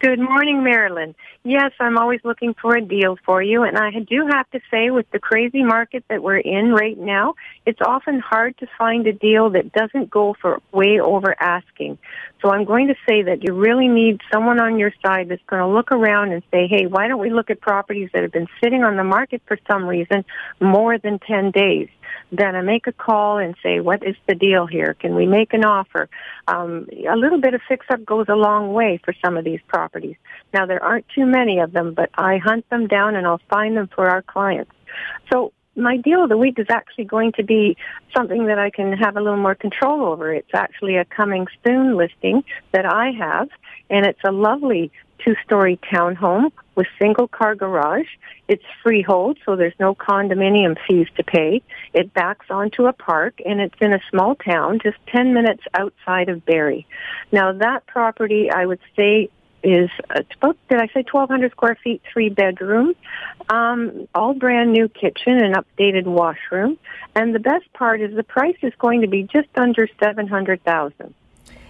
Good 0.00 0.18
morning, 0.18 0.64
Marilyn. 0.64 1.14
Yes, 1.44 1.72
I'm 1.80 1.98
always 1.98 2.20
looking 2.22 2.54
for 2.54 2.76
a 2.76 2.80
deal 2.80 3.16
for 3.26 3.42
you, 3.42 3.64
and 3.64 3.76
I 3.76 3.90
do 3.98 4.28
have 4.30 4.48
to 4.52 4.60
say, 4.70 4.90
with 4.90 5.10
the 5.10 5.18
crazy 5.18 5.64
market 5.64 6.04
that 6.08 6.22
we're 6.22 6.36
in 6.36 6.72
right 6.72 6.96
now, 6.96 7.34
it's 7.66 7.80
often 7.84 8.20
hard 8.20 8.56
to 8.58 8.68
find 8.78 9.04
a 9.08 9.12
deal 9.12 9.50
that 9.50 9.72
doesn't 9.72 10.08
go 10.08 10.36
for 10.40 10.60
way 10.70 11.00
over 11.00 11.34
asking. 11.40 11.98
So 12.42 12.50
I'm 12.50 12.64
going 12.64 12.88
to 12.88 12.94
say 13.08 13.22
that 13.22 13.44
you 13.44 13.54
really 13.54 13.86
need 13.86 14.20
someone 14.32 14.60
on 14.60 14.76
your 14.76 14.92
side 15.04 15.28
that's 15.28 15.42
going 15.46 15.62
to 15.62 15.68
look 15.68 15.92
around 15.92 16.32
and 16.32 16.42
say, 16.50 16.66
hey, 16.66 16.86
why 16.86 17.06
don't 17.06 17.20
we 17.20 17.30
look 17.30 17.50
at 17.50 17.60
properties 17.60 18.10
that 18.12 18.22
have 18.22 18.32
been 18.32 18.48
sitting 18.62 18.82
on 18.82 18.96
the 18.96 19.04
market 19.04 19.42
for 19.46 19.56
some 19.70 19.84
reason 19.84 20.24
more 20.60 20.98
than 20.98 21.20
10 21.20 21.52
days? 21.52 21.88
Then 22.32 22.56
I 22.56 22.62
make 22.62 22.88
a 22.88 22.92
call 22.92 23.38
and 23.38 23.54
say, 23.62 23.78
what 23.78 24.04
is 24.04 24.16
the 24.26 24.34
deal 24.34 24.66
here? 24.66 24.96
Can 24.98 25.14
we 25.14 25.26
make 25.26 25.52
an 25.52 25.64
offer? 25.64 26.08
Um, 26.48 26.88
a 27.08 27.16
little 27.16 27.40
bit 27.40 27.54
of 27.54 27.60
fix-up 27.68 28.04
goes 28.04 28.26
a 28.28 28.34
long 28.34 28.72
way 28.72 28.98
for 29.04 29.14
some 29.24 29.36
of 29.36 29.44
these 29.44 29.60
properties. 29.68 30.16
Now, 30.52 30.66
there 30.66 30.82
aren't 30.82 31.06
too 31.14 31.26
many 31.26 31.60
of 31.60 31.72
them, 31.72 31.94
but 31.94 32.10
I 32.14 32.38
hunt 32.38 32.68
them 32.70 32.88
down 32.88 33.14
and 33.14 33.26
I'll 33.26 33.40
find 33.48 33.76
them 33.76 33.88
for 33.94 34.08
our 34.08 34.22
clients. 34.22 34.72
So 35.32 35.52
my 35.76 35.96
deal 35.96 36.22
of 36.22 36.28
the 36.28 36.36
week 36.36 36.58
is 36.58 36.66
actually 36.70 37.04
going 37.04 37.32
to 37.32 37.42
be 37.42 37.76
something 38.14 38.46
that 38.46 38.58
I 38.58 38.70
can 38.70 38.92
have 38.92 39.16
a 39.16 39.20
little 39.20 39.38
more 39.38 39.54
control 39.54 40.04
over. 40.04 40.32
It's 40.32 40.54
actually 40.54 40.96
a 40.96 41.04
coming 41.04 41.46
soon 41.64 41.96
listing 41.96 42.44
that 42.72 42.84
I 42.84 43.10
have, 43.12 43.48
and 43.88 44.04
it's 44.04 44.20
a 44.24 44.32
lovely 44.32 44.92
two-story 45.24 45.78
townhome 45.92 46.50
with 46.74 46.86
single 46.98 47.28
car 47.28 47.54
garage. 47.54 48.08
It's 48.48 48.64
freehold, 48.82 49.38
so 49.44 49.56
there's 49.56 49.74
no 49.78 49.94
condominium 49.94 50.76
fees 50.86 51.06
to 51.16 51.22
pay. 51.22 51.62
It 51.94 52.12
backs 52.12 52.46
onto 52.50 52.86
a 52.86 52.92
park 52.92 53.34
and 53.44 53.60
it's 53.60 53.74
in 53.80 53.92
a 53.92 54.00
small 54.10 54.34
town 54.34 54.80
just 54.82 54.96
10 55.14 55.32
minutes 55.32 55.62
outside 55.74 56.28
of 56.28 56.44
Barrie. 56.44 56.86
Now 57.30 57.52
that 57.52 57.86
property, 57.86 58.50
I 58.50 58.66
would 58.66 58.80
say, 58.96 59.30
is 59.62 59.90
uh, 60.10 60.22
about, 60.36 60.56
did 60.68 60.80
I 60.80 60.86
say 60.88 61.04
1,200 61.10 61.50
square 61.52 61.76
feet, 61.82 62.02
three 62.12 62.28
bedrooms, 62.28 62.96
um, 63.48 64.08
all 64.14 64.34
brand 64.34 64.72
new 64.72 64.88
kitchen 64.88 65.38
and 65.38 65.54
updated 65.54 66.04
washroom. 66.04 66.78
And 67.14 67.34
the 67.34 67.38
best 67.38 67.72
part 67.72 68.00
is 68.00 68.14
the 68.14 68.22
price 68.22 68.56
is 68.62 68.72
going 68.78 69.02
to 69.02 69.06
be 69.06 69.24
just 69.24 69.48
under 69.56 69.88
700000 70.02 71.14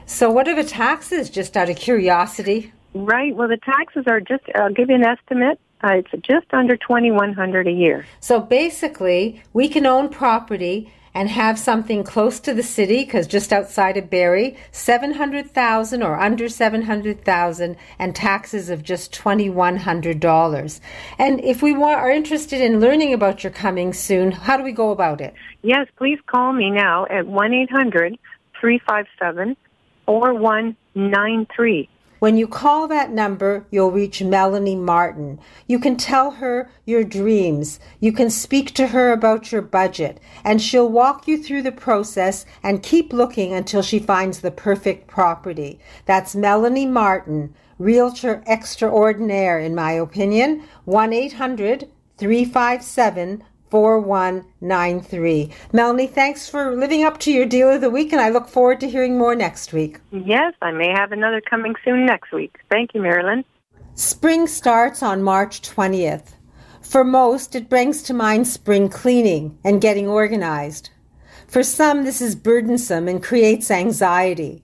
So 0.06 0.30
what 0.30 0.48
are 0.48 0.54
the 0.54 0.64
taxes, 0.64 1.30
just 1.30 1.56
out 1.56 1.68
of 1.68 1.76
curiosity? 1.76 2.72
Right. 2.94 3.34
Well, 3.34 3.48
the 3.48 3.56
taxes 3.56 4.04
are 4.06 4.20
just, 4.20 4.44
I'll 4.54 4.72
give 4.72 4.90
you 4.90 4.96
an 4.96 5.04
estimate. 5.04 5.58
Uh, 5.82 5.94
it's 5.94 6.10
just 6.22 6.46
under 6.52 6.76
2100 6.76 7.66
a 7.66 7.72
year. 7.72 8.06
So 8.20 8.38
basically, 8.38 9.42
we 9.52 9.68
can 9.68 9.84
own 9.84 10.10
property 10.10 10.92
and 11.14 11.28
have 11.28 11.58
something 11.58 12.04
close 12.04 12.40
to 12.40 12.54
the 12.54 12.62
city 12.62 13.04
because 13.04 13.26
just 13.26 13.52
outside 13.52 13.96
of 13.96 14.08
Barrie, 14.08 14.56
700,000 14.70 16.02
or 16.02 16.18
under 16.18 16.48
700,000 16.48 17.76
and 17.98 18.14
taxes 18.14 18.70
of 18.70 18.82
just 18.82 19.12
$2100. 19.12 20.80
And 21.18 21.44
if 21.44 21.62
we 21.62 21.72
want, 21.72 22.00
are 22.00 22.10
interested 22.10 22.60
in 22.60 22.80
learning 22.80 23.12
about 23.12 23.44
your 23.44 23.52
coming 23.52 23.92
soon, 23.92 24.32
how 24.32 24.56
do 24.56 24.62
we 24.62 24.72
go 24.72 24.90
about 24.90 25.20
it? 25.20 25.34
Yes, 25.62 25.86
please 25.96 26.18
call 26.26 26.52
me 26.52 26.70
now 26.70 27.04
at 27.06 27.26
1-800-357 27.26 29.56
4193. 30.06 31.88
When 32.22 32.36
you 32.36 32.46
call 32.46 32.86
that 32.86 33.10
number, 33.10 33.66
you'll 33.72 33.90
reach 33.90 34.22
Melanie 34.22 34.76
Martin. 34.76 35.40
You 35.66 35.80
can 35.80 35.96
tell 35.96 36.30
her 36.30 36.70
your 36.84 37.02
dreams. 37.02 37.80
You 37.98 38.12
can 38.12 38.30
speak 38.30 38.74
to 38.74 38.86
her 38.86 39.10
about 39.10 39.50
your 39.50 39.60
budget, 39.60 40.20
and 40.44 40.62
she'll 40.62 40.88
walk 40.88 41.26
you 41.26 41.42
through 41.42 41.62
the 41.62 41.72
process 41.72 42.46
and 42.62 42.80
keep 42.80 43.12
looking 43.12 43.52
until 43.52 43.82
she 43.82 43.98
finds 43.98 44.38
the 44.38 44.52
perfect 44.52 45.08
property. 45.08 45.80
That's 46.06 46.36
Melanie 46.36 46.86
Martin, 46.86 47.56
Realtor 47.80 48.44
Extraordinaire, 48.46 49.58
in 49.58 49.74
my 49.74 49.90
opinion. 49.90 50.62
1 50.84 51.12
800 51.12 51.88
357 52.18 53.42
4193. 53.72 55.50
Melanie, 55.72 56.06
thanks 56.06 56.46
for 56.46 56.76
living 56.76 57.04
up 57.04 57.18
to 57.20 57.32
your 57.32 57.46
deal 57.46 57.70
of 57.70 57.80
the 57.80 57.88
week, 57.88 58.12
and 58.12 58.20
I 58.20 58.28
look 58.28 58.46
forward 58.46 58.80
to 58.80 58.90
hearing 58.90 59.16
more 59.16 59.34
next 59.34 59.72
week. 59.72 59.98
Yes, 60.10 60.52
I 60.60 60.72
may 60.72 60.90
have 60.90 61.10
another 61.10 61.40
coming 61.40 61.74
soon 61.82 62.04
next 62.04 62.32
week. 62.32 62.58
Thank 62.70 62.92
you, 62.92 63.00
Marilyn. 63.00 63.46
Spring 63.94 64.46
starts 64.46 65.02
on 65.02 65.22
March 65.22 65.62
20th. 65.62 66.34
For 66.82 67.02
most, 67.02 67.54
it 67.54 67.70
brings 67.70 68.02
to 68.02 68.12
mind 68.12 68.46
spring 68.46 68.90
cleaning 68.90 69.56
and 69.64 69.80
getting 69.80 70.06
organized. 70.06 70.90
For 71.48 71.62
some, 71.62 72.04
this 72.04 72.20
is 72.20 72.36
burdensome 72.36 73.08
and 73.08 73.22
creates 73.22 73.70
anxiety. 73.70 74.62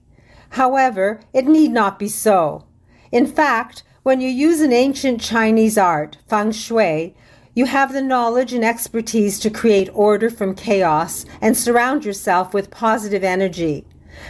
However, 0.51 1.21
it 1.33 1.47
need 1.47 1.71
not 1.71 1.97
be 1.97 2.09
so. 2.09 2.67
In 3.11 3.25
fact, 3.25 3.81
when 4.03 4.21
you 4.21 4.29
use 4.29 4.61
an 4.61 4.71
ancient 4.71 5.19
Chinese 5.19 5.79
art, 5.79 6.17
feng 6.27 6.51
shui, 6.51 7.15
you 7.59 7.65
have 7.65 7.91
the 7.91 8.01
knowledge 8.01 8.53
and 8.53 8.63
expertise 8.63 9.37
to 9.37 9.49
create 9.49 9.89
order 9.91 10.29
from 10.29 10.55
chaos 10.55 11.25
and 11.41 11.57
surround 11.57 12.05
yourself 12.05 12.53
with 12.53 12.71
positive 12.71 13.21
energy. 13.21 13.85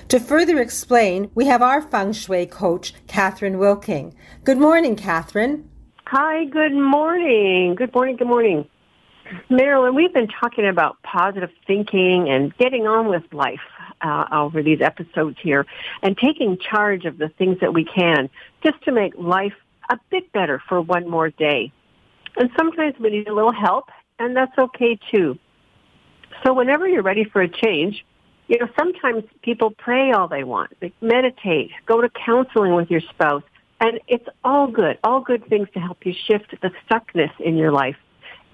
To 0.08 0.20
further 0.20 0.60
explain, 0.60 1.30
we 1.36 1.46
have 1.46 1.62
our 1.62 1.80
feng 1.80 2.12
shui 2.12 2.48
coach, 2.48 2.92
Catherine 3.06 3.60
Wilking. 3.60 4.16
Good 4.44 4.58
morning, 4.58 4.96
Catherine. 4.96 5.70
Hi, 6.08 6.46
good 6.46 6.74
morning. 6.74 7.76
Good 7.76 7.94
morning, 7.94 8.16
good 8.16 8.28
morning. 8.28 8.68
Marilyn, 9.48 9.94
we've 9.94 10.12
been 10.12 10.30
talking 10.42 10.68
about 10.68 10.98
positive 11.04 11.52
thinking 11.68 12.32
and 12.32 12.58
getting 12.58 12.88
on 12.88 13.10
with 13.10 13.32
life 13.32 13.60
uh, 14.02 14.26
over 14.32 14.64
these 14.64 14.82
episodes 14.82 15.38
here 15.40 15.68
and 16.02 16.18
taking 16.18 16.58
charge 16.58 17.06
of 17.06 17.20
the 17.20 17.30
things 17.30 17.60
that 17.62 17.76
we 17.76 17.86
can 17.86 18.28
just 18.64 18.84
to 18.86 18.92
make 18.92 19.14
life 19.20 19.54
a 19.92 20.00
bit 20.10 20.32
better 20.32 20.60
for 20.68 20.82
one 20.82 21.08
more 21.08 21.30
day. 21.30 21.72
And 22.38 22.50
sometimes 22.58 22.96
we 23.00 23.10
need 23.10 23.28
a 23.28 23.34
little 23.34 23.54
help, 23.54 23.90
and 24.18 24.36
that's 24.36 24.58
okay 24.58 25.00
too. 25.12 25.38
So 26.44 26.54
whenever 26.54 26.88
you're 26.88 27.04
ready 27.04 27.24
for 27.24 27.42
a 27.42 27.50
change, 27.50 28.06
you 28.48 28.58
know, 28.60 28.68
sometimes 28.78 29.24
people 29.42 29.72
pray 29.72 30.12
all 30.12 30.28
they 30.28 30.44
want, 30.44 30.72
they 30.80 30.92
meditate, 31.02 31.72
go 31.86 32.02
to 32.02 32.10
counseling 32.10 32.74
with 32.74 32.90
your 32.90 33.02
spouse, 33.02 33.44
and 33.80 34.00
it's 34.08 34.28
all 34.44 34.68
good, 34.68 34.98
all 35.04 35.22
good 35.22 35.46
things 35.48 35.68
to 35.74 35.80
help 35.80 36.06
you 36.06 36.14
shift 36.28 36.54
the 36.62 36.72
stuckness 36.86 37.32
in 37.40 37.58
your 37.58 37.72
life. 37.72 37.96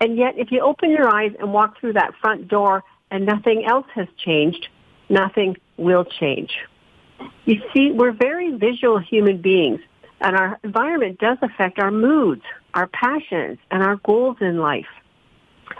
And 0.01 0.17
yet, 0.17 0.37
if 0.37 0.51
you 0.51 0.61
open 0.61 0.91
your 0.91 1.07
eyes 1.07 1.31
and 1.39 1.53
walk 1.53 1.79
through 1.79 1.93
that 1.93 2.13
front 2.21 2.47
door 2.47 2.83
and 3.09 3.25
nothing 3.25 3.65
else 3.65 3.87
has 3.95 4.07
changed, 4.17 4.67
nothing 5.09 5.55
will 5.77 6.03
change. 6.03 6.51
You 7.45 7.61
see, 7.73 7.91
we're 7.91 8.11
very 8.11 8.51
visual 8.57 8.99
human 8.99 9.41
beings. 9.41 9.79
And 10.21 10.35
our 10.35 10.59
environment 10.63 11.19
does 11.19 11.37
affect 11.41 11.79
our 11.79 11.91
moods, 11.91 12.43
our 12.75 12.87
passions, 12.87 13.57
and 13.71 13.81
our 13.81 13.95
goals 13.95 14.37
in 14.41 14.59
life. 14.59 14.85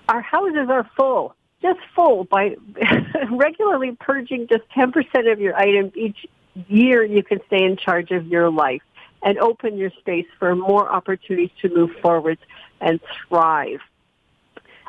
Our 0.08 0.22
houses 0.22 0.70
are 0.70 0.90
full, 0.96 1.36
just 1.62 1.80
full 1.94 2.24
by 2.24 2.56
regularly 3.30 3.98
purging 4.00 4.48
just 4.48 4.64
10% 4.76 5.32
of 5.32 5.40
your 5.40 5.56
items 5.56 5.92
each 5.96 6.26
year 6.68 7.04
you 7.04 7.22
can 7.22 7.42
stay 7.48 7.64
in 7.64 7.76
charge 7.76 8.12
of 8.12 8.28
your 8.28 8.50
life 8.50 8.82
and 9.22 9.38
open 9.40 9.78
your 9.78 9.92
space 10.00 10.26
for 10.40 10.56
more 10.56 10.90
opportunities 10.90 11.50
to 11.62 11.70
move 11.70 11.92
forward 12.02 12.38
and 12.80 13.02
thrive. 13.28 13.80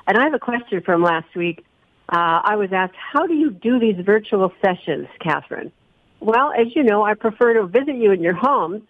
And 0.07 0.17
I 0.17 0.25
have 0.25 0.35
a 0.35 0.39
question 0.39 0.81
from 0.83 1.03
last 1.03 1.35
week. 1.35 1.65
Uh, 2.09 2.41
I 2.45 2.55
was 2.55 2.73
asked, 2.73 2.95
how 2.95 3.27
do 3.27 3.35
you 3.35 3.51
do 3.51 3.81
these 3.81 3.97
virtual 4.05 4.53
sessions, 4.65 5.09
Catherine? 5.21 5.73
Well, 6.21 6.53
as 6.53 6.69
you 6.77 6.85
know, 6.85 7.03
I 7.03 7.15
prefer 7.15 7.55
to 7.55 7.67
visit 7.67 7.97
you 7.97 8.13
in 8.13 8.23
your 8.23 8.35
homes 8.35 8.83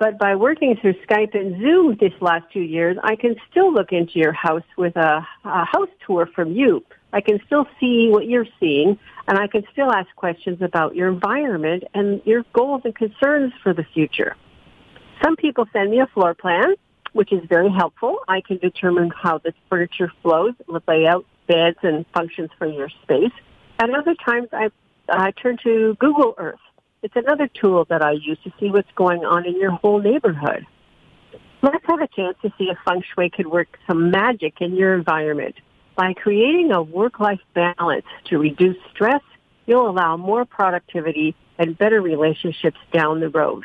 but 0.00 0.18
by 0.18 0.34
working 0.34 0.76
through 0.80 0.94
Skype 1.06 1.38
and 1.38 1.60
Zoom 1.60 1.98
this 2.00 2.14
last 2.22 2.50
two 2.50 2.62
years, 2.62 2.96
I 3.04 3.16
can 3.16 3.36
still 3.50 3.70
look 3.70 3.92
into 3.92 4.18
your 4.18 4.32
house 4.32 4.64
with 4.78 4.96
a, 4.96 5.24
a 5.44 5.64
house 5.66 5.90
tour 6.06 6.26
from 6.34 6.52
you. 6.52 6.82
I 7.12 7.20
can 7.20 7.38
still 7.44 7.66
see 7.78 8.08
what 8.08 8.26
you're 8.26 8.46
seeing, 8.58 8.98
and 9.28 9.38
I 9.38 9.46
can 9.46 9.62
still 9.72 9.92
ask 9.92 10.08
questions 10.16 10.62
about 10.62 10.96
your 10.96 11.08
environment 11.08 11.84
and 11.92 12.22
your 12.24 12.44
goals 12.54 12.80
and 12.86 12.94
concerns 12.94 13.52
for 13.62 13.74
the 13.74 13.84
future. 13.92 14.36
Some 15.22 15.36
people 15.36 15.66
send 15.70 15.90
me 15.90 16.00
a 16.00 16.06
floor 16.06 16.32
plan, 16.32 16.76
which 17.12 17.30
is 17.30 17.42
very 17.46 17.70
helpful. 17.70 18.20
I 18.26 18.40
can 18.40 18.56
determine 18.56 19.10
how 19.10 19.36
the 19.36 19.52
furniture 19.68 20.10
flows, 20.22 20.54
the 20.66 20.80
layout, 20.88 21.26
beds, 21.46 21.76
and 21.82 22.06
functions 22.14 22.48
for 22.56 22.66
your 22.66 22.88
space. 23.02 23.32
And 23.78 23.94
other 23.94 24.14
times 24.14 24.48
I, 24.52 24.70
I 25.10 25.32
turn 25.32 25.58
to 25.64 25.94
Google 26.00 26.34
Earth 26.38 26.60
it's 27.02 27.16
another 27.16 27.48
tool 27.48 27.86
that 27.88 28.02
I 28.02 28.12
use 28.12 28.38
to 28.44 28.52
see 28.60 28.70
what's 28.70 28.90
going 28.94 29.24
on 29.24 29.46
in 29.46 29.58
your 29.58 29.70
whole 29.70 30.00
neighborhood. 30.00 30.66
Let's 31.62 31.84
have 31.86 32.00
a 32.00 32.08
chance 32.08 32.36
to 32.42 32.52
see 32.58 32.64
if 32.64 32.78
feng 32.84 33.02
shui 33.14 33.30
could 33.30 33.46
work 33.46 33.68
some 33.86 34.10
magic 34.10 34.60
in 34.60 34.74
your 34.76 34.94
environment. 34.94 35.54
By 35.96 36.14
creating 36.14 36.72
a 36.72 36.82
work-life 36.82 37.40
balance 37.54 38.06
to 38.26 38.38
reduce 38.38 38.76
stress, 38.90 39.22
you'll 39.66 39.88
allow 39.88 40.16
more 40.16 40.44
productivity 40.44 41.34
and 41.58 41.76
better 41.76 42.00
relationships 42.00 42.78
down 42.92 43.20
the 43.20 43.28
road. 43.28 43.64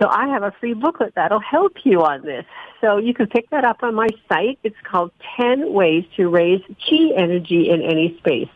So 0.00 0.08
I 0.08 0.28
have 0.28 0.42
a 0.42 0.52
free 0.60 0.74
booklet 0.74 1.14
that'll 1.14 1.40
help 1.40 1.72
you 1.84 2.02
on 2.02 2.22
this. 2.22 2.44
So 2.80 2.96
you 2.96 3.12
can 3.12 3.26
pick 3.26 3.50
that 3.50 3.64
up 3.64 3.82
on 3.82 3.94
my 3.94 4.08
site. 4.28 4.58
It's 4.62 4.76
called 4.82 5.10
10 5.38 5.72
Ways 5.72 6.04
to 6.16 6.28
Raise 6.28 6.62
Qi 6.86 7.18
Energy 7.18 7.68
in 7.68 7.82
Any 7.82 8.16
Space. 8.18 8.48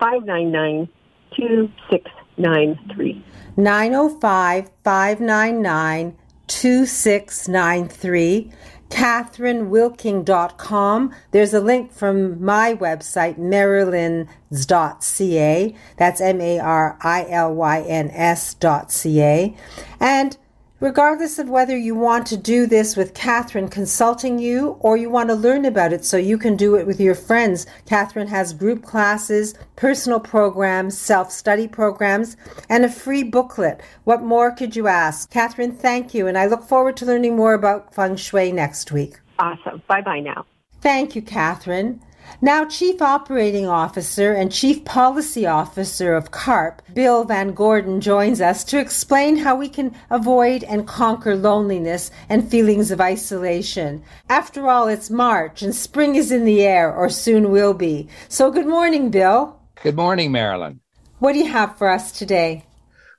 599 0.00 0.88
2693. 1.36 3.24
905 3.56 4.70
599 4.84 6.16
2693. 6.48 8.50
CatherineWilking.com. 8.90 11.14
There's 11.30 11.54
a 11.54 11.60
link 11.60 11.92
from 11.92 12.42
my 12.42 12.74
website, 12.74 13.38
marilyns.ca. 13.38 15.76
That's 15.96 16.20
M 16.20 16.40
A 16.40 16.58
R 16.58 16.98
I 17.02 17.26
L 17.28 17.54
Y 17.54 17.82
N 17.82 18.10
S.ca. 18.10 19.56
And 20.00 20.36
Regardless 20.80 21.40
of 21.40 21.48
whether 21.48 21.76
you 21.76 21.96
want 21.96 22.24
to 22.28 22.36
do 22.36 22.64
this 22.64 22.96
with 22.96 23.12
Catherine 23.12 23.68
consulting 23.68 24.38
you 24.38 24.76
or 24.78 24.96
you 24.96 25.10
want 25.10 25.28
to 25.28 25.34
learn 25.34 25.64
about 25.64 25.92
it 25.92 26.04
so 26.04 26.16
you 26.16 26.38
can 26.38 26.54
do 26.54 26.76
it 26.76 26.86
with 26.86 27.00
your 27.00 27.16
friends, 27.16 27.66
Catherine 27.84 28.28
has 28.28 28.52
group 28.52 28.84
classes, 28.84 29.56
personal 29.74 30.20
programs, 30.20 30.96
self 30.96 31.32
study 31.32 31.66
programs, 31.66 32.36
and 32.68 32.84
a 32.84 32.88
free 32.88 33.24
booklet. 33.24 33.80
What 34.04 34.22
more 34.22 34.52
could 34.52 34.76
you 34.76 34.86
ask? 34.86 35.28
Catherine, 35.30 35.72
thank 35.72 36.14
you, 36.14 36.28
and 36.28 36.38
I 36.38 36.46
look 36.46 36.62
forward 36.62 36.96
to 36.98 37.06
learning 37.06 37.34
more 37.34 37.54
about 37.54 37.92
feng 37.92 38.14
shui 38.14 38.52
next 38.52 38.92
week. 38.92 39.18
Awesome. 39.40 39.82
Bye 39.88 40.02
bye 40.02 40.20
now. 40.20 40.46
Thank 40.80 41.16
you, 41.16 41.22
Catherine. 41.22 42.00
Now, 42.40 42.64
Chief 42.64 43.02
Operating 43.02 43.66
Officer 43.66 44.32
and 44.32 44.52
Chief 44.52 44.84
Policy 44.84 45.46
Officer 45.46 46.14
of 46.14 46.30
CARP, 46.30 46.82
Bill 46.94 47.26
VanGorder, 47.26 48.00
joins 48.00 48.40
us 48.40 48.62
to 48.64 48.78
explain 48.78 49.36
how 49.36 49.56
we 49.56 49.68
can 49.68 49.94
avoid 50.10 50.62
and 50.64 50.86
conquer 50.86 51.34
loneliness 51.34 52.10
and 52.28 52.48
feelings 52.48 52.90
of 52.90 53.00
isolation. 53.00 54.02
After 54.28 54.68
all, 54.68 54.86
it's 54.86 55.10
March 55.10 55.62
and 55.62 55.74
spring 55.74 56.14
is 56.14 56.30
in 56.30 56.44
the 56.44 56.62
air, 56.62 56.94
or 56.94 57.08
soon 57.08 57.50
will 57.50 57.74
be. 57.74 58.08
So, 58.28 58.50
good 58.50 58.66
morning, 58.66 59.10
Bill. 59.10 59.58
Good 59.82 59.96
morning, 59.96 60.30
Marilyn. 60.30 60.80
What 61.18 61.32
do 61.32 61.40
you 61.40 61.48
have 61.48 61.76
for 61.76 61.90
us 61.90 62.12
today? 62.12 62.64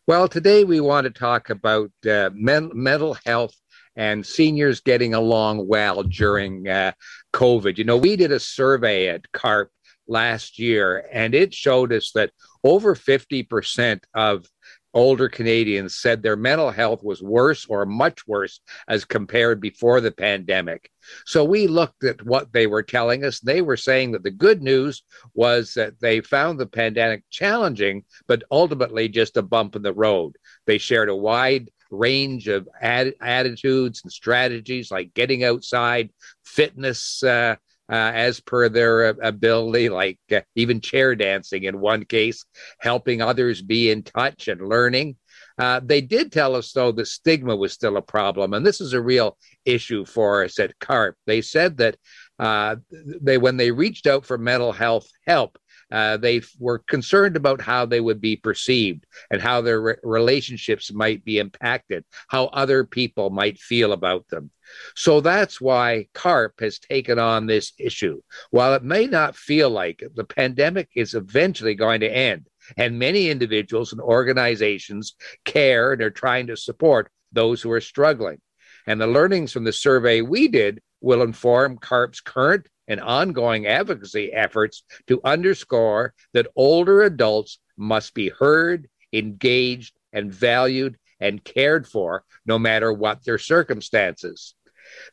Well, 0.07 0.27
today 0.27 0.63
we 0.63 0.79
want 0.79 1.05
to 1.05 1.11
talk 1.11 1.49
about 1.49 1.91
uh, 2.09 2.29
men- 2.33 2.71
mental 2.73 3.17
health 3.25 3.58
and 3.99 4.25
seniors 4.25 4.79
getting 4.79 5.13
along 5.13 5.67
well 5.67 6.03
during 6.03 6.69
uh, 6.69 6.93
COVID. 7.33 7.77
You 7.77 7.83
know, 7.83 7.97
we 7.97 8.15
did 8.15 8.31
a 8.31 8.39
survey 8.39 9.09
at 9.09 9.29
CARP 9.33 9.71
last 10.07 10.57
year, 10.57 11.05
and 11.11 11.35
it 11.35 11.53
showed 11.53 11.91
us 11.91 12.13
that 12.15 12.31
over 12.63 12.95
50% 12.95 13.99
of 14.15 14.47
older 14.93 15.27
Canadians 15.27 15.97
said 15.97 16.23
their 16.23 16.37
mental 16.37 16.71
health 16.71 17.03
was 17.03 17.21
worse 17.21 17.65
or 17.65 17.85
much 17.85 18.25
worse 18.25 18.61
as 18.87 19.03
compared 19.03 19.59
before 19.59 19.99
the 19.99 20.13
pandemic. 20.13 20.89
So 21.25 21.43
we 21.43 21.67
looked 21.67 22.05
at 22.05 22.25
what 22.25 22.53
they 22.53 22.67
were 22.67 22.83
telling 22.83 23.25
us. 23.25 23.41
They 23.41 23.61
were 23.61 23.77
saying 23.77 24.13
that 24.13 24.23
the 24.23 24.31
good 24.31 24.63
news 24.63 25.03
was 25.33 25.73
that 25.73 25.99
they 25.99 26.21
found 26.21 26.57
the 26.57 26.67
pandemic 26.67 27.23
challenging, 27.29 28.05
but 28.29 28.43
ultimately 28.49 29.09
just 29.09 29.35
a 29.35 29.41
bump 29.41 29.75
in 29.75 29.81
the 29.81 29.93
road. 29.93 30.37
They 30.65 30.77
shared 30.77 31.09
a 31.09 31.15
wide 31.15 31.69
range 31.89 32.47
of 32.47 32.67
ad- 32.81 33.13
attitudes 33.21 34.01
and 34.03 34.11
strategies 34.11 34.91
like 34.91 35.13
getting 35.13 35.43
outside, 35.43 36.09
fitness 36.43 37.23
uh, 37.23 37.55
uh, 37.91 38.11
as 38.13 38.39
per 38.39 38.69
their 38.69 39.09
ability, 39.09 39.89
like 39.89 40.19
uh, 40.31 40.41
even 40.55 40.79
chair 40.79 41.15
dancing 41.15 41.63
in 41.63 41.79
one 41.79 42.05
case, 42.05 42.45
helping 42.79 43.21
others 43.21 43.61
be 43.61 43.89
in 43.89 44.03
touch 44.03 44.47
and 44.47 44.67
learning. 44.67 45.15
Uh, 45.57 45.81
they 45.83 45.99
did 45.99 46.31
tell 46.31 46.55
us, 46.55 46.71
though, 46.71 46.91
that 46.91 47.07
stigma 47.07 47.55
was 47.55 47.73
still 47.73 47.97
a 47.97 48.01
problem, 48.01 48.53
and 48.53 48.65
this 48.65 48.79
is 48.79 48.93
a 48.93 49.01
real 49.01 49.37
issue 49.65 50.05
for 50.05 50.43
us 50.43 50.59
at 50.59 50.77
CARP. 50.79 51.15
They 51.25 51.41
said 51.41 51.77
that 51.77 51.97
uh, 52.37 52.77
they, 53.21 53.37
when 53.37 53.57
they 53.57 53.71
reached 53.71 54.07
out 54.07 54.25
for 54.25 54.37
mental 54.37 54.71
health 54.71 55.09
help, 55.25 55.57
uh, 55.91 56.17
they 56.17 56.41
were 56.59 56.79
concerned 56.79 57.35
about 57.35 57.61
how 57.61 57.85
they 57.85 57.99
would 57.99 58.21
be 58.21 58.35
perceived 58.35 59.05
and 59.31 59.41
how 59.41 59.61
their 59.61 59.81
re- 59.81 59.95
relationships 60.03 60.93
might 60.93 61.23
be 61.23 61.39
impacted, 61.39 62.05
how 62.27 62.45
other 62.45 62.83
people 62.83 63.29
might 63.29 63.57
feel 63.57 63.91
about 63.91 64.27
them. 64.29 64.51
So 64.95 65.19
that's 65.19 65.59
why 65.59 66.07
CARP 66.13 66.59
has 66.59 66.79
taken 66.79 67.17
on 67.17 67.47
this 67.47 67.73
issue. 67.79 68.21
While 68.51 68.75
it 68.75 68.83
may 68.83 69.07
not 69.07 69.35
feel 69.35 69.69
like 69.69 70.01
it, 70.01 70.15
the 70.15 70.23
pandemic 70.23 70.89
is 70.95 71.15
eventually 71.15 71.73
going 71.73 72.01
to 72.01 72.15
end, 72.15 72.47
and 72.77 72.99
many 72.99 73.29
individuals 73.29 73.91
and 73.91 74.01
organizations 74.01 75.15
care 75.43 75.93
and 75.93 76.01
are 76.01 76.11
trying 76.11 76.47
to 76.47 76.57
support 76.57 77.09
those 77.31 77.61
who 77.61 77.71
are 77.71 77.81
struggling. 77.81 78.39
And 78.85 79.01
the 79.01 79.07
learnings 79.07 79.51
from 79.51 79.63
the 79.63 79.73
survey 79.73 80.21
we 80.21 80.47
did 80.47 80.81
will 81.01 81.21
inform 81.21 81.77
CARP's 81.77 82.21
current 82.21 82.67
and 82.89 82.99
ongoing 82.99 83.67
advocacy 83.67 84.33
efforts 84.33 84.83
to 85.07 85.21
underscore 85.23 86.13
that 86.33 86.47
older 86.57 87.03
adults 87.03 87.59
must 87.77 88.13
be 88.13 88.29
heard, 88.29 88.89
engaged, 89.13 89.95
and 90.11 90.33
valued 90.33 90.97
and 91.21 91.43
cared 91.43 91.87
for 91.87 92.25
no 92.45 92.59
matter 92.59 92.91
what 92.91 93.23
their 93.23 93.37
circumstances. 93.37 94.55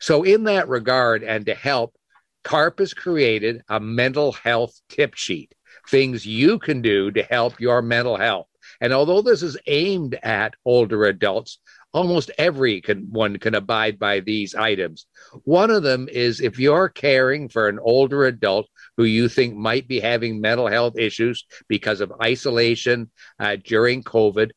So, 0.01 0.23
in 0.23 0.45
that 0.45 0.67
regard, 0.67 1.23
and 1.23 1.45
to 1.45 1.53
help, 1.53 1.95
CARP 2.43 2.79
has 2.79 2.93
created 2.93 3.61
a 3.69 3.79
mental 3.79 4.31
health 4.31 4.79
tip 4.89 5.13
sheet 5.15 5.53
things 5.89 6.25
you 6.25 6.59
can 6.59 6.81
do 6.81 7.11
to 7.11 7.23
help 7.23 7.59
your 7.59 7.81
mental 7.81 8.17
health. 8.17 8.47
And 8.81 8.93
although 8.93 9.21
this 9.21 9.43
is 9.43 9.57
aimed 9.67 10.17
at 10.23 10.55
older 10.65 11.05
adults, 11.05 11.59
almost 11.97 12.29
every 12.37 12.79
can, 12.79 13.07
one 13.09 13.37
can 13.37 13.55
abide 13.55 13.97
by 13.97 14.19
these 14.19 14.53
items. 14.53 15.07
One 15.45 15.71
of 15.71 15.81
them 15.81 16.07
is 16.11 16.39
if 16.39 16.59
you're 16.59 16.89
caring 16.89 17.49
for 17.49 17.67
an 17.67 17.79
older 17.81 18.25
adult 18.25 18.67
who 18.97 19.03
you 19.05 19.27
think 19.27 19.55
might 19.55 19.87
be 19.87 19.99
having 19.99 20.39
mental 20.39 20.67
health 20.67 20.93
issues 20.97 21.45
because 21.67 21.99
of 21.99 22.13
isolation 22.21 23.09
uh, 23.39 23.57
during 23.63 24.03
COVID, 24.03 24.51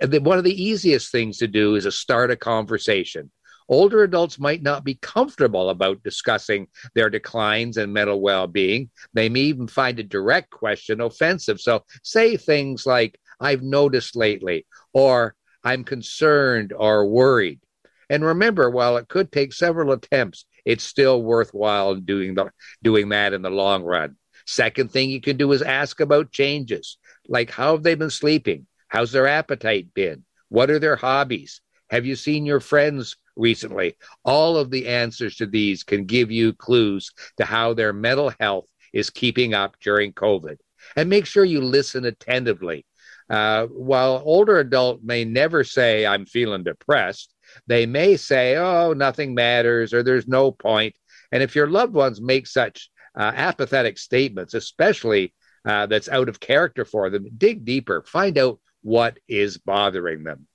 one 0.00 0.38
of 0.38 0.44
the 0.44 0.62
easiest 0.62 1.12
things 1.12 1.38
to 1.38 1.46
do 1.46 1.76
is 1.76 1.84
to 1.84 1.92
start 1.92 2.32
a 2.32 2.36
conversation. 2.36 3.30
Older 3.68 4.02
adults 4.02 4.40
might 4.40 4.62
not 4.62 4.82
be 4.82 4.96
comfortable 4.96 5.70
about 5.70 6.02
discussing 6.02 6.66
their 6.96 7.08
declines 7.08 7.76
in 7.76 7.92
mental 7.92 8.20
well 8.20 8.48
being. 8.48 8.90
They 9.14 9.28
may 9.28 9.42
even 9.42 9.68
find 9.68 9.96
a 10.00 10.02
direct 10.02 10.50
question 10.50 11.00
offensive. 11.00 11.60
So 11.60 11.84
say 12.02 12.36
things 12.36 12.84
like, 12.84 13.16
I've 13.38 13.62
noticed 13.62 14.16
lately, 14.16 14.66
or 14.92 15.36
I'm 15.62 15.84
concerned 15.84 16.72
or 16.76 17.06
worried. 17.06 17.60
And 18.08 18.24
remember, 18.24 18.68
while 18.68 18.96
it 18.96 19.08
could 19.08 19.30
take 19.30 19.52
several 19.52 19.92
attempts, 19.92 20.44
it's 20.64 20.84
still 20.84 21.22
worthwhile 21.22 21.94
doing 21.94 22.34
the 22.34 22.50
doing 22.82 23.10
that 23.10 23.32
in 23.32 23.42
the 23.42 23.50
long 23.50 23.82
run. 23.82 24.16
Second 24.46 24.90
thing 24.90 25.10
you 25.10 25.20
can 25.20 25.36
do 25.36 25.52
is 25.52 25.62
ask 25.62 26.00
about 26.00 26.32
changes, 26.32 26.98
like 27.28 27.50
how 27.50 27.72
have 27.72 27.82
they 27.82 27.94
been 27.94 28.10
sleeping? 28.10 28.66
How's 28.88 29.12
their 29.12 29.28
appetite 29.28 29.94
been? 29.94 30.24
What 30.48 30.70
are 30.70 30.80
their 30.80 30.96
hobbies? 30.96 31.60
Have 31.90 32.04
you 32.04 32.16
seen 32.16 32.44
your 32.46 32.60
friends 32.60 33.16
recently? 33.36 33.96
All 34.24 34.56
of 34.56 34.70
the 34.70 34.88
answers 34.88 35.36
to 35.36 35.46
these 35.46 35.84
can 35.84 36.04
give 36.04 36.30
you 36.30 36.52
clues 36.52 37.12
to 37.36 37.44
how 37.44 37.74
their 37.74 37.92
mental 37.92 38.32
health 38.40 38.66
is 38.92 39.10
keeping 39.10 39.54
up 39.54 39.76
during 39.80 40.12
COVID. 40.12 40.56
And 40.96 41.08
make 41.08 41.26
sure 41.26 41.44
you 41.44 41.60
listen 41.60 42.04
attentively 42.04 42.84
uh, 43.30 43.66
while 43.66 44.20
older 44.24 44.58
adult 44.58 45.02
may 45.04 45.24
never 45.24 45.62
say, 45.62 46.04
I'm 46.04 46.26
feeling 46.26 46.64
depressed, 46.64 47.32
they 47.66 47.86
may 47.86 48.16
say, 48.16 48.56
oh, 48.56 48.92
nothing 48.92 49.34
matters 49.34 49.94
or 49.94 50.02
there's 50.02 50.26
no 50.26 50.50
point. 50.50 50.94
And 51.32 51.42
if 51.42 51.54
your 51.54 51.68
loved 51.68 51.94
ones 51.94 52.20
make 52.20 52.46
such 52.48 52.90
uh, 53.16 53.32
apathetic 53.34 53.98
statements, 53.98 54.54
especially 54.54 55.32
uh, 55.64 55.86
that's 55.86 56.08
out 56.08 56.28
of 56.28 56.40
character 56.40 56.84
for 56.84 57.08
them, 57.08 57.26
dig 57.38 57.64
deeper, 57.64 58.02
find 58.02 58.36
out 58.36 58.58
what 58.82 59.18
is 59.28 59.58
bothering 59.58 60.24
them. 60.24 60.46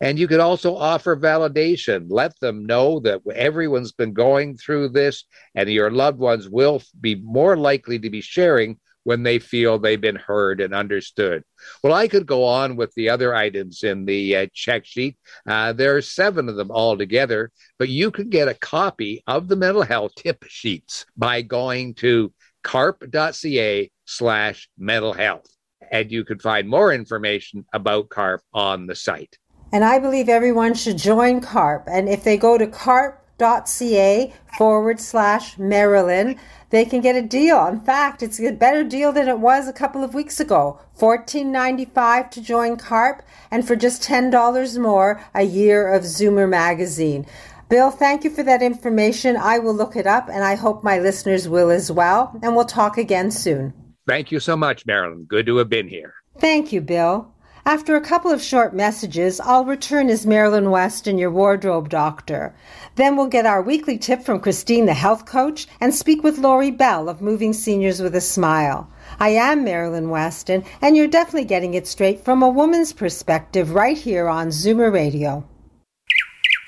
And 0.00 0.18
you 0.18 0.26
could 0.26 0.40
also 0.40 0.76
offer 0.76 1.14
validation. 1.14 2.06
Let 2.08 2.38
them 2.40 2.64
know 2.64 3.00
that 3.00 3.20
everyone's 3.34 3.92
been 3.92 4.14
going 4.14 4.56
through 4.56 4.90
this, 4.90 5.24
and 5.54 5.68
your 5.68 5.90
loved 5.90 6.18
ones 6.18 6.48
will 6.48 6.82
be 6.98 7.16
more 7.16 7.54
likely 7.54 7.98
to 7.98 8.08
be 8.08 8.22
sharing 8.22 8.78
when 9.10 9.24
they 9.24 9.40
feel 9.40 9.76
they've 9.76 10.00
been 10.00 10.14
heard 10.14 10.60
and 10.60 10.72
understood. 10.72 11.42
Well, 11.82 11.92
I 11.92 12.06
could 12.06 12.26
go 12.26 12.44
on 12.44 12.76
with 12.76 12.94
the 12.94 13.08
other 13.08 13.34
items 13.34 13.82
in 13.82 14.04
the 14.04 14.36
uh, 14.36 14.46
check 14.54 14.86
sheet. 14.86 15.16
Uh, 15.48 15.72
there 15.72 15.96
are 15.96 16.00
seven 16.00 16.48
of 16.48 16.54
them 16.54 16.70
altogether, 16.70 17.50
but 17.76 17.88
you 17.88 18.12
can 18.12 18.28
get 18.28 18.46
a 18.46 18.54
copy 18.54 19.24
of 19.26 19.48
the 19.48 19.56
mental 19.56 19.82
health 19.82 20.12
tip 20.14 20.44
sheets 20.46 21.06
by 21.16 21.42
going 21.42 21.94
to 21.94 22.32
carp.ca 22.62 23.90
slash 24.04 24.68
mental 24.78 25.12
health. 25.12 25.48
And 25.90 26.12
you 26.12 26.24
can 26.24 26.38
find 26.38 26.68
more 26.68 26.92
information 26.92 27.66
about 27.72 28.10
CARP 28.10 28.42
on 28.54 28.86
the 28.86 28.94
site. 28.94 29.36
And 29.72 29.82
I 29.82 29.98
believe 29.98 30.28
everyone 30.28 30.74
should 30.74 30.98
join 30.98 31.40
CARP. 31.40 31.88
And 31.88 32.08
if 32.08 32.22
they 32.22 32.36
go 32.36 32.56
to 32.56 32.68
carp.ca 32.68 34.32
forward 34.56 35.00
slash 35.00 35.58
Marilyn, 35.58 36.38
they 36.70 36.84
can 36.84 37.00
get 37.00 37.16
a 37.16 37.22
deal. 37.22 37.66
In 37.66 37.80
fact, 37.80 38.22
it's 38.22 38.40
a 38.40 38.52
better 38.52 38.82
deal 38.82 39.12
than 39.12 39.28
it 39.28 39.38
was 39.38 39.68
a 39.68 39.72
couple 39.72 40.02
of 40.02 40.14
weeks 40.14 40.40
ago. 40.40 40.80
$14.95 40.98 42.30
to 42.30 42.40
join 42.40 42.76
CARP, 42.76 43.22
and 43.50 43.66
for 43.66 43.76
just 43.76 44.02
$10 44.02 44.78
more, 44.80 45.22
a 45.34 45.42
year 45.42 45.92
of 45.92 46.04
Zoomer 46.04 46.48
magazine. 46.48 47.26
Bill, 47.68 47.90
thank 47.90 48.24
you 48.24 48.30
for 48.30 48.42
that 48.42 48.62
information. 48.62 49.36
I 49.36 49.58
will 49.58 49.74
look 49.74 49.94
it 49.94 50.06
up, 50.06 50.28
and 50.28 50.42
I 50.42 50.56
hope 50.56 50.82
my 50.82 50.98
listeners 50.98 51.48
will 51.48 51.70
as 51.70 51.90
well. 51.90 52.36
And 52.42 52.56
we'll 52.56 52.64
talk 52.64 52.98
again 52.98 53.30
soon. 53.30 53.72
Thank 54.08 54.32
you 54.32 54.40
so 54.40 54.56
much, 54.56 54.86
Marilyn. 54.86 55.24
Good 55.24 55.46
to 55.46 55.56
have 55.58 55.68
been 55.68 55.88
here. 55.88 56.14
Thank 56.38 56.72
you, 56.72 56.80
Bill. 56.80 57.32
After 57.72 57.94
a 57.94 58.00
couple 58.00 58.32
of 58.32 58.42
short 58.42 58.74
messages, 58.74 59.38
I'll 59.38 59.64
return 59.64 60.10
as 60.10 60.26
Marilyn 60.26 60.72
Weston, 60.72 61.18
your 61.18 61.30
wardrobe 61.30 61.88
doctor. 61.88 62.52
Then 62.96 63.14
we'll 63.14 63.28
get 63.28 63.46
our 63.46 63.62
weekly 63.62 63.96
tip 63.96 64.24
from 64.24 64.40
Christine, 64.40 64.86
the 64.86 64.94
health 64.94 65.24
coach, 65.24 65.68
and 65.80 65.94
speak 65.94 66.24
with 66.24 66.38
Lori 66.38 66.72
Bell 66.72 67.08
of 67.08 67.22
Moving 67.22 67.52
Seniors 67.52 68.02
with 68.02 68.16
a 68.16 68.20
Smile. 68.20 68.90
I 69.20 69.28
am 69.28 69.62
Marilyn 69.62 70.10
Weston, 70.10 70.64
and 70.82 70.96
you're 70.96 71.06
definitely 71.06 71.44
getting 71.44 71.74
it 71.74 71.86
straight 71.86 72.24
from 72.24 72.42
a 72.42 72.48
woman's 72.48 72.92
perspective 72.92 73.70
right 73.70 73.96
here 73.96 74.26
on 74.26 74.48
Zoomer 74.48 74.92
Radio. 74.92 75.44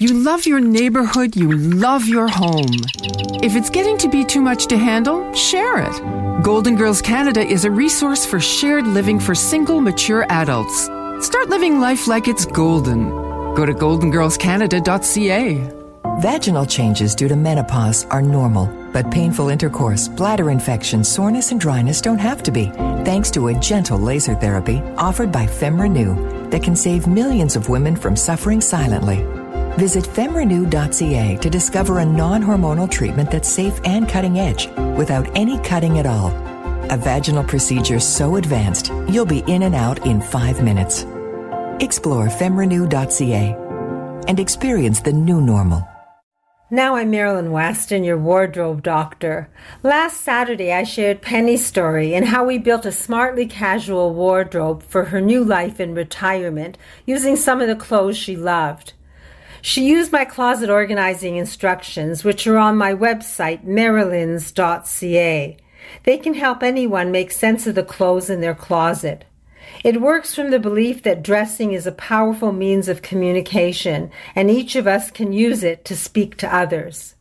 You 0.02 0.14
love 0.14 0.46
your 0.46 0.58
neighborhood, 0.58 1.36
you 1.36 1.52
love 1.52 2.08
your 2.08 2.26
home. 2.26 2.74
If 3.40 3.54
it's 3.54 3.70
getting 3.70 3.96
to 3.98 4.08
be 4.08 4.24
too 4.24 4.40
much 4.40 4.66
to 4.66 4.76
handle, 4.76 5.32
share 5.32 5.78
it. 5.78 6.42
Golden 6.42 6.74
Girls 6.74 7.00
Canada 7.00 7.40
is 7.40 7.64
a 7.64 7.70
resource 7.70 8.26
for 8.26 8.40
shared 8.40 8.84
living 8.84 9.20
for 9.20 9.32
single, 9.32 9.80
mature 9.80 10.26
adults. 10.28 10.86
Start 11.24 11.50
living 11.50 11.78
life 11.78 12.08
like 12.08 12.26
it's 12.26 12.46
golden. 12.46 13.10
Go 13.54 13.64
to 13.64 13.72
goldengirlscanada.ca. 13.72 16.20
Vaginal 16.20 16.66
changes 16.66 17.14
due 17.14 17.28
to 17.28 17.36
menopause 17.36 18.04
are 18.06 18.22
normal, 18.22 18.66
but 18.92 19.08
painful 19.12 19.50
intercourse, 19.50 20.08
bladder 20.08 20.50
infection, 20.50 21.04
soreness, 21.04 21.52
and 21.52 21.60
dryness 21.60 22.00
don't 22.00 22.18
have 22.18 22.42
to 22.42 22.50
be, 22.50 22.66
thanks 23.04 23.30
to 23.30 23.46
a 23.46 23.54
gentle 23.60 24.00
laser 24.00 24.34
therapy 24.34 24.80
offered 24.96 25.30
by 25.30 25.46
FemRenew 25.46 26.50
that 26.50 26.64
can 26.64 26.74
save 26.74 27.06
millions 27.06 27.54
of 27.54 27.68
women 27.68 27.94
from 27.94 28.16
suffering 28.16 28.60
silently. 28.60 29.24
Visit 29.78 30.04
femrenew.ca 30.04 31.38
to 31.38 31.50
discover 31.50 31.98
a 31.98 32.04
non 32.04 32.42
hormonal 32.42 32.90
treatment 32.90 33.30
that's 33.30 33.48
safe 33.48 33.80
and 33.84 34.08
cutting 34.08 34.38
edge 34.38 34.68
without 34.98 35.28
any 35.36 35.58
cutting 35.60 35.98
at 35.98 36.06
all. 36.06 36.28
A 36.90 36.96
vaginal 36.96 37.44
procedure 37.44 37.98
so 37.98 38.36
advanced, 38.36 38.92
you'll 39.08 39.24
be 39.24 39.44
in 39.46 39.62
and 39.62 39.74
out 39.74 40.04
in 40.06 40.20
five 40.20 40.62
minutes. 40.62 41.04
Explore 41.80 42.26
femrenew.ca 42.26 43.56
and 44.28 44.38
experience 44.38 45.00
the 45.00 45.12
new 45.12 45.40
normal. 45.40 45.88
Now 46.70 46.96
I'm 46.96 47.10
Marilyn 47.10 47.50
Weston, 47.50 48.04
your 48.04 48.16
wardrobe 48.16 48.82
doctor. 48.82 49.50
Last 49.82 50.22
Saturday 50.22 50.72
I 50.72 50.84
shared 50.84 51.20
Penny's 51.20 51.64
story 51.64 52.14
and 52.14 52.26
how 52.26 52.44
we 52.44 52.56
built 52.56 52.86
a 52.86 52.92
smartly 52.92 53.46
casual 53.46 54.14
wardrobe 54.14 54.82
for 54.82 55.04
her 55.04 55.20
new 55.20 55.44
life 55.44 55.80
in 55.80 55.94
retirement 55.94 56.78
using 57.04 57.36
some 57.36 57.60
of 57.60 57.68
the 57.68 57.76
clothes 57.76 58.16
she 58.16 58.36
loved. 58.36 58.94
She 59.64 59.86
used 59.86 60.10
my 60.10 60.24
closet 60.24 60.68
organizing 60.68 61.36
instructions, 61.36 62.24
which 62.24 62.48
are 62.48 62.58
on 62.58 62.76
my 62.76 62.92
website, 62.92 63.64
marilyns.ca. 63.64 65.56
They 66.02 66.18
can 66.18 66.34
help 66.34 66.64
anyone 66.64 67.12
make 67.12 67.30
sense 67.30 67.68
of 67.68 67.76
the 67.76 67.84
clothes 67.84 68.28
in 68.28 68.40
their 68.40 68.56
closet. 68.56 69.24
It 69.84 70.00
works 70.00 70.34
from 70.34 70.50
the 70.50 70.58
belief 70.58 71.04
that 71.04 71.22
dressing 71.22 71.72
is 71.72 71.86
a 71.86 71.92
powerful 71.92 72.50
means 72.50 72.88
of 72.88 73.02
communication, 73.02 74.10
and 74.34 74.50
each 74.50 74.74
of 74.74 74.88
us 74.88 75.12
can 75.12 75.32
use 75.32 75.62
it 75.62 75.84
to 75.84 75.96
speak 75.96 76.36
to 76.38 76.52
others. 76.52 77.14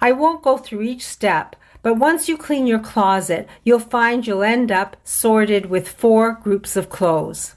I 0.00 0.10
won't 0.10 0.42
go 0.42 0.58
through 0.58 0.82
each 0.82 1.06
step, 1.06 1.54
but 1.82 1.94
once 1.94 2.28
you 2.28 2.36
clean 2.36 2.66
your 2.66 2.80
closet, 2.80 3.48
you'll 3.62 3.78
find 3.78 4.26
you'll 4.26 4.42
end 4.42 4.72
up 4.72 4.96
sorted 5.04 5.66
with 5.66 5.88
four 5.88 6.32
groups 6.32 6.74
of 6.74 6.90
clothes. 6.90 7.54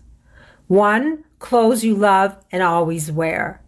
One, 0.68 1.24
clothes 1.40 1.84
you 1.84 1.96
love 1.96 2.38
and 2.52 2.62
always 2.62 3.12
wear. 3.12 3.61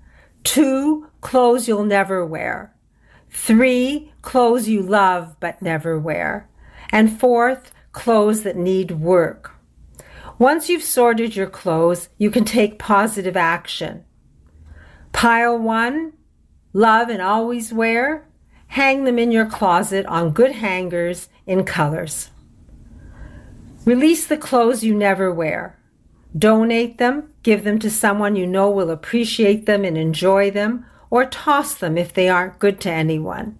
Two, 0.43 1.07
clothes 1.21 1.67
you'll 1.67 1.85
never 1.85 2.25
wear. 2.25 2.75
Three, 3.29 4.11
clothes 4.21 4.67
you 4.67 4.81
love 4.81 5.35
but 5.39 5.61
never 5.61 5.97
wear. 5.99 6.49
And 6.91 7.19
fourth, 7.19 7.71
clothes 7.91 8.43
that 8.43 8.55
need 8.55 8.91
work. 8.91 9.51
Once 10.37 10.69
you've 10.69 10.83
sorted 10.83 11.35
your 11.35 11.47
clothes, 11.47 12.09
you 12.17 12.29
can 12.29 12.43
take 12.45 12.79
positive 12.79 13.37
action. 13.37 14.03
Pile 15.11 15.57
one, 15.57 16.13
love 16.73 17.09
and 17.09 17.21
always 17.21 17.71
wear. 17.71 18.27
Hang 18.67 19.03
them 19.03 19.19
in 19.19 19.31
your 19.31 19.45
closet 19.45 20.05
on 20.07 20.31
good 20.31 20.51
hangers 20.51 21.29
in 21.45 21.63
colors. 21.63 22.31
Release 23.85 24.25
the 24.27 24.37
clothes 24.37 24.83
you 24.83 24.95
never 24.95 25.31
wear. 25.31 25.77
Donate 26.35 26.97
them, 26.97 27.32
give 27.43 27.63
them 27.63 27.77
to 27.79 27.89
someone 27.89 28.35
you 28.35 28.47
know 28.47 28.69
will 28.69 28.89
appreciate 28.89 29.65
them 29.65 29.85
and 29.85 29.97
enjoy 29.97 30.49
them, 30.49 30.85
or 31.09 31.25
toss 31.25 31.75
them 31.75 31.97
if 31.97 32.13
they 32.13 32.27
aren't 32.27 32.59
good 32.59 32.79
to 32.81 32.89
anyone. 32.89 33.57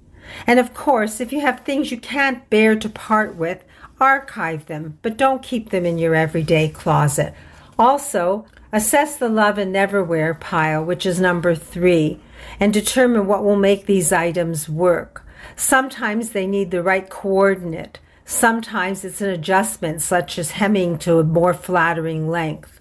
And 0.48 0.60
of 0.60 0.74
course, 0.74 1.20
if 1.20 1.32
you 1.32 1.42
have 1.42 1.60
things 1.60 1.92
you 1.92 2.00
can't 2.00 2.50
bear 2.50 2.76
to 2.78 2.90
part 2.90 3.36
with, 3.36 3.64
archive 4.00 4.66
them, 4.66 4.98
but 5.02 5.18
don't 5.18 5.44
keep 5.44 5.70
them 5.70 5.86
in 5.86 5.98
your 5.98 6.16
everyday 6.16 6.70
closet. 6.70 7.34
Also, 7.78 8.46
assess 8.72 9.18
the 9.18 9.30
love 9.30 9.58
and 9.58 9.72
never 9.72 10.04
wear 10.04 10.34
pile, 10.34 10.84
which 10.84 11.06
is 11.06 11.20
number 11.20 11.54
three, 11.54 12.20
and 12.60 12.74
determine 12.74 13.28
what 13.28 13.44
will 13.44 13.56
make 13.56 13.86
these 13.86 14.12
items 14.12 14.68
work. 14.68 15.26
Sometimes 15.56 16.30
they 16.30 16.48
need 16.48 16.72
the 16.72 16.82
right 16.82 17.10
coordinate. 17.10 18.00
Sometimes 18.26 19.04
it's 19.04 19.22
an 19.22 19.30
adjustment, 19.30 20.02
such 20.02 20.40
as 20.40 20.52
hemming 20.52 20.98
to 21.00 21.20
a 21.20 21.24
more 21.24 21.54
flattering 21.54 22.30
length. 22.30 22.72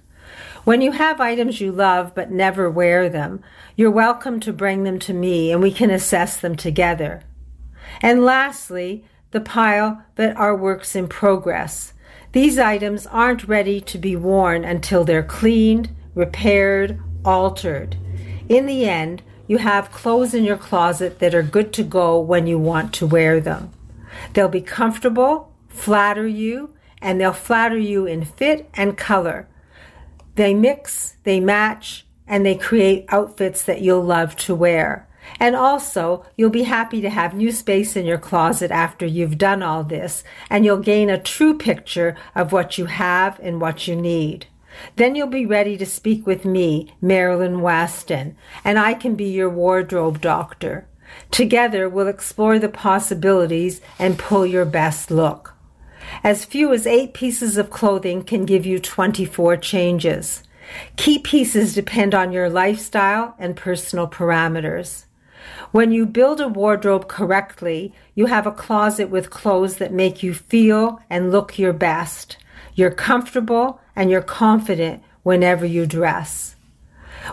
When 0.65 0.81
you 0.81 0.93
have 0.93 1.21
items 1.21 1.61
you 1.61 1.73
love 1.73 2.15
but 2.15 2.31
never 2.31 2.71
wear 2.71 3.09
them, 3.09 3.43
you're 3.75 3.91
welcome 3.91 4.39
to 4.41 4.53
bring 4.53 4.85
them 4.85 5.01
to 5.01 5.13
me 5.13 5.51
and 5.51 5.61
we 5.61 5.73
can 5.73 5.91
assess 5.91 6.37
them 6.37 6.55
together. 6.55 7.25
And 8.01 8.25
lastly, 8.25 9.05
the 9.33 9.41
pile 9.41 10.05
that 10.15 10.37
are 10.37 10.55
works 10.55 10.95
in 10.95 11.09
progress. 11.09 11.95
These 12.31 12.61
items 12.61 13.09
aren't 13.09 13.49
ready 13.49 13.81
to 13.81 13.99
be 13.99 14.15
worn 14.15 14.65
until 14.65 15.03
they're 15.03 15.25
cleaned, 15.25 15.91
repaired, 16.15 17.01
altered. 17.25 17.97
In 18.49 18.67
the 18.67 18.89
end, 18.89 19.23
you 19.49 19.59
have 19.59 19.91
clothes 19.91 20.33
in 20.33 20.45
your 20.45 20.57
closet 20.57 21.19
that 21.19 21.35
are 21.35 21.43
good 21.43 21.73
to 21.73 21.83
go 21.83 22.21
when 22.21 22.47
you 22.47 22.57
want 22.57 22.95
to 22.95 23.07
wear 23.07 23.41
them. 23.41 23.73
They'll 24.33 24.49
be 24.49 24.61
comfortable, 24.61 25.53
flatter 25.69 26.27
you, 26.27 26.73
and 27.01 27.21
they'll 27.21 27.33
flatter 27.33 27.77
you 27.77 28.07
in 28.07 28.25
fit 28.25 28.71
and 28.75 28.97
color. 28.97 29.49
They 30.35 30.55
mix, 30.55 31.17
they 31.25 31.41
match, 31.41 32.07
and 32.27 32.47
they 32.47 32.55
create 32.55 33.05
outfits 33.09 33.63
that 33.65 33.83
you'll 33.83 34.05
love 34.05 34.37
to 34.37 34.55
wear. 34.55 35.09
And 35.39 35.55
also, 35.55 36.25
you'll 36.37 36.51
be 36.51 36.65
happy 36.65 37.01
to 37.01 37.11
have 37.11 37.35
new 37.35 37.53
space 37.53 37.97
in 37.97 38.07
your 38.07 38.19
closet 38.19 38.71
after 38.71 39.07
you've 39.07 39.39
done 39.39 39.63
all 39.63 39.85
this, 39.85 40.25
and 40.51 40.65
you'll 40.65 40.79
gain 40.79 41.11
a 41.11 41.19
true 41.19 41.57
picture 41.57 42.17
of 42.35 42.53
what 42.53 42.79
you 42.79 42.87
have 42.87 43.39
and 43.41 43.61
what 43.61 43.87
you 43.87 43.95
need. 43.95 44.47
Then 44.97 45.15
you'll 45.15 45.27
be 45.27 45.47
ready 45.47 45.77
to 45.77 45.87
speak 45.87 46.27
with 46.27 46.45
me, 46.45 46.93
Marilyn 47.01 47.61
Weston, 47.61 48.37
and 48.65 48.79
I 48.79 48.95
can 48.95 49.15
be 49.15 49.27
your 49.27 49.51
wardrobe 49.51 50.21
doctor. 50.21 50.87
Together, 51.31 51.89
we'll 51.89 52.09
explore 52.09 52.59
the 52.59 52.69
possibilities 52.69 53.81
and 53.99 54.19
pull 54.19 54.47
your 54.47 54.65
best 54.65 55.11
look. 55.11 55.52
As 56.25 56.45
few 56.45 56.73
as 56.73 56.87
eight 56.87 57.15
pieces 57.15 57.57
of 57.57 57.71
clothing 57.71 58.23
can 58.23 58.45
give 58.45 58.65
you 58.65 58.79
24 58.79 59.57
changes. 59.57 60.43
Key 60.97 61.19
pieces 61.19 61.75
depend 61.75 62.15
on 62.15 62.33
your 62.33 62.49
lifestyle 62.49 63.35
and 63.39 63.57
personal 63.57 64.09
parameters. 64.09 65.05
When 65.73 65.91
you 65.91 66.07
build 66.07 66.41
a 66.41 66.49
wardrobe 66.49 67.09
correctly, 67.09 67.93
you 68.15 68.27
have 68.27 68.47
a 68.47 68.53
closet 68.53 69.11
with 69.11 69.31
clothes 69.31 69.77
that 69.77 69.93
make 69.93 70.23
you 70.23 70.35
feel 70.35 71.01
and 71.11 71.33
look 71.33 71.59
your 71.59 71.73
best. 71.73 72.37
You're 72.75 72.91
comfortable 72.91 73.81
and 73.97 74.11
you're 74.11 74.23
confident 74.23 75.03
whenever 75.23 75.67
you 75.67 75.87
dress. 75.87 76.57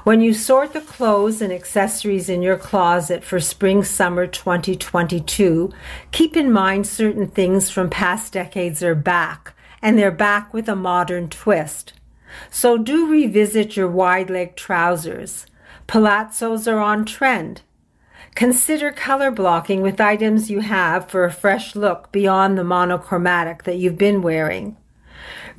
When 0.05 0.21
you 0.21 0.33
sort 0.33 0.71
the 0.71 0.79
clothes 0.79 1.41
and 1.41 1.51
accessories 1.51 2.29
in 2.29 2.41
your 2.41 2.55
closet 2.55 3.21
for 3.21 3.41
spring 3.41 3.83
summer 3.83 4.27
2022, 4.27 5.73
keep 6.11 6.37
in 6.37 6.53
mind 6.53 6.87
certain 6.87 7.27
things 7.27 7.69
from 7.69 7.89
past 7.89 8.31
decades 8.31 8.81
are 8.81 8.95
back, 8.95 9.53
and 9.81 9.97
they're 9.97 10.09
back 10.09 10.53
with 10.53 10.69
a 10.69 10.75
modern 10.75 11.27
twist. 11.27 11.93
So 12.49 12.77
do 12.77 13.11
revisit 13.11 13.75
your 13.75 13.89
wide 13.89 14.29
leg 14.29 14.55
trousers. 14.55 15.45
Palazzos 15.85 16.71
are 16.71 16.79
on 16.79 17.03
trend. 17.03 17.63
Consider 18.35 18.91
color 18.91 19.31
blocking 19.31 19.81
with 19.81 19.99
items 19.99 20.49
you 20.49 20.61
have 20.61 21.09
for 21.09 21.25
a 21.25 21.31
fresh 21.31 21.75
look 21.75 22.09
beyond 22.13 22.57
the 22.57 22.63
monochromatic 22.63 23.63
that 23.63 23.75
you've 23.75 23.97
been 23.97 24.21
wearing. 24.21 24.77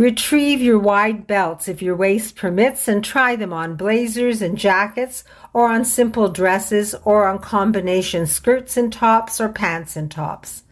Retrieve 0.01 0.63
your 0.63 0.79
wide 0.79 1.27
belts 1.27 1.69
if 1.69 1.83
your 1.83 1.95
waist 1.95 2.35
permits 2.35 2.89
and 2.89 3.05
try 3.05 3.37
them 3.37 3.53
on 3.53 3.77
blazers 3.77 4.41
and 4.41 4.57
jackets 4.57 5.25
or 5.53 5.69
on 5.69 5.85
simple 5.85 6.31
dresses 6.31 6.95
or 7.05 7.29
on 7.29 7.39
combination 7.39 8.27
skirts 8.27 8.79
and 8.79 8.91
tops 8.91 9.43
or 9.43 9.51
pants 9.51 9.97
and 9.97 10.11
tops. 10.11 10.63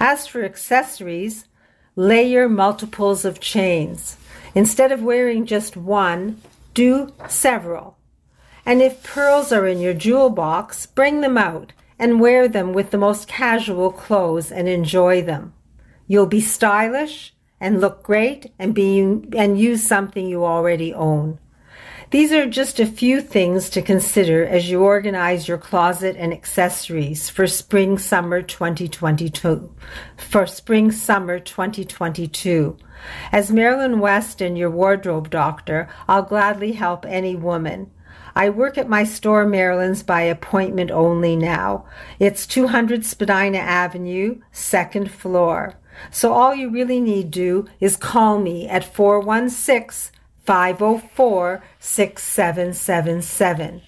As 0.00 0.26
for 0.26 0.42
accessories, 0.42 1.44
layer 1.94 2.48
multiples 2.48 3.24
of 3.24 3.38
chains. 3.38 4.16
Instead 4.52 4.90
of 4.90 5.00
wearing 5.00 5.46
just 5.46 5.76
one, 5.76 6.42
do 6.74 7.12
several. 7.28 7.96
And 8.66 8.82
if 8.82 9.04
pearls 9.04 9.52
are 9.52 9.68
in 9.68 9.78
your 9.78 9.94
jewel 9.94 10.28
box, 10.28 10.86
bring 10.86 11.20
them 11.20 11.38
out 11.38 11.72
and 12.00 12.18
wear 12.18 12.48
them 12.48 12.72
with 12.72 12.90
the 12.90 12.98
most 12.98 13.28
casual 13.28 13.92
clothes 13.92 14.50
and 14.50 14.68
enjoy 14.68 15.22
them. 15.22 15.54
You'll 16.08 16.26
be 16.26 16.40
stylish 16.40 17.32
and 17.62 17.80
look 17.80 18.02
great 18.02 18.52
and 18.58 18.74
be 18.74 19.00
and 19.00 19.58
use 19.58 19.86
something 19.86 20.26
you 20.26 20.44
already 20.44 20.92
own. 20.92 21.38
These 22.10 22.32
are 22.32 22.44
just 22.44 22.80
a 22.80 22.86
few 22.86 23.22
things 23.22 23.70
to 23.70 23.80
consider 23.80 24.44
as 24.44 24.68
you 24.68 24.82
organize 24.82 25.48
your 25.48 25.56
closet 25.56 26.16
and 26.18 26.32
accessories 26.32 27.30
for 27.30 27.46
spring 27.46 27.96
summer 27.98 28.42
2022. 28.42 29.74
For 30.18 30.46
spring 30.46 30.90
summer 30.90 31.38
2022. 31.38 32.76
As 33.30 33.52
Marilyn 33.52 34.00
Weston, 34.00 34.56
your 34.56 34.70
wardrobe 34.70 35.30
doctor, 35.30 35.88
I'll 36.06 36.22
gladly 36.24 36.72
help 36.72 37.06
any 37.06 37.36
woman. 37.36 37.90
I 38.34 38.50
work 38.50 38.76
at 38.76 38.88
my 38.88 39.04
store, 39.04 39.46
Marilyn's, 39.46 40.02
by 40.02 40.22
appointment 40.22 40.90
only 40.90 41.36
now. 41.36 41.86
It's 42.18 42.46
200 42.46 43.04
Spadina 43.04 43.58
Avenue, 43.58 44.40
second 44.50 45.10
floor. 45.10 45.78
So 46.10 46.32
all 46.32 46.54
you 46.54 46.70
really 46.70 47.00
need 47.00 47.30
do 47.30 47.66
is 47.80 47.96
call 47.96 48.38
me 48.38 48.68
at 48.68 48.84
416 48.84 50.12
504 50.44 51.62
6777. 51.78 53.82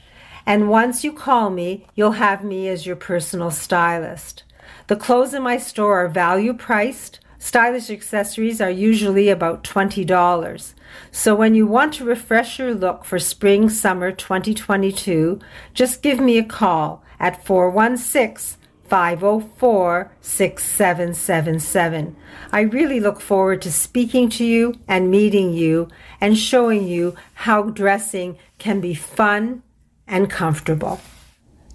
And 0.47 0.69
once 0.69 1.05
you 1.05 1.13
call 1.13 1.51
me, 1.51 1.87
you'll 1.95 2.13
have 2.13 2.45
me 2.45 2.69
as 2.69 2.87
your 2.87 2.97
personal 2.97 3.51
stylist. 3.51 4.45
The 4.87 4.97
clothes 4.97 5.35
in 5.35 5.43
my 5.43 5.57
store 5.57 6.05
are 6.05 6.09
value 6.09 6.53
priced. 6.53 7.21
Stylish 7.39 7.91
accessories 7.91 8.61
are 8.61 8.71
usually 8.71 9.29
about 9.29 9.65
$20. 9.65 10.75
So 11.11 11.35
when 11.35 11.55
you 11.55 11.67
want 11.67 11.95
to 11.95 12.05
refresh 12.05 12.59
your 12.59 12.75
look 12.75 13.05
for 13.05 13.19
spring 13.19 13.69
summer 13.69 14.13
2022, 14.13 15.41
just 15.73 16.03
give 16.03 16.21
me 16.21 16.39
a 16.39 16.45
call 16.45 17.03
at 17.19 17.45
416 17.45 18.59
504 18.95 20.13
6777. 20.21 22.15
I 22.53 22.61
really 22.61 23.01
look 23.01 23.21
forward 23.21 23.61
to 23.63 23.73
speaking 23.73 24.29
to 24.31 24.45
you 24.45 24.75
and 24.87 25.11
meeting 25.11 25.53
you 25.53 25.89
and 26.21 26.39
showing 26.39 26.87
you 26.87 27.17
how 27.35 27.65
dressing 27.65 28.39
can 28.59 28.81
be 28.81 28.95
fun 28.95 29.65
and 30.07 30.31
comfortable. 30.31 31.01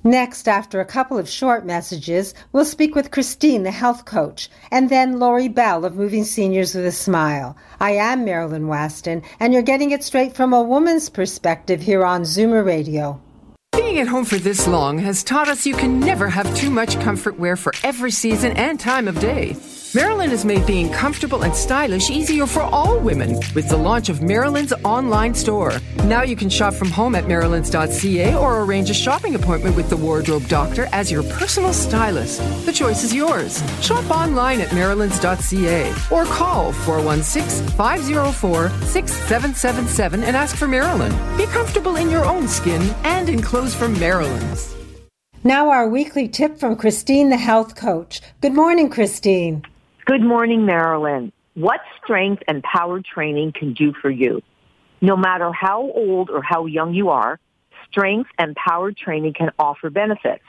Next, 0.01 0.47
after 0.47 0.79
a 0.79 0.85
couple 0.85 1.17
of 1.17 1.27
short 1.27 1.65
messages, 1.65 2.33
we'll 2.53 2.63
speak 2.63 2.95
with 2.95 3.11
Christine, 3.11 3.63
the 3.63 3.71
health 3.71 4.05
coach, 4.05 4.49
and 4.71 4.89
then 4.89 5.19
Lori 5.19 5.49
Bell 5.49 5.83
of 5.83 5.97
Moving 5.97 6.23
Seniors 6.23 6.73
with 6.73 6.85
a 6.85 6.91
Smile. 6.93 7.57
I 7.81 7.91
am 7.95 8.23
Marilyn 8.23 8.69
Weston, 8.69 9.23
and 9.41 9.51
you're 9.51 9.61
getting 9.61 9.91
it 9.91 10.05
straight 10.05 10.37
from 10.37 10.53
a 10.53 10.63
woman's 10.63 11.09
perspective 11.09 11.81
here 11.81 12.05
on 12.05 12.21
Zoomer 12.21 12.65
Radio. 12.65 13.19
Being 13.71 13.99
at 13.99 14.07
home 14.07 14.25
for 14.25 14.37
this 14.37 14.67
long 14.67 14.97
has 14.99 15.23
taught 15.23 15.47
us 15.47 15.65
you 15.65 15.73
can 15.73 15.99
never 15.99 16.27
have 16.27 16.55
too 16.55 16.69
much 16.69 16.99
comfort 16.99 17.39
wear 17.39 17.55
for 17.55 17.73
every 17.83 18.11
season 18.11 18.53
and 18.53 18.79
time 18.79 19.07
of 19.07 19.19
day. 19.19 19.55
Marilyn 19.95 20.29
has 20.29 20.45
made 20.45 20.67
being 20.67 20.91
comfortable 20.91 21.43
and 21.43 21.55
stylish 21.55 22.11
easier 22.11 22.45
for 22.45 22.61
all 22.61 22.99
women 22.99 23.39
with 23.55 23.67
the 23.69 23.77
launch 23.77 24.09
of 24.09 24.21
Marilyn's 24.21 24.71
online 24.83 25.33
store. 25.33 25.73
Now 26.03 26.21
you 26.21 26.35
can 26.35 26.47
shop 26.47 26.75
from 26.75 26.91
home 26.91 27.15
at 27.15 27.23
marilyns.ca 27.23 28.35
or 28.35 28.61
arrange 28.61 28.91
a 28.91 28.93
shopping 28.93 29.33
appointment 29.33 29.75
with 29.75 29.89
the 29.89 29.97
wardrobe 29.97 30.47
doctor 30.47 30.87
as 30.91 31.11
your 31.11 31.23
personal 31.23 31.73
stylist. 31.73 32.39
The 32.67 32.71
choice 32.71 33.03
is 33.03 33.15
yours. 33.15 33.63
Shop 33.81 34.07
online 34.11 34.61
at 34.61 34.67
marilyns.ca 34.69 35.89
or 36.11 36.25
call 36.25 36.71
416 36.71 37.67
504 37.69 38.69
6777 38.69 40.23
and 40.23 40.37
ask 40.37 40.55
for 40.55 40.67
Marilyn. 40.67 41.11
Be 41.35 41.47
comfortable 41.47 41.95
in 41.95 42.11
your 42.11 42.25
own 42.25 42.47
skin 42.47 42.93
and 43.05 43.27
in 43.27 43.41
clothes 43.41 43.73
from 43.73 43.99
Marilyn's. 43.99 44.75
Now, 45.43 45.69
our 45.69 45.87
weekly 45.87 46.27
tip 46.27 46.59
from 46.59 46.75
Christine, 46.75 47.29
the 47.29 47.37
health 47.37 47.73
coach. 47.73 48.21
Good 48.41 48.53
morning, 48.53 48.89
Christine. 48.89 49.63
Good 50.09 50.23
morning, 50.23 50.65
Marilyn. 50.65 51.31
What 51.53 51.81
strength 52.01 52.41
and 52.47 52.63
power 52.63 52.99
training 52.99 53.51
can 53.51 53.75
do 53.75 53.93
for 53.93 54.09
you? 54.09 54.41
No 55.01 55.15
matter 55.15 55.51
how 55.51 55.83
old 55.83 56.31
or 56.31 56.41
how 56.41 56.65
young 56.65 56.95
you 56.95 57.09
are, 57.09 57.39
strength 57.91 58.27
and 58.39 58.55
power 58.55 58.91
training 58.91 59.35
can 59.35 59.51
offer 59.59 59.91
benefits. 59.91 60.41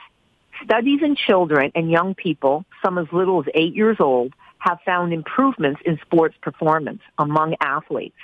Studies 0.63 1.01
in 1.03 1.15
children 1.15 1.71
and 1.75 1.91
young 1.91 2.15
people, 2.15 2.65
some 2.83 2.97
as 2.97 3.05
little 3.11 3.39
as 3.39 3.45
eight 3.53 3.75
years 3.75 3.97
old, 3.99 4.33
have 4.57 4.79
found 4.83 5.13
improvements 5.13 5.79
in 5.85 5.99
sports 6.01 6.33
performance 6.41 7.01
among 7.19 7.55
athletes, 7.61 8.17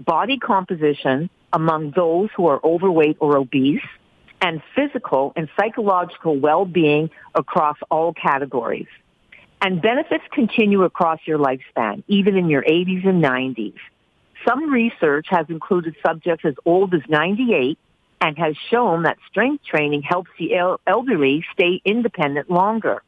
body 0.00 0.36
composition 0.36 1.30
among 1.52 1.92
those 1.94 2.28
who 2.36 2.48
are 2.48 2.60
overweight 2.64 3.18
or 3.20 3.36
obese, 3.36 3.86
and 4.40 4.60
physical 4.74 5.32
and 5.36 5.48
psychological 5.56 6.36
well-being 6.40 7.08
across 7.36 7.76
all 7.88 8.12
categories. 8.12 8.88
And 9.64 9.80
benefits 9.80 10.24
continue 10.32 10.82
across 10.82 11.20
your 11.24 11.38
lifespan, 11.38 12.02
even 12.08 12.36
in 12.36 12.48
your 12.48 12.62
80s 12.62 13.06
and 13.06 13.22
90s. 13.22 13.76
Some 14.46 14.72
research 14.72 15.26
has 15.30 15.46
included 15.48 15.94
subjects 16.04 16.44
as 16.44 16.54
old 16.66 16.92
as 16.94 17.02
98 17.08 17.78
and 18.20 18.36
has 18.38 18.56
shown 18.70 19.04
that 19.04 19.18
strength 19.30 19.62
training 19.64 20.02
helps 20.02 20.30
the 20.36 20.56
elderly 20.84 21.44
stay 21.52 21.80
independent 21.84 22.50
longer. 22.50 23.04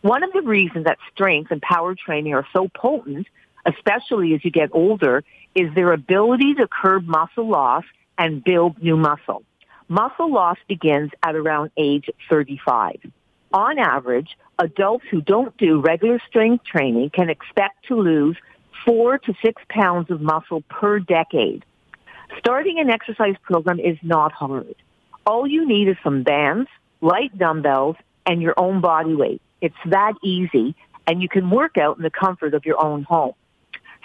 One 0.00 0.24
of 0.24 0.32
the 0.32 0.42
reasons 0.42 0.86
that 0.86 0.98
strength 1.12 1.52
and 1.52 1.62
power 1.62 1.94
training 1.94 2.34
are 2.34 2.46
so 2.52 2.68
potent, 2.74 3.28
especially 3.64 4.34
as 4.34 4.44
you 4.44 4.50
get 4.50 4.70
older, 4.72 5.22
is 5.54 5.72
their 5.76 5.92
ability 5.92 6.54
to 6.54 6.66
curb 6.66 7.06
muscle 7.06 7.48
loss 7.48 7.84
and 8.18 8.42
build 8.42 8.82
new 8.82 8.96
muscle. 8.96 9.44
Muscle 9.86 10.32
loss 10.32 10.58
begins 10.66 11.12
at 11.22 11.36
around 11.36 11.70
age 11.76 12.10
35 12.28 12.96
on 13.54 13.78
average, 13.78 14.36
adults 14.58 15.04
who 15.10 15.20
don't 15.20 15.56
do 15.56 15.80
regular 15.80 16.18
strength 16.28 16.64
training 16.64 17.10
can 17.10 17.30
expect 17.30 17.86
to 17.86 17.94
lose 17.94 18.36
four 18.84 19.18
to 19.18 19.32
six 19.42 19.62
pounds 19.68 20.10
of 20.10 20.20
muscle 20.20 20.62
per 20.68 20.98
decade. 20.98 21.64
Starting 22.38 22.80
an 22.80 22.90
exercise 22.90 23.36
program 23.42 23.78
is 23.78 23.96
not 24.02 24.32
hard. 24.32 24.74
All 25.24 25.46
you 25.46 25.64
need 25.66 25.88
is 25.88 25.96
some 26.02 26.24
bands, 26.24 26.68
light 27.00 27.38
dumbbells, 27.38 27.94
and 28.26 28.42
your 28.42 28.54
own 28.56 28.80
body 28.80 29.14
weight. 29.14 29.40
It's 29.60 29.76
that 29.86 30.14
easy, 30.22 30.74
and 31.06 31.22
you 31.22 31.28
can 31.28 31.48
work 31.48 31.78
out 31.78 31.96
in 31.96 32.02
the 32.02 32.10
comfort 32.10 32.54
of 32.54 32.66
your 32.66 32.84
own 32.84 33.04
home. 33.04 33.34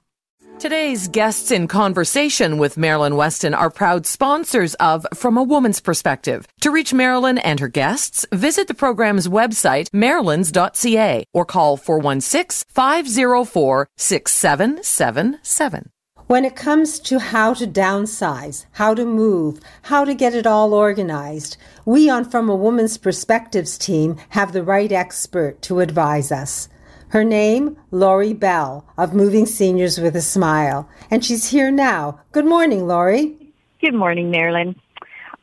Today's 0.61 1.07
guests 1.07 1.49
in 1.49 1.67
conversation 1.67 2.59
with 2.59 2.77
Marilyn 2.77 3.15
Weston 3.15 3.55
are 3.55 3.71
proud 3.71 4.05
sponsors 4.05 4.75
of 4.75 5.07
From 5.11 5.35
a 5.35 5.41
Woman's 5.41 5.81
Perspective. 5.81 6.47
To 6.59 6.69
reach 6.69 6.93
Marilyn 6.93 7.39
and 7.39 7.59
her 7.59 7.67
guests, 7.67 8.27
visit 8.31 8.67
the 8.67 8.75
program's 8.75 9.27
website, 9.27 9.89
marilyns.ca, 9.89 11.23
or 11.33 11.45
call 11.45 11.77
416 11.77 12.67
504 12.71 13.89
6777. 13.97 15.89
When 16.27 16.45
it 16.45 16.55
comes 16.55 16.99
to 16.99 17.17
how 17.17 17.55
to 17.55 17.65
downsize, 17.65 18.65
how 18.73 18.93
to 18.93 19.03
move, 19.03 19.61
how 19.81 20.05
to 20.05 20.13
get 20.13 20.35
it 20.35 20.45
all 20.45 20.75
organized, 20.75 21.57
we 21.85 22.07
on 22.07 22.23
From 22.23 22.49
a 22.49 22.55
Woman's 22.55 22.99
Perspectives 22.99 23.79
team 23.79 24.15
have 24.29 24.53
the 24.53 24.61
right 24.61 24.91
expert 24.91 25.59
to 25.63 25.79
advise 25.79 26.31
us. 26.31 26.69
Her 27.11 27.25
name, 27.25 27.75
Laurie 27.91 28.33
Bell 28.33 28.85
of 28.97 29.13
Moving 29.13 29.45
Seniors 29.45 29.99
with 29.99 30.15
a 30.15 30.21
Smile, 30.21 30.87
and 31.09 31.25
she's 31.25 31.49
here 31.49 31.69
now. 31.69 32.21
Good 32.31 32.45
morning, 32.45 32.87
Laurie. 32.87 33.35
Good 33.81 33.93
morning, 33.93 34.31
Marilyn. 34.31 34.79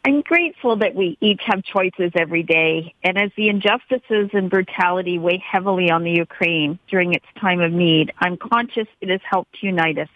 I'm 0.03 0.23
grateful 0.23 0.77
that 0.77 0.95
we 0.95 1.19
each 1.21 1.43
have 1.45 1.63
choices 1.63 2.13
every 2.15 2.43
day, 2.43 2.95
and 3.05 3.19
as 3.19 3.31
the 3.37 3.51
injustices 3.51 4.31
and 4.33 4.49
brutality 4.49 5.19
weigh 5.19 5.45
heavily 5.47 5.91
on 5.91 6.05
the 6.05 6.11
Ukraine 6.13 6.79
during 6.89 7.13
its 7.13 7.27
time 7.39 7.61
of 7.61 7.71
need, 7.71 8.13
I'm 8.19 8.39
conscious 8.39 8.89
it 9.03 9.11
has 9.11 9.21
helped 9.31 9.59
unite 9.61 9.99
us. 9.99 10.09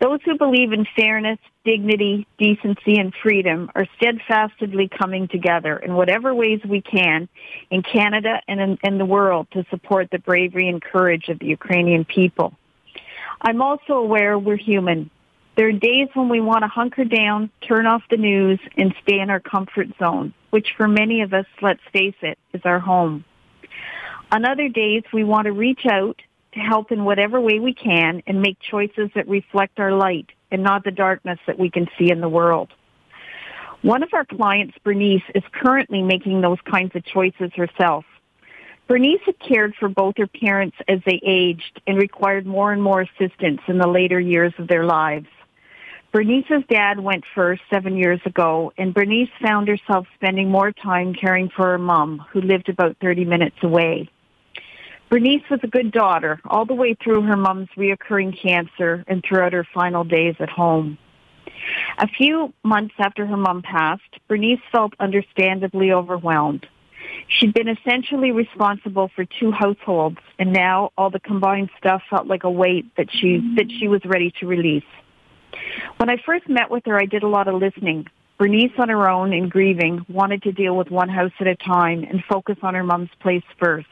Those 0.00 0.20
who 0.24 0.36
believe 0.36 0.72
in 0.72 0.86
fairness, 0.96 1.38
dignity, 1.64 2.26
decency, 2.38 2.98
and 2.98 3.12
freedom 3.22 3.70
are 3.74 3.86
steadfastly 3.96 4.88
coming 4.88 5.28
together 5.28 5.76
in 5.76 5.94
whatever 5.94 6.34
ways 6.34 6.60
we 6.68 6.80
can 6.82 7.28
in 7.70 7.82
Canada 7.82 8.40
and 8.48 8.60
in, 8.60 8.78
in, 8.82 8.98
the 8.98 9.04
world 9.04 9.46
to 9.52 9.64
support 9.70 10.10
the 10.10 10.18
bravery 10.18 10.68
and 10.68 10.82
courage 10.82 11.28
of 11.28 11.38
the 11.38 11.46
Ukrainian 11.46 12.04
people. 12.04 12.52
I'm 13.40 13.62
also 13.62 13.94
aware 13.94 14.38
we're 14.38 14.56
human. 14.56 15.10
There 15.56 15.68
are 15.68 15.72
days 15.72 16.08
when 16.14 16.28
we 16.28 16.40
want 16.40 16.62
to 16.62 16.68
hunker 16.68 17.04
down, 17.04 17.50
turn 17.66 17.86
off 17.86 18.02
the 18.10 18.16
news, 18.16 18.58
and 18.76 18.94
stay 19.02 19.20
in 19.20 19.30
our 19.30 19.40
comfort 19.40 19.88
zone, 19.98 20.34
which 20.50 20.74
for 20.76 20.88
many 20.88 21.22
of 21.22 21.32
us, 21.32 21.46
let's 21.62 21.82
face 21.92 22.16
it, 22.22 22.38
is 22.52 22.62
our 22.64 22.80
home. 22.80 23.24
On 24.32 24.44
other 24.44 24.68
days, 24.68 25.04
we 25.12 25.22
want 25.22 25.44
to 25.44 25.52
reach 25.52 25.86
out 25.86 26.20
to 26.54 26.60
help 26.60 26.92
in 26.92 27.04
whatever 27.04 27.40
way 27.40 27.58
we 27.58 27.74
can 27.74 28.22
and 28.26 28.40
make 28.40 28.56
choices 28.60 29.10
that 29.14 29.28
reflect 29.28 29.78
our 29.78 29.92
light 29.92 30.26
and 30.50 30.62
not 30.62 30.84
the 30.84 30.90
darkness 30.90 31.38
that 31.46 31.58
we 31.58 31.70
can 31.70 31.86
see 31.98 32.10
in 32.10 32.20
the 32.20 32.28
world. 32.28 32.72
One 33.82 34.02
of 34.02 34.14
our 34.14 34.24
clients, 34.24 34.76
Bernice, 34.82 35.22
is 35.34 35.42
currently 35.52 36.00
making 36.00 36.40
those 36.40 36.58
kinds 36.70 36.94
of 36.94 37.04
choices 37.04 37.50
herself. 37.54 38.04
Bernice 38.86 39.20
had 39.26 39.38
cared 39.40 39.74
for 39.78 39.88
both 39.88 40.14
her 40.16 40.26
parents 40.26 40.76
as 40.88 41.00
they 41.04 41.20
aged 41.22 41.80
and 41.86 41.98
required 41.98 42.46
more 42.46 42.72
and 42.72 42.82
more 42.82 43.02
assistance 43.02 43.60
in 43.66 43.78
the 43.78 43.86
later 43.86 44.20
years 44.20 44.52
of 44.58 44.68
their 44.68 44.84
lives. 44.84 45.26
Bernice's 46.12 46.62
dad 46.68 47.00
went 47.00 47.24
first 47.34 47.60
seven 47.68 47.96
years 47.96 48.20
ago, 48.24 48.72
and 48.78 48.94
Bernice 48.94 49.30
found 49.42 49.66
herself 49.66 50.06
spending 50.14 50.48
more 50.48 50.70
time 50.70 51.12
caring 51.12 51.48
for 51.48 51.72
her 51.72 51.78
mom, 51.78 52.24
who 52.30 52.40
lived 52.40 52.68
about 52.68 52.96
30 53.00 53.24
minutes 53.24 53.56
away. 53.62 54.08
Bernice 55.10 55.42
was 55.50 55.60
a 55.62 55.68
good 55.68 55.92
daughter 55.92 56.40
all 56.44 56.64
the 56.64 56.74
way 56.74 56.94
through 56.94 57.22
her 57.22 57.36
mom's 57.36 57.68
reoccurring 57.76 58.40
cancer 58.40 59.04
and 59.06 59.22
throughout 59.22 59.52
her 59.52 59.66
final 59.74 60.04
days 60.04 60.34
at 60.40 60.48
home. 60.48 60.98
A 61.98 62.08
few 62.08 62.52
months 62.62 62.94
after 62.98 63.26
her 63.26 63.36
mom 63.36 63.62
passed, 63.62 64.02
Bernice 64.28 64.60
felt 64.72 64.92
understandably 64.98 65.92
overwhelmed. 65.92 66.66
She'd 67.28 67.54
been 67.54 67.68
essentially 67.68 68.32
responsible 68.32 69.10
for 69.14 69.24
two 69.24 69.50
households, 69.50 70.18
and 70.38 70.52
now 70.52 70.90
all 70.98 71.10
the 71.10 71.20
combined 71.20 71.70
stuff 71.78 72.02
felt 72.10 72.26
like 72.26 72.44
a 72.44 72.50
weight 72.50 72.86
that 72.96 73.08
she 73.10 73.54
that 73.56 73.70
she 73.78 73.88
was 73.88 74.04
ready 74.04 74.32
to 74.40 74.46
release. 74.46 74.84
When 75.98 76.10
I 76.10 76.16
first 76.24 76.48
met 76.48 76.70
with 76.70 76.84
her, 76.86 76.96
I 77.00 77.06
did 77.06 77.22
a 77.22 77.28
lot 77.28 77.48
of 77.48 77.54
listening. 77.54 78.06
Bernice, 78.38 78.72
on 78.78 78.88
her 78.88 79.08
own 79.08 79.32
in 79.32 79.48
grieving, 79.48 80.04
wanted 80.08 80.42
to 80.42 80.52
deal 80.52 80.76
with 80.76 80.90
one 80.90 81.08
house 81.08 81.32
at 81.38 81.46
a 81.46 81.54
time 81.54 82.02
and 82.02 82.22
focus 82.28 82.56
on 82.62 82.74
her 82.74 82.82
mom's 82.82 83.10
place 83.20 83.44
first. 83.58 83.86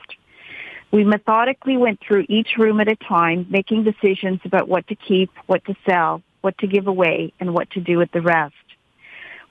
We 0.93 1.05
methodically 1.05 1.79
went 1.79 2.01
through 2.01 2.27
each 2.29 2.59
room 2.59 2.79
at 2.79 2.87
a 2.87 2.97
time, 2.97 3.47
making 3.49 3.85
decisions 3.85 4.41
about 4.45 4.69
what 4.69 4.87
to 4.89 4.95
keep, 4.95 5.31
what 5.47 5.65
to 5.65 5.75
sell, 5.89 6.23
what 6.43 6.59
to 6.59 6.67
give 6.67 6.87
away, 6.87 7.33
and 7.41 7.55
what 7.55 7.71
to 7.71 7.81
do 7.81 7.97
with 7.97 8.13
the 8.13 8.21
rest. 8.21 8.55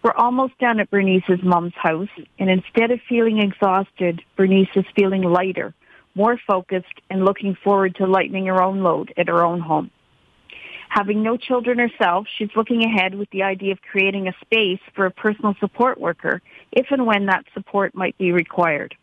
We're 0.03 0.13
almost 0.13 0.57
done 0.59 0.79
at 0.79 0.91
Bernice's 0.91 1.41
mom's 1.41 1.73
house, 1.75 2.09
and 2.37 2.49
instead 2.49 2.91
of 2.91 2.99
feeling 3.09 3.39
exhausted, 3.39 4.21
Bernice 4.35 4.69
is 4.75 4.85
feeling 4.95 5.23
lighter, 5.23 5.73
more 6.13 6.39
focused, 6.45 7.01
and 7.09 7.25
looking 7.25 7.55
forward 7.63 7.95
to 7.95 8.05
lightening 8.05 8.45
her 8.45 8.61
own 8.61 8.83
load 8.83 9.11
at 9.17 9.27
her 9.27 9.43
own 9.43 9.61
home. 9.61 9.89
Having 10.89 11.23
no 11.23 11.37
children 11.37 11.79
herself, 11.79 12.27
she's 12.37 12.55
looking 12.55 12.83
ahead 12.83 13.15
with 13.15 13.29
the 13.31 13.43
idea 13.43 13.71
of 13.71 13.81
creating 13.81 14.27
a 14.27 14.33
space 14.41 14.81
for 14.93 15.07
a 15.07 15.11
personal 15.11 15.55
support 15.59 15.99
worker 15.99 16.41
if 16.71 16.87
and 16.91 17.07
when 17.07 17.27
that 17.27 17.45
support 17.53 17.95
might 17.95 18.17
be 18.19 18.31
required. 18.31 18.95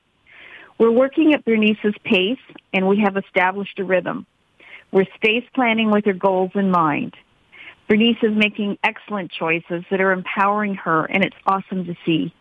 We're 0.79 0.93
working 0.93 1.35
at 1.35 1.45
Bernice's 1.45 1.95
pace 2.05 2.39
and 2.73 2.87
we 2.87 3.01
have 3.01 3.17
established 3.17 3.79
a 3.81 3.85
rhythm. 3.85 4.27
We're 4.93 5.07
space 5.17 5.45
planning 5.55 5.91
with 5.91 6.05
her 6.05 6.13
goals 6.13 6.53
in 6.55 6.71
mind. 6.71 7.15
Bernice 7.89 8.19
is 8.23 8.37
making 8.37 8.79
excellent 8.85 9.33
choices 9.33 9.85
that 9.91 10.01
are 10.01 10.13
empowering 10.13 10.77
her 10.77 11.05
and 11.07 11.25
it's 11.25 11.37
awesome 11.47 11.85
to 11.87 11.97
see. 12.07 12.33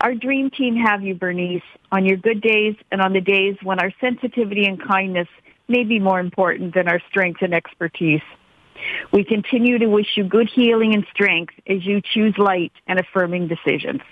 Our 0.00 0.14
dream 0.14 0.50
team 0.50 0.76
have 0.76 1.02
you, 1.02 1.14
Bernice, 1.14 1.62
on 1.90 2.04
your 2.04 2.16
good 2.16 2.42
days 2.42 2.74
and 2.90 3.00
on 3.00 3.12
the 3.12 3.20
days 3.20 3.56
when 3.62 3.78
our 3.78 3.92
sensitivity 4.00 4.66
and 4.66 4.82
kindness 4.82 5.28
may 5.68 5.84
be 5.84 5.98
more 5.98 6.20
important 6.20 6.74
than 6.74 6.88
our 6.88 7.00
strength 7.08 7.40
and 7.40 7.54
expertise. 7.54 8.22
We 9.12 9.24
continue 9.24 9.78
to 9.78 9.86
wish 9.86 10.08
you 10.16 10.24
good 10.24 10.50
healing 10.52 10.94
and 10.94 11.06
strength 11.12 11.54
as 11.66 11.86
you 11.86 12.02
choose 12.02 12.36
light 12.36 12.72
and 12.86 12.98
affirming 12.98 13.48
decisions. 13.48 14.02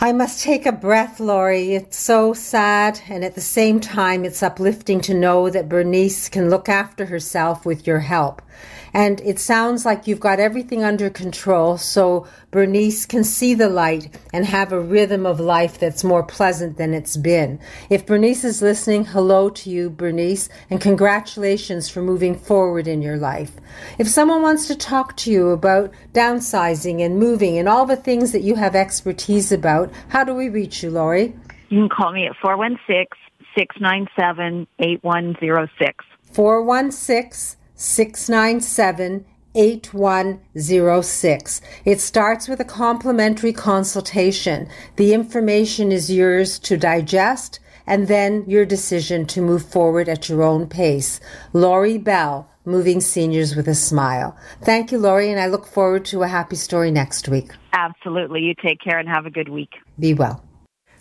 I 0.00 0.12
must 0.12 0.42
take 0.42 0.66
a 0.66 0.72
breath, 0.72 1.20
Laurie. 1.20 1.74
It's 1.74 1.96
so 1.96 2.34
sad, 2.34 3.00
and 3.08 3.24
at 3.24 3.36
the 3.36 3.40
same 3.40 3.78
time, 3.78 4.24
it's 4.24 4.42
uplifting 4.42 5.00
to 5.02 5.14
know 5.14 5.48
that 5.50 5.68
Bernice 5.68 6.28
can 6.28 6.50
look 6.50 6.68
after 6.68 7.06
herself 7.06 7.64
with 7.64 7.86
your 7.86 8.00
help. 8.00 8.42
And 8.94 9.20
it 9.22 9.40
sounds 9.40 9.84
like 9.84 10.06
you've 10.06 10.20
got 10.20 10.38
everything 10.38 10.84
under 10.84 11.10
control 11.10 11.76
so 11.78 12.28
Bernice 12.52 13.06
can 13.06 13.24
see 13.24 13.52
the 13.52 13.68
light 13.68 14.16
and 14.32 14.46
have 14.46 14.72
a 14.72 14.80
rhythm 14.80 15.26
of 15.26 15.40
life 15.40 15.80
that's 15.80 16.04
more 16.04 16.22
pleasant 16.22 16.76
than 16.76 16.94
it's 16.94 17.16
been. 17.16 17.58
If 17.90 18.06
Bernice 18.06 18.44
is 18.44 18.62
listening, 18.62 19.06
hello 19.06 19.50
to 19.50 19.68
you, 19.68 19.90
Bernice, 19.90 20.48
and 20.70 20.80
congratulations 20.80 21.88
for 21.88 22.02
moving 22.02 22.36
forward 22.36 22.86
in 22.86 23.02
your 23.02 23.16
life. 23.16 23.50
If 23.98 24.06
someone 24.06 24.42
wants 24.42 24.68
to 24.68 24.76
talk 24.76 25.16
to 25.18 25.30
you 25.30 25.50
about 25.50 25.92
downsizing 26.12 27.04
and 27.04 27.18
moving 27.18 27.58
and 27.58 27.68
all 27.68 27.86
the 27.86 27.96
things 27.96 28.30
that 28.30 28.42
you 28.42 28.54
have 28.54 28.76
expertise 28.76 29.50
about, 29.50 29.92
how 30.08 30.22
do 30.22 30.32
we 30.32 30.48
reach 30.48 30.84
you, 30.84 30.90
Laurie? 30.90 31.34
You 31.68 31.80
can 31.80 31.88
call 31.88 32.12
me 32.12 32.26
at 32.26 32.36
416 32.40 33.08
697 33.56 34.68
8106. 34.78 36.04
416 36.32 37.56
697 37.76 39.24
8106. 39.56 41.60
It 41.84 42.00
starts 42.00 42.48
with 42.48 42.60
a 42.60 42.64
complimentary 42.64 43.52
consultation. 43.52 44.68
The 44.96 45.14
information 45.14 45.92
is 45.92 46.10
yours 46.10 46.58
to 46.60 46.76
digest 46.76 47.60
and 47.86 48.08
then 48.08 48.44
your 48.48 48.64
decision 48.64 49.26
to 49.26 49.42
move 49.42 49.64
forward 49.64 50.08
at 50.08 50.28
your 50.28 50.42
own 50.42 50.66
pace. 50.66 51.20
Laurie 51.52 51.98
Bell, 51.98 52.50
Moving 52.64 53.00
Seniors 53.00 53.54
with 53.54 53.68
a 53.68 53.74
Smile. 53.74 54.36
Thank 54.62 54.90
you, 54.90 54.98
Laurie, 54.98 55.30
and 55.30 55.38
I 55.38 55.46
look 55.46 55.66
forward 55.66 56.04
to 56.06 56.22
a 56.22 56.28
happy 56.28 56.56
story 56.56 56.90
next 56.90 57.28
week. 57.28 57.52
Absolutely. 57.74 58.40
You 58.40 58.54
take 58.54 58.80
care 58.80 58.98
and 58.98 59.08
have 59.08 59.26
a 59.26 59.30
good 59.30 59.50
week. 59.50 59.74
Be 59.98 60.14
well. 60.14 60.42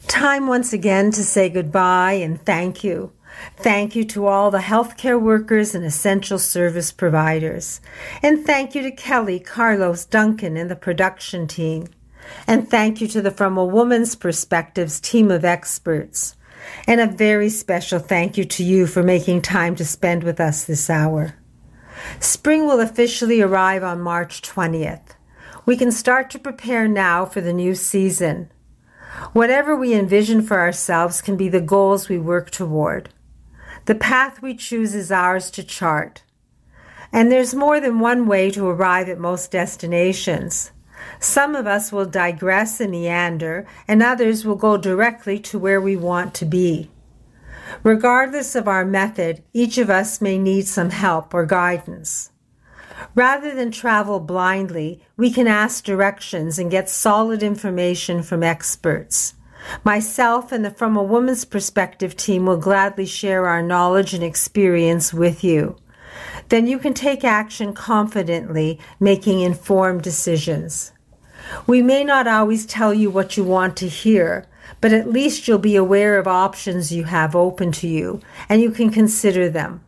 Time 0.08 0.48
once 0.48 0.74
again 0.74 1.12
to 1.12 1.24
say 1.24 1.50
goodbye 1.50 2.14
and 2.14 2.44
thank 2.46 2.84
you. 2.84 3.14
Thank 3.58 3.96
you 3.96 4.04
to 4.06 4.28
all 4.28 4.52
the 4.52 4.60
healthcare 4.60 5.20
workers 5.20 5.76
and 5.76 5.86
essential 5.86 6.40
service 6.40 6.92
providers. 6.92 7.82
And 8.22 8.46
thank 8.46 8.76
you 8.76 8.82
to 8.82 8.92
Kelly, 8.92 9.40
Carlos, 9.40 10.06
Duncan, 10.06 10.58
and 10.58 10.70
the 10.70 10.76
production 10.76 11.48
team. 11.48 11.88
And 12.48 12.70
thank 12.70 13.02
you 13.02 13.08
to 13.10 13.22
the 13.22 13.32
From 13.32 13.58
a 13.58 13.66
Woman's 13.66 14.16
Perspectives 14.16 15.00
team 15.00 15.30
of 15.32 15.46
experts. 15.46 16.36
And 16.88 17.02
a 17.02 17.08
very 17.08 17.50
special 17.50 18.00
thank 18.00 18.38
you 18.38 18.46
to 18.46 18.64
you 18.64 18.88
for 18.88 19.04
making 19.04 19.42
time 19.42 19.76
to 19.76 19.86
spend 19.86 20.24
with 20.24 20.40
us 20.40 20.64
this 20.64 20.90
hour. 20.90 21.36
Spring 22.20 22.66
will 22.66 22.80
officially 22.80 23.42
arrive 23.42 23.84
on 23.84 24.02
March 24.02 24.42
20th. 24.42 25.16
We 25.66 25.78
can 25.78 25.92
start 25.92 26.30
to 26.32 26.40
prepare 26.40 26.88
now 26.88 27.26
for 27.26 27.42
the 27.42 27.54
new 27.54 27.76
season. 27.76 28.50
Whatever 29.32 29.76
we 29.76 29.94
envision 29.94 30.42
for 30.42 30.60
ourselves 30.60 31.22
can 31.22 31.38
be 31.38 31.48
the 31.48 31.62
goals 31.62 32.10
we 32.10 32.18
work 32.18 32.50
toward. 32.50 33.10
The 33.86 33.96
path 33.96 34.42
we 34.42 34.56
choose 34.56 34.96
is 34.96 35.12
ours 35.12 35.52
to 35.52 35.64
chart. 35.64 36.24
And 37.12 37.32
there's 37.32 37.54
more 37.54 37.80
than 37.80 38.00
one 38.00 38.28
way 38.28 38.50
to 38.52 38.68
arrive 38.68 39.10
at 39.10 39.20
most 39.20 39.52
destinations. 39.52 40.72
Some 41.20 41.54
of 41.54 41.68
us 41.68 41.92
will 41.92 42.06
digress 42.06 42.80
and 42.80 42.92
meander, 42.92 43.68
and 43.88 44.02
others 44.02 44.46
will 44.46 44.56
go 44.56 44.78
directly 44.78 45.38
to 45.40 45.60
where 45.60 45.82
we 45.82 45.96
want 45.98 46.34
to 46.36 46.46
be. 46.46 46.90
Regardless 47.84 48.56
of 48.56 48.68
our 48.68 48.86
method, 48.86 49.44
each 49.54 49.78
of 49.78 49.90
us 49.90 50.22
may 50.22 50.38
need 50.38 50.68
some 50.68 50.92
help 50.92 51.34
or 51.34 51.46
guidance. 51.46 52.32
Rather 53.16 53.54
than 53.54 53.72
travel 53.72 54.20
blindly, 54.20 55.02
we 55.18 55.30
can 55.30 55.48
ask 55.48 55.84
directions 55.84 56.58
and 56.58 56.72
get 56.72 56.90
solid 56.90 57.44
information 57.44 58.24
from 58.24 58.44
experts. 58.44 59.34
Myself 59.84 60.52
and 60.52 60.64
the 60.64 60.72
From 60.72 60.98
a 60.98 61.04
Woman's 61.04 61.46
Perspective 61.46 62.16
team 62.16 62.46
will 62.46 62.58
gladly 62.58 63.06
share 63.06 63.48
our 63.48 63.62
knowledge 63.62 64.14
and 64.14 64.24
experience 64.24 65.14
with 65.14 65.44
you. 65.44 65.78
Then 66.50 66.68
you 66.68 66.78
can 66.78 66.94
take 66.94 67.24
action 67.24 67.74
confidently, 67.74 68.80
making 69.00 69.42
informed 69.42 70.04
decisions. 70.04 70.92
We 71.68 71.82
may 71.82 72.04
not 72.04 72.28
always 72.28 72.66
tell 72.66 72.94
you 72.94 73.10
what 73.10 73.38
you 73.38 73.44
want 73.44 73.76
to 73.78 73.88
hear, 73.88 74.46
but 74.82 74.94
at 74.94 75.10
least 75.10 75.48
you'll 75.48 75.58
be 75.58 75.76
aware 75.76 76.18
of 76.18 76.28
options 76.28 76.92
you 76.92 77.06
have 77.06 77.36
open 77.36 77.72
to 77.74 77.88
you 77.88 78.22
and 78.50 78.62
you 78.62 78.72
can 78.72 78.90
consider 78.90 79.50
them. 79.50 79.84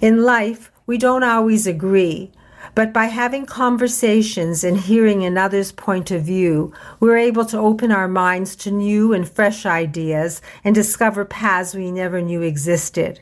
In 0.00 0.24
life, 0.24 0.70
we 0.86 0.98
don't 0.98 1.24
always 1.24 1.66
agree, 1.66 2.30
but 2.76 2.92
by 2.92 3.06
having 3.06 3.46
conversations 3.46 4.62
and 4.62 4.76
hearing 4.76 5.24
another's 5.24 5.72
point 5.72 6.10
of 6.10 6.22
view, 6.22 6.74
we're 7.00 7.16
able 7.16 7.46
to 7.46 7.56
open 7.56 7.90
our 7.90 8.06
minds 8.06 8.54
to 8.54 8.70
new 8.70 9.14
and 9.14 9.26
fresh 9.26 9.64
ideas 9.64 10.42
and 10.62 10.74
discover 10.74 11.24
paths 11.24 11.74
we 11.74 11.90
never 11.90 12.20
knew 12.20 12.42
existed. 12.42 13.18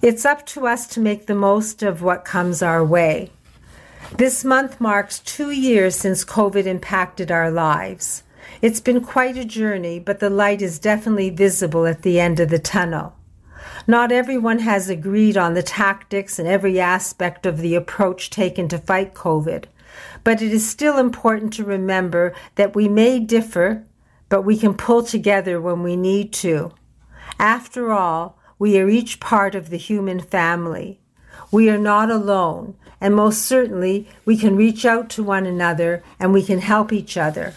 It's 0.00 0.24
up 0.24 0.46
to 0.46 0.66
us 0.66 0.86
to 0.88 1.00
make 1.00 1.26
the 1.26 1.34
most 1.34 1.82
of 1.82 2.00
what 2.00 2.24
comes 2.24 2.62
our 2.62 2.82
way. 2.82 3.30
This 4.16 4.42
month 4.42 4.80
marks 4.80 5.18
two 5.18 5.50
years 5.50 5.94
since 5.94 6.24
COVID 6.24 6.64
impacted 6.64 7.30
our 7.30 7.50
lives. 7.50 8.22
It's 8.62 8.80
been 8.80 9.02
quite 9.02 9.36
a 9.36 9.44
journey, 9.44 9.98
but 9.98 10.18
the 10.18 10.30
light 10.30 10.62
is 10.62 10.78
definitely 10.78 11.28
visible 11.28 11.86
at 11.86 12.00
the 12.00 12.18
end 12.18 12.40
of 12.40 12.48
the 12.48 12.58
tunnel. 12.58 13.16
Not 13.86 14.12
everyone 14.12 14.60
has 14.60 14.88
agreed 14.88 15.36
on 15.36 15.54
the 15.54 15.62
tactics 15.62 16.38
and 16.38 16.48
every 16.48 16.80
aspect 16.80 17.46
of 17.46 17.58
the 17.58 17.74
approach 17.74 18.30
taken 18.30 18.68
to 18.68 18.78
fight 18.78 19.14
COVID, 19.14 19.64
but 20.24 20.42
it 20.42 20.52
is 20.52 20.68
still 20.68 20.98
important 20.98 21.52
to 21.54 21.64
remember 21.64 22.34
that 22.56 22.74
we 22.74 22.88
may 22.88 23.18
differ, 23.18 23.84
but 24.28 24.42
we 24.42 24.56
can 24.56 24.74
pull 24.74 25.02
together 25.02 25.60
when 25.60 25.82
we 25.82 25.96
need 25.96 26.32
to. 26.34 26.72
After 27.38 27.92
all, 27.92 28.38
we 28.58 28.78
are 28.78 28.88
each 28.88 29.20
part 29.20 29.54
of 29.54 29.70
the 29.70 29.76
human 29.76 30.20
family. 30.20 30.98
We 31.50 31.68
are 31.70 31.78
not 31.78 32.10
alone, 32.10 32.76
and 33.00 33.14
most 33.14 33.42
certainly 33.42 34.08
we 34.24 34.36
can 34.36 34.56
reach 34.56 34.84
out 34.84 35.10
to 35.10 35.22
one 35.22 35.46
another 35.46 36.02
and 36.18 36.32
we 36.32 36.42
can 36.42 36.60
help 36.60 36.92
each 36.92 37.16
other. 37.16 37.54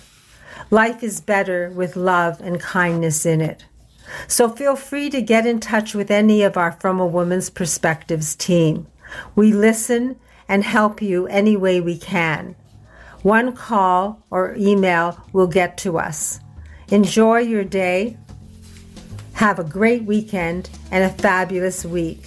Life 0.70 1.02
is 1.02 1.22
better 1.22 1.70
with 1.70 1.96
love 1.96 2.42
and 2.42 2.60
kindness 2.60 3.26
in 3.26 3.42
it. 3.42 3.66
So 4.28 4.50
feel 4.50 4.76
free 4.76 5.10
to 5.10 5.22
get 5.22 5.46
in 5.46 5.60
touch 5.60 5.94
with 5.94 6.12
any 6.12 6.44
of 6.44 6.58
our 6.58 6.72
From 6.72 7.00
a 7.00 7.06
Woman's 7.06 7.50
Perspectives 7.50 8.36
team. 8.36 8.88
We 9.36 9.54
listen 9.54 10.18
and 10.48 10.64
help 10.64 11.02
you 11.02 11.28
any 11.28 11.56
way 11.56 11.80
we 11.80 11.98
can. 11.98 12.56
One 13.22 13.54
call 13.54 14.24
or 14.30 14.56
email 14.58 15.24
will 15.34 15.48
get 15.48 15.78
to 15.80 15.98
us. 15.98 16.40
Enjoy 16.90 17.40
your 17.40 17.64
day. 17.64 18.18
Have 19.34 19.60
a 19.60 19.64
great 19.64 20.04
weekend 20.04 20.70
and 20.92 21.04
a 21.04 21.10
fabulous 21.22 21.86
week. 21.86 22.26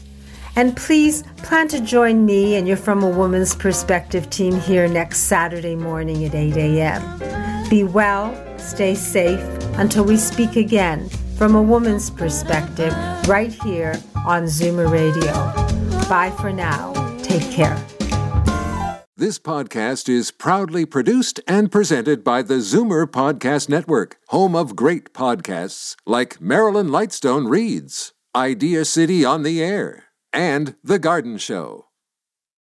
And 0.55 0.77
please 0.77 1.23
plan 1.39 1.69
to 1.69 1.81
join 1.81 2.27
me 2.27 2.57
and 2.57 2.69
your 2.69 2.77
From 2.77 3.03
a 3.03 3.09
Woman's 3.09 3.55
Perspective 3.55 4.29
team 4.29 4.61
here 4.61 4.87
next 4.87 5.21
Saturday 5.21 5.75
morning 5.75 6.25
at 6.25 6.35
8 6.35 6.57
a.m. 6.57 7.69
Be 7.71 7.85
well, 7.85 8.37
stay 8.59 8.95
safe 8.95 9.41
until 9.79 10.05
we 10.05 10.19
speak 10.19 10.57
again 10.57 11.09
from 11.37 11.55
a 11.55 11.63
woman's 11.63 12.11
perspective 12.11 12.95
right 13.27 13.53
here 13.53 13.95
on 14.27 14.45
Zoomer 14.45 14.91
Radio. 14.91 15.33
Bye 16.09 16.33
for 16.41 16.53
now. 16.53 16.93
Take 17.23 17.51
care. 17.51 17.77
This 19.17 19.39
podcast 19.39 20.09
is 20.09 20.31
proudly 20.33 20.85
produced 20.85 21.39
and 21.47 21.71
presented 21.71 22.25
by 22.25 22.43
the 22.43 22.55
Zoomer 22.55 23.07
Podcast 23.07 23.69
Network, 23.69 24.17
home 24.29 24.57
of 24.57 24.75
great 24.75 25.13
podcasts 25.13 25.95
like 26.07 26.41
Marilyn 26.41 26.89
Lightstone 26.89 27.49
Reads, 27.49 28.13
Idea 28.35 28.85
City 28.85 29.25
on 29.25 29.45
the 29.45 29.63
Air, 29.63 30.07
and 30.33 30.75
The 30.83 30.99
Garden 30.99 31.39
Show. 31.39 31.87